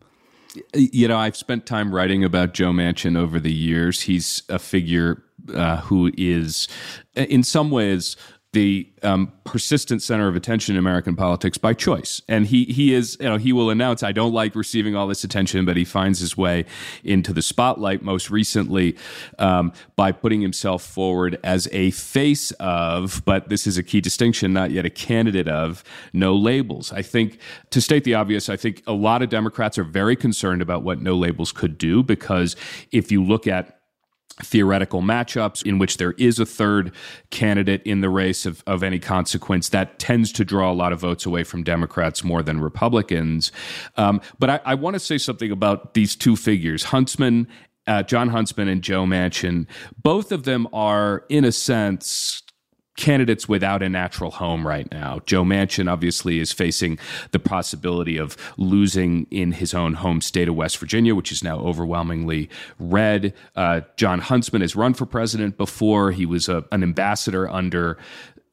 You 0.75 1.07
know, 1.07 1.17
I've 1.17 1.35
spent 1.35 1.65
time 1.65 1.93
writing 1.93 2.23
about 2.23 2.53
Joe 2.53 2.71
Manchin 2.71 3.17
over 3.17 3.39
the 3.39 3.51
years. 3.51 4.01
He's 4.01 4.43
a 4.49 4.59
figure 4.59 5.23
uh, 5.53 5.77
who 5.77 6.11
is, 6.17 6.67
in 7.15 7.43
some 7.43 7.71
ways, 7.71 8.15
the 8.53 8.87
um, 9.01 9.33
persistent 9.45 10.01
center 10.01 10.27
of 10.27 10.35
attention 10.35 10.75
in 10.75 10.79
American 10.79 11.15
politics 11.15 11.57
by 11.57 11.73
choice. 11.73 12.21
And 12.29 12.45
he 12.45 12.65
he 12.65 12.93
is, 12.93 13.17
you 13.19 13.25
know, 13.25 13.37
he 13.37 13.51
will 13.51 13.71
announce, 13.71 14.03
I 14.03 14.11
don't 14.11 14.31
like 14.31 14.55
receiving 14.55 14.95
all 14.95 15.07
this 15.07 15.23
attention, 15.23 15.65
but 15.65 15.75
he 15.75 15.83
finds 15.83 16.19
his 16.19 16.37
way 16.37 16.65
into 17.03 17.33
the 17.33 17.41
spotlight 17.41 18.03
most 18.03 18.29
recently 18.29 18.95
um, 19.39 19.73
by 19.95 20.11
putting 20.11 20.39
himself 20.39 20.83
forward 20.83 21.39
as 21.43 21.67
a 21.71 21.91
face 21.91 22.51
of, 22.59 23.23
but 23.25 23.49
this 23.49 23.65
is 23.65 23.79
a 23.79 23.83
key 23.83 23.99
distinction, 23.99 24.53
not 24.53 24.69
yet 24.69 24.85
a 24.85 24.91
candidate 24.91 25.47
of, 25.47 25.83
no 26.13 26.35
labels. 26.35 26.93
I 26.93 27.01
think, 27.01 27.39
to 27.71 27.81
state 27.81 28.03
the 28.03 28.13
obvious, 28.13 28.49
I 28.49 28.55
think 28.55 28.83
a 28.85 28.93
lot 28.93 29.23
of 29.23 29.29
Democrats 29.29 29.79
are 29.79 29.83
very 29.83 30.15
concerned 30.15 30.61
about 30.61 30.83
what 30.83 31.01
no 31.01 31.15
labels 31.15 31.51
could 31.51 31.79
do 31.79 32.03
because 32.03 32.55
if 32.91 33.11
you 33.11 33.23
look 33.23 33.47
at 33.47 33.79
theoretical 34.41 35.01
matchups 35.01 35.63
in 35.65 35.77
which 35.79 35.97
there 35.97 36.13
is 36.13 36.39
a 36.39 36.45
third 36.45 36.91
candidate 37.29 37.81
in 37.83 38.01
the 38.01 38.09
race 38.09 38.45
of, 38.45 38.63
of 38.65 38.83
any 38.83 38.99
consequence 38.99 39.69
that 39.69 39.99
tends 39.99 40.31
to 40.31 40.45
draw 40.45 40.71
a 40.71 40.73
lot 40.73 40.91
of 40.91 40.99
votes 40.99 41.25
away 41.25 41.43
from 41.43 41.63
democrats 41.63 42.23
more 42.23 42.43
than 42.43 42.59
republicans. 42.59 43.51
Um, 43.97 44.21
but 44.39 44.49
i, 44.49 44.59
I 44.65 44.75
want 44.75 44.95
to 44.95 44.99
say 44.99 45.17
something 45.17 45.51
about 45.51 45.93
these 45.93 46.15
two 46.15 46.35
figures 46.35 46.85
huntsman 46.85 47.47
uh, 47.85 48.03
jon 48.03 48.29
huntsman 48.29 48.67
and 48.67 48.81
joe 48.81 49.05
manchin. 49.05 49.67
Both 50.01 50.31
of 50.31 50.43
them 50.43 50.67
are 50.73 51.25
in 51.29 51.43
a 51.43 51.51
sense 51.51 52.42
candidates 52.95 53.49
without 53.49 53.81
a 53.81 53.89
natural 53.89 54.31
home 54.31 54.67
right 54.67 54.89
now. 54.91 55.19
Joe 55.25 55.43
Manchin 55.43 55.91
obviously 55.91 56.39
is 56.39 56.51
facing 56.51 56.99
the 57.31 57.39
possibility 57.39 58.17
of 58.17 58.37
losing 58.57 59.25
in 59.31 59.53
his 59.53 59.73
own 59.73 59.95
home 59.95 60.21
state 60.21 60.47
of 60.47 60.55
West 60.55 60.77
Virginia, 60.77 61.15
which 61.15 61.31
is 61.31 61.43
now 61.43 61.59
overwhelmingly 61.59 62.49
red. 62.79 63.33
Uh, 63.55 63.81
Jon 63.97 64.19
Huntsman 64.19 64.61
has 64.61 64.75
run 64.75 64.93
for 64.93 65.05
president 65.05 65.57
before. 65.57 66.11
He 66.11 66.25
was 66.25 66.47
a, 66.47 66.65
an 66.71 66.83
ambassador 66.83 67.49
under 67.49 67.97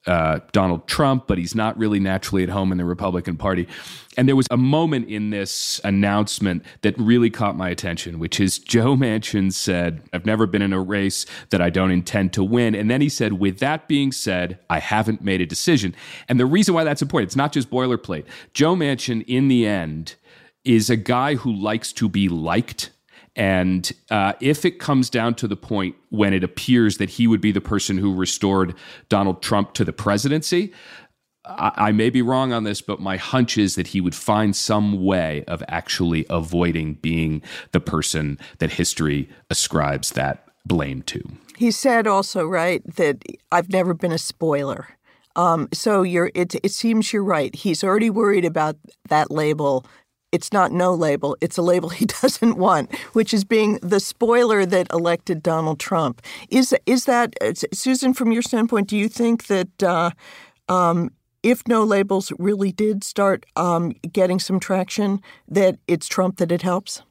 uh, 0.06 0.40
Donald 0.52 0.88
Trump, 0.88 1.26
but 1.26 1.38
he's 1.38 1.54
not 1.54 1.76
really 1.76 2.00
naturally 2.00 2.42
at 2.42 2.48
home 2.48 2.72
in 2.72 2.78
the 2.78 2.84
Republican 2.84 3.36
Party. 3.36 3.68
And 4.16 4.26
there 4.26 4.36
was 4.36 4.46
a 4.50 4.56
moment 4.56 5.08
in 5.08 5.30
this 5.30 5.80
announcement 5.84 6.64
that 6.82 6.98
really 6.98 7.30
caught 7.30 7.56
my 7.56 7.68
attention, 7.68 8.18
which 8.18 8.40
is 8.40 8.58
Joe 8.58 8.96
Manchin 8.96 9.52
said, 9.52 10.02
I've 10.12 10.26
never 10.26 10.46
been 10.46 10.62
in 10.62 10.72
a 10.72 10.80
race 10.80 11.26
that 11.50 11.60
I 11.60 11.70
don't 11.70 11.90
intend 11.90 12.32
to 12.34 12.44
win. 12.44 12.74
And 12.74 12.90
then 12.90 13.00
he 13.00 13.08
said, 13.08 13.34
with 13.34 13.58
that 13.58 13.88
being 13.88 14.10
said, 14.10 14.58
I 14.68 14.78
haven't 14.78 15.22
made 15.22 15.40
a 15.40 15.46
decision. 15.46 15.94
And 16.28 16.40
the 16.40 16.46
reason 16.46 16.74
why 16.74 16.84
that's 16.84 17.02
important, 17.02 17.28
it's 17.28 17.36
not 17.36 17.52
just 17.52 17.70
boilerplate. 17.70 18.24
Joe 18.54 18.74
Manchin, 18.74 19.24
in 19.26 19.48
the 19.48 19.66
end, 19.66 20.16
is 20.64 20.90
a 20.90 20.96
guy 20.96 21.36
who 21.36 21.52
likes 21.52 21.92
to 21.94 22.08
be 22.08 22.28
liked 22.28 22.90
and 23.36 23.92
uh, 24.10 24.32
if 24.40 24.64
it 24.64 24.78
comes 24.78 25.08
down 25.08 25.34
to 25.36 25.48
the 25.48 25.56
point 25.56 25.96
when 26.10 26.34
it 26.34 26.42
appears 26.42 26.98
that 26.98 27.10
he 27.10 27.26
would 27.26 27.40
be 27.40 27.52
the 27.52 27.60
person 27.60 27.96
who 27.98 28.14
restored 28.14 28.74
Donald 29.08 29.42
Trump 29.42 29.72
to 29.74 29.84
the 29.84 29.92
presidency, 29.92 30.72
I, 31.44 31.72
I 31.76 31.92
may 31.92 32.10
be 32.10 32.22
wrong 32.22 32.52
on 32.52 32.64
this, 32.64 32.80
but 32.82 33.00
my 33.00 33.16
hunch 33.16 33.56
is 33.56 33.76
that 33.76 33.88
he 33.88 34.00
would 34.00 34.14
find 34.14 34.54
some 34.54 35.04
way 35.04 35.44
of 35.46 35.62
actually 35.68 36.26
avoiding 36.28 36.94
being 36.94 37.42
the 37.72 37.80
person 37.80 38.38
that 38.58 38.72
history 38.72 39.28
ascribes 39.48 40.10
that 40.12 40.46
blame 40.66 41.02
to. 41.02 41.22
He 41.56 41.70
said 41.70 42.06
also, 42.06 42.46
right, 42.46 42.82
that 42.96 43.22
I've 43.52 43.70
never 43.70 43.94
been 43.94 44.12
a 44.12 44.18
spoiler. 44.18 44.88
Um, 45.36 45.68
so 45.72 46.02
you're, 46.02 46.30
it, 46.34 46.56
it 46.64 46.72
seems 46.72 47.12
you're 47.12 47.22
right. 47.22 47.54
He's 47.54 47.84
already 47.84 48.10
worried 48.10 48.44
about 48.44 48.76
that 49.08 49.30
label 49.30 49.86
it's 50.32 50.52
not 50.52 50.72
no 50.72 50.94
label, 50.94 51.36
it's 51.40 51.58
a 51.58 51.62
label 51.62 51.88
he 52.00 52.06
doesn't 52.06 52.56
want, 52.56 52.94
which 53.12 53.34
is 53.34 53.44
being 53.44 53.78
the 53.82 54.00
spoiler 54.00 54.64
that 54.66 54.86
elected 54.92 55.42
Donald 55.42 55.78
Trump. 55.80 56.22
Is 56.48 56.74
is 56.86 57.04
that 57.04 57.34
Susan? 57.72 58.14
From 58.14 58.32
your 58.32 58.42
standpoint, 58.42 58.88
do 58.88 58.96
you 58.96 59.08
think 59.08 59.46
that 59.46 59.82
uh, 59.82 60.10
um, 60.68 61.10
if 61.42 61.66
no 61.66 61.84
labels 61.84 62.32
really 62.38 62.72
did 62.72 63.04
start 63.04 63.46
um, 63.56 63.92
getting 64.12 64.38
some 64.38 64.60
traction, 64.60 65.20
that 65.48 65.78
it's 65.86 66.06
Trump 66.06 66.36
that 66.36 66.52
it 66.52 66.62
helps? 66.62 67.02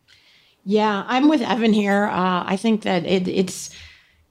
Yeah, 0.66 1.04
I'm 1.08 1.30
with 1.30 1.42
Evan 1.42 1.74
here. 1.74 2.06
Uh, 2.06 2.44
I 2.46 2.58
think 2.58 2.84
that 2.84 3.06
it, 3.06 3.28
it's 3.28 3.72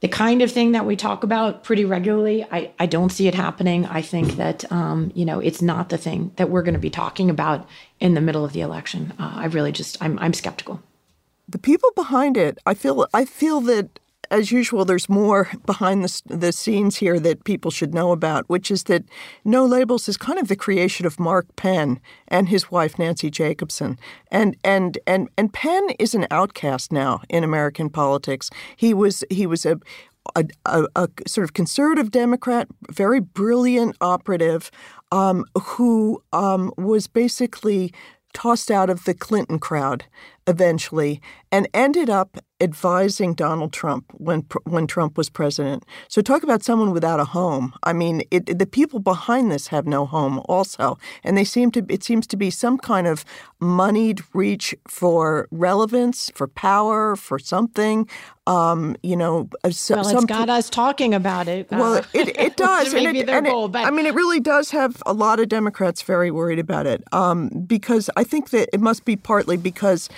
the 0.00 0.08
kind 0.08 0.42
of 0.42 0.52
thing 0.52 0.72
that 0.72 0.86
we 0.86 0.94
talk 0.94 1.24
about 1.24 1.64
pretty 1.64 1.84
regularly. 1.84 2.44
I, 2.44 2.70
I 2.78 2.86
don't 2.86 3.10
see 3.10 3.26
it 3.26 3.34
happening. 3.34 3.84
I 3.86 4.00
think 4.00 4.36
that, 4.36 4.70
um, 4.70 5.10
you 5.14 5.24
know, 5.24 5.40
it's 5.40 5.60
not 5.60 5.88
the 5.88 5.98
thing 5.98 6.32
that 6.36 6.50
we're 6.50 6.62
going 6.62 6.74
to 6.74 6.80
be 6.80 6.90
talking 6.90 7.30
about 7.30 7.68
in 7.98 8.14
the 8.14 8.20
middle 8.20 8.44
of 8.44 8.52
the 8.52 8.60
election. 8.60 9.12
Uh, 9.18 9.32
I 9.34 9.46
really 9.46 9.72
just, 9.72 10.00
I'm, 10.00 10.18
I'm 10.20 10.32
skeptical. 10.32 10.80
The 11.48 11.58
people 11.58 11.90
behind 11.96 12.36
it, 12.36 12.58
I 12.64 12.74
feel, 12.74 13.06
I 13.12 13.24
feel 13.24 13.60
that 13.62 13.98
as 14.30 14.52
usual, 14.52 14.84
there's 14.84 15.08
more 15.08 15.50
behind 15.66 16.04
the, 16.04 16.22
the 16.26 16.52
scenes 16.52 16.96
here 16.96 17.18
that 17.20 17.44
people 17.44 17.70
should 17.70 17.94
know 17.94 18.12
about, 18.12 18.48
which 18.48 18.70
is 18.70 18.84
that 18.84 19.04
No 19.44 19.64
Labels 19.64 20.08
is 20.08 20.16
kind 20.16 20.38
of 20.38 20.48
the 20.48 20.56
creation 20.56 21.06
of 21.06 21.20
Mark 21.20 21.46
Penn 21.56 22.00
and 22.28 22.48
his 22.48 22.70
wife 22.70 22.98
Nancy 22.98 23.30
Jacobson, 23.30 23.98
and 24.30 24.56
and 24.64 24.98
and 25.06 25.28
and 25.36 25.52
Penn 25.52 25.88
is 25.98 26.14
an 26.14 26.26
outcast 26.30 26.92
now 26.92 27.22
in 27.28 27.44
American 27.44 27.90
politics. 27.90 28.50
He 28.76 28.94
was 28.94 29.24
he 29.30 29.46
was 29.46 29.64
a 29.66 29.78
a, 30.36 30.44
a, 30.66 30.86
a, 30.94 31.08
sort 31.26 31.44
of 31.44 31.54
conservative 31.54 32.10
Democrat, 32.10 32.68
very 32.90 33.18
brilliant 33.18 33.96
operative, 34.02 34.70
um, 35.10 35.44
who 35.58 36.22
um, 36.34 36.70
was 36.76 37.06
basically 37.06 37.94
tossed 38.34 38.70
out 38.70 38.90
of 38.90 39.04
the 39.04 39.14
Clinton 39.14 39.58
crowd 39.58 40.04
eventually 40.46 41.20
and 41.50 41.66
ended 41.72 42.10
up 42.10 42.38
advising 42.60 43.34
Donald 43.34 43.72
Trump 43.72 44.04
when 44.14 44.44
when 44.64 44.86
Trump 44.86 45.16
was 45.16 45.28
president. 45.28 45.84
So 46.08 46.20
talk 46.20 46.42
about 46.42 46.62
someone 46.62 46.92
without 46.92 47.20
a 47.20 47.24
home. 47.24 47.72
I 47.84 47.92
mean, 47.92 48.22
it, 48.30 48.58
the 48.58 48.66
people 48.66 48.98
behind 48.98 49.50
this 49.50 49.68
have 49.68 49.86
no 49.86 50.06
home 50.06 50.40
also, 50.48 50.98
and 51.22 51.36
they 51.36 51.44
seem 51.44 51.70
to. 51.72 51.84
It 51.88 52.02
seems 52.02 52.26
to 52.28 52.36
be 52.36 52.50
some 52.50 52.78
kind 52.78 53.06
of 53.06 53.24
moneyed 53.60 54.22
reach 54.34 54.74
for 54.88 55.48
relevance, 55.50 56.30
for 56.34 56.48
power, 56.48 57.16
for 57.16 57.38
something. 57.38 58.08
Um, 58.46 58.96
you 59.02 59.14
know, 59.14 59.50
uh, 59.62 59.70
so, 59.70 59.96
well, 59.96 60.08
it's 60.08 60.24
got 60.24 60.48
us 60.48 60.70
talking 60.70 61.12
about 61.12 61.48
it. 61.48 61.70
Well, 61.70 61.96
uh, 61.96 62.02
it, 62.14 62.28
it 62.38 62.56
does. 62.56 62.94
and 62.94 63.16
it, 63.16 63.28
and 63.28 63.46
goal, 63.46 63.66
it, 63.66 63.76
I 63.76 63.90
mean, 63.90 64.06
it 64.06 64.14
really 64.14 64.40
does 64.40 64.70
have 64.70 65.02
a 65.04 65.12
lot 65.12 65.38
of 65.38 65.48
Democrats 65.48 66.00
very 66.00 66.30
worried 66.30 66.58
about 66.58 66.86
it 66.86 67.04
um, 67.12 67.48
because 67.66 68.08
I 68.16 68.24
think 68.24 68.50
that 68.50 68.70
it 68.72 68.80
must 68.80 69.04
be 69.04 69.16
partly 69.16 69.58
because 69.58 70.08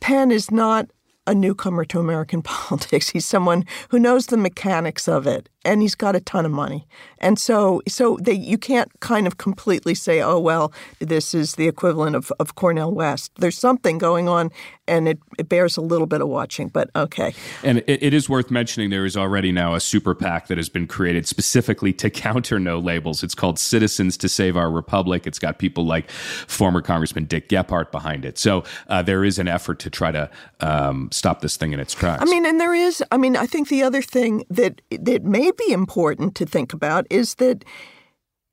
Penn 0.00 0.30
is 0.30 0.50
not 0.50 0.88
a 1.28 1.34
newcomer 1.34 1.84
to 1.84 2.00
American 2.00 2.42
politics. 2.56 3.10
He's 3.10 3.26
someone 3.26 3.64
who 3.90 3.98
knows 3.98 4.26
the 4.26 4.36
mechanics 4.36 5.06
of 5.06 5.26
it 5.26 5.48
and 5.68 5.82
he's 5.82 5.94
got 5.94 6.16
a 6.16 6.20
ton 6.20 6.46
of 6.46 6.50
money. 6.50 6.86
And 7.18 7.38
so 7.38 7.82
so 7.86 8.16
they, 8.20 8.32
you 8.32 8.56
can't 8.56 8.90
kind 9.00 9.26
of 9.26 9.36
completely 9.36 9.94
say, 9.94 10.20
oh, 10.20 10.38
well, 10.38 10.72
this 10.98 11.34
is 11.34 11.56
the 11.56 11.68
equivalent 11.68 12.16
of, 12.16 12.32
of 12.40 12.54
Cornel 12.54 12.94
West. 12.94 13.32
There's 13.36 13.58
something 13.58 13.98
going 13.98 14.28
on, 14.28 14.50
and 14.86 15.08
it, 15.08 15.18
it 15.38 15.48
bears 15.48 15.76
a 15.76 15.80
little 15.80 16.06
bit 16.06 16.20
of 16.20 16.28
watching, 16.28 16.68
but 16.68 16.90
okay. 16.96 17.34
And 17.62 17.78
it, 17.86 18.02
it 18.02 18.14
is 18.14 18.28
worth 18.28 18.50
mentioning 18.50 18.90
there 18.90 19.04
is 19.04 19.16
already 19.16 19.52
now 19.52 19.74
a 19.74 19.80
super 19.80 20.14
PAC 20.14 20.46
that 20.46 20.56
has 20.56 20.70
been 20.70 20.86
created 20.86 21.28
specifically 21.28 21.92
to 21.94 22.08
counter 22.08 22.58
no 22.58 22.78
labels. 22.78 23.22
It's 23.22 23.34
called 23.34 23.58
Citizens 23.58 24.16
to 24.18 24.28
Save 24.28 24.56
Our 24.56 24.70
Republic. 24.70 25.26
It's 25.26 25.38
got 25.38 25.58
people 25.58 25.84
like 25.84 26.10
former 26.10 26.80
Congressman 26.80 27.26
Dick 27.26 27.48
Gephardt 27.48 27.90
behind 27.90 28.24
it. 28.24 28.38
So 28.38 28.64
uh, 28.88 29.02
there 29.02 29.24
is 29.24 29.38
an 29.38 29.48
effort 29.48 29.78
to 29.80 29.90
try 29.90 30.12
to 30.12 30.30
um, 30.60 31.10
stop 31.12 31.42
this 31.42 31.56
thing 31.56 31.72
in 31.72 31.80
its 31.80 31.92
tracks. 31.92 32.22
I 32.22 32.24
mean, 32.24 32.46
and 32.46 32.58
there 32.58 32.74
is, 32.74 33.02
I 33.10 33.18
mean, 33.18 33.36
I 33.36 33.46
think 33.46 33.68
the 33.68 33.82
other 33.82 34.00
thing 34.02 34.44
that, 34.48 34.80
that 34.90 35.24
may 35.24 35.50
be 35.58 35.72
important 35.72 36.34
to 36.36 36.46
think 36.46 36.72
about 36.72 37.06
is 37.10 37.34
that 37.36 37.64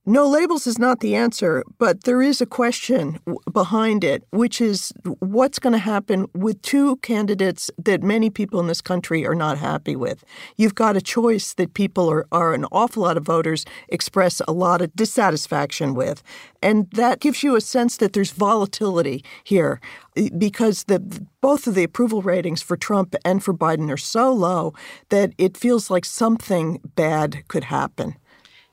no 0.06 0.28
labels 0.28 0.68
is 0.68 0.78
not 0.78 1.00
the 1.00 1.16
answer, 1.16 1.64
but 1.80 2.04
there 2.04 2.22
is 2.22 2.40
a 2.40 2.46
question 2.46 3.20
behind 3.52 4.04
it, 4.04 4.24
which 4.32 4.62
is 4.62 4.94
what's 5.20 5.58
going 5.58 5.74
to 5.74 5.80
happen 5.80 6.28
with 6.34 6.62
two 6.62 6.98
candidates 6.98 7.72
that 7.78 8.04
many 8.04 8.30
people 8.30 8.60
in 8.60 8.68
this 8.68 8.82
country 8.82 9.26
are 9.26 9.34
not 9.34 9.58
happy 9.58 9.96
with. 9.96 10.24
You've 10.58 10.76
got 10.76 10.96
a 10.96 11.02
choice 11.02 11.54
that 11.54 11.74
people 11.74 12.10
are, 12.10 12.28
are 12.32 12.54
an 12.54 12.66
awful 12.72 13.04
lot 13.04 13.18
of 13.18 13.26
voters 13.26 13.66
express 13.90 14.42
a 14.48 14.52
lot 14.52 14.82
of 14.82 14.96
dissatisfaction 14.96 15.96
with. 15.96 16.22
And 16.62 16.90
that 16.92 17.20
gives 17.20 17.42
you 17.42 17.56
a 17.56 17.62
sense 17.62 17.98
that 17.98 18.14
there's 18.14 18.32
volatility 18.32 19.24
here 19.44 19.80
because 20.38 20.84
the 20.86 21.00
both 21.42 21.68
of 21.68 21.76
the 21.76 21.84
approval 21.84 22.22
ratings 22.22 22.62
for 22.62 22.78
Trump 22.78 23.16
and 23.24 23.44
for 23.44 23.54
Biden 23.54 23.92
are 23.92 23.98
so 23.98 24.32
low 24.34 24.74
that 25.10 25.34
it 25.38 25.58
feels 25.58 25.92
like 25.92 26.06
something 26.06 26.80
bad 26.96 27.48
could 27.48 27.66
happen. 27.66 28.16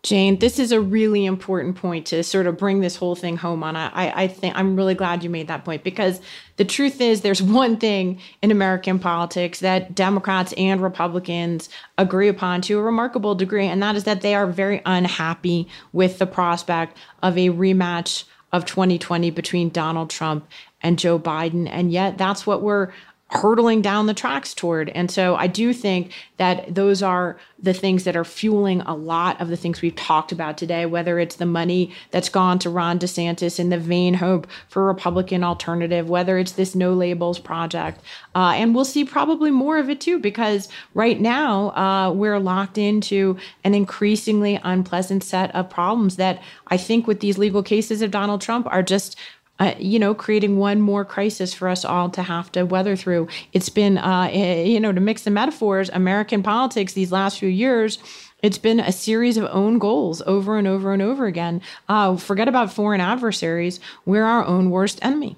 Jane, 0.03 0.41
this 0.41 0.59
is 0.59 0.73
a 0.73 0.81
really 0.81 1.25
important 1.25 1.77
point 1.77 2.07
to 2.07 2.25
sort 2.25 2.49
of 2.49 2.59
bring 2.59 2.81
this 2.81 2.97
whole 2.97 3.15
thing 3.15 3.37
home 3.37 3.63
on. 3.63 3.77
I, 3.77 4.23
I 4.25 4.27
think 4.27 4.57
I'm 4.57 4.75
really 4.75 4.97
glad 4.97 5.23
you 5.23 5.31
made 5.31 5.47
that 5.47 5.65
point 5.65 5.85
because 5.85 6.21
the 6.57 6.65
truth 6.65 7.01
is 7.01 7.21
there's 7.21 7.43
one 7.63 7.77
thing 7.77 8.21
in 8.43 8.51
American 8.51 8.99
politics 8.99 9.61
that 9.61 9.95
Democrats 9.95 10.53
and 10.55 10.83
Republicans 10.83 11.69
agree 11.99 12.27
upon 12.27 12.63
to 12.63 12.81
a 12.81 12.83
remarkable 12.83 13.37
degree, 13.37 13.67
and 13.67 13.81
that 13.83 13.95
is 13.95 14.03
that 14.05 14.23
they 14.23 14.35
are 14.35 14.49
very 14.49 14.83
unhappy 14.85 15.69
with 15.93 16.19
the 16.19 16.27
prospect 16.27 16.97
of 17.23 17.39
a 17.39 17.51
rematch 17.51 18.25
of 18.53 18.67
2020 18.67 19.31
between 19.31 19.71
Donald 19.71 20.11
Trump 20.11 20.49
and 20.83 20.99
Joe 20.99 21.19
Biden. 21.19 21.69
And 21.71 21.93
yet 21.93 22.19
that's 22.19 22.47
what 22.47 22.61
we're 22.61 22.93
hurtling 23.33 23.81
down 23.81 24.05
the 24.05 24.13
tracks 24.13 24.53
toward. 24.53 24.91
And 24.91 25.11
so 25.11 25.37
I 25.37 25.47
do 25.47 25.73
think 25.73 26.13
that 26.37 26.75
those 26.75 27.03
are 27.03 27.39
the 27.59 27.73
things 27.73 28.05
that 28.05 28.15
are 28.15 28.25
fueling 28.25 28.83
a 28.83 28.95
lot 28.95 29.41
of 29.41 29.49
the 29.49 29.57
things 29.57 29.81
we've 29.81 29.97
talked 29.97 30.33
about 30.33 30.59
today, 30.59 30.85
whether 30.85 31.19
it's 31.19 31.37
the 31.37 31.47
money 31.47 31.95
that's 32.11 32.29
gone 32.29 32.59
to 32.59 32.69
Ron 32.69 32.99
DeSantis 32.99 33.59
in 33.59 33.71
the 33.71 33.79
vain 33.79 34.13
hope 34.13 34.47
for 34.69 34.85
Republican 34.85 35.43
alternative, 35.43 36.11
whether 36.11 36.37
it's 36.37 36.53
this 36.53 36.75
no 36.75 36.93
labels 36.93 37.39
project. 37.39 38.03
Uh, 38.35 38.53
and 38.55 38.75
we'll 38.75 38.85
see 38.85 39.05
probably 39.05 39.51
more 39.51 39.79
of 39.79 39.89
it 39.89 40.03
too, 40.03 40.19
because 40.19 40.69
right 40.93 41.19
now 41.19 41.71
uh, 41.71 42.13
we're 42.13 42.39
locked 42.39 42.77
into 42.77 43.39
an 43.65 43.73
increasingly 43.75 44.61
unpleasant 44.63 45.25
set 45.25 45.55
of 45.55 45.71
problems 45.71 46.17
that 46.17 46.43
I 46.67 46.77
think 46.77 47.07
with 47.07 47.21
these 47.21 47.39
legal 47.39 47.63
cases 47.63 48.03
of 48.03 48.11
Donald 48.11 48.43
Trump 48.43 48.67
are 48.71 48.83
just 48.83 49.17
uh, 49.63 49.75
you 49.79 49.97
know, 49.97 50.13
creating 50.13 50.57
one 50.57 50.81
more 50.81 51.05
crisis 51.05 51.55
for 51.55 51.69
us 51.69 51.85
all 51.85 52.11
to 52.11 52.21
have 52.21 52.51
to 52.51 52.65
weather 52.65 52.97
through. 52.97 53.29
It's 53.53 53.69
been, 53.69 53.97
uh, 53.97 54.29
eh, 54.33 54.65
you 54.65 54.81
know, 54.81 54.91
to 54.91 55.01
mix 55.01 55.23
the 55.23 55.31
metaphors, 55.31 55.89
American 55.91 56.43
politics 56.43 56.95
these 56.95 57.13
last 57.13 57.39
few 57.39 57.49
years. 57.49 57.99
It's 58.43 58.59
been 58.59 58.81
a 58.81 58.91
series 58.91 59.37
of 59.37 59.45
own 59.53 59.79
goals 59.79 60.21
over 60.23 60.59
and 60.59 60.67
over 60.67 60.93
and 60.93 61.01
over 61.01 61.27
again. 61.27 61.61
Uh, 61.89 62.17
forget 62.17 62.49
about 62.49 62.73
foreign 62.73 63.01
adversaries. 63.01 63.79
We're 64.05 64.25
our 64.25 64.45
own 64.45 64.71
worst 64.71 64.99
enemy. 65.01 65.37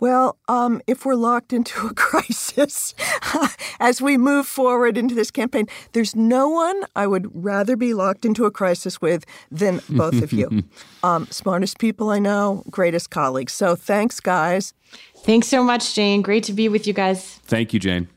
Well, 0.00 0.36
um, 0.48 0.82
if 0.86 1.06
we're 1.06 1.14
locked 1.14 1.52
into 1.52 1.86
a 1.86 1.94
crisis 1.94 2.94
as 3.80 4.02
we 4.02 4.16
move 4.18 4.46
forward 4.46 4.98
into 4.98 5.14
this 5.14 5.30
campaign, 5.30 5.66
there's 5.92 6.16
no 6.16 6.48
one 6.48 6.82
I 6.96 7.06
would 7.06 7.30
rather 7.32 7.76
be 7.76 7.94
locked 7.94 8.24
into 8.24 8.44
a 8.44 8.50
crisis 8.50 9.00
with 9.00 9.24
than 9.50 9.80
both 9.88 10.20
of 10.22 10.32
you. 10.32 10.64
Um, 11.02 11.26
smartest 11.30 11.78
people 11.78 12.10
I 12.10 12.18
know, 12.18 12.64
greatest 12.70 13.10
colleagues. 13.10 13.52
So 13.52 13.76
thanks, 13.76 14.20
guys. 14.20 14.74
Thanks 15.18 15.48
so 15.48 15.62
much, 15.62 15.94
Jane. 15.94 16.22
Great 16.22 16.44
to 16.44 16.52
be 16.52 16.68
with 16.68 16.86
you 16.86 16.92
guys. 16.92 17.36
Thank 17.44 17.72
you, 17.72 17.80
Jane. 17.80 18.08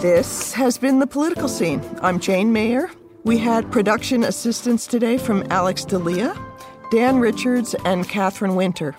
This 0.00 0.52
has 0.52 0.78
been 0.78 1.00
The 1.00 1.08
Political 1.08 1.48
Scene. 1.48 1.82
I'm 2.02 2.20
Jane 2.20 2.52
Mayer. 2.52 2.88
We 3.24 3.36
had 3.36 3.70
production 3.72 4.22
assistance 4.22 4.86
today 4.86 5.18
from 5.18 5.44
Alex 5.50 5.84
D'Elia. 5.84 6.36
Dan 6.90 7.18
Richards, 7.18 7.74
and 7.84 8.08
Catherine 8.08 8.54
Winter. 8.54 8.94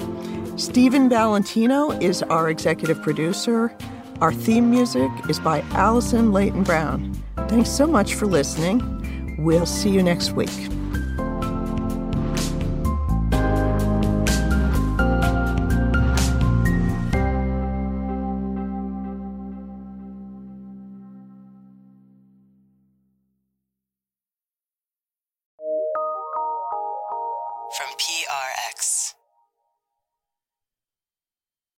Stephen 0.57 1.09
Valentino 1.09 1.91
is 1.91 2.21
our 2.23 2.49
executive 2.49 3.01
producer. 3.01 3.75
Our 4.21 4.33
theme 4.33 4.69
music 4.69 5.09
is 5.27 5.39
by 5.39 5.61
Allison 5.71 6.31
Leyton-Brown. 6.31 7.13
Thanks 7.47 7.69
so 7.69 7.87
much 7.87 8.13
for 8.13 8.27
listening. 8.27 9.35
We'll 9.39 9.65
see 9.65 9.89
you 9.89 10.03
next 10.03 10.33
week. 10.33 10.49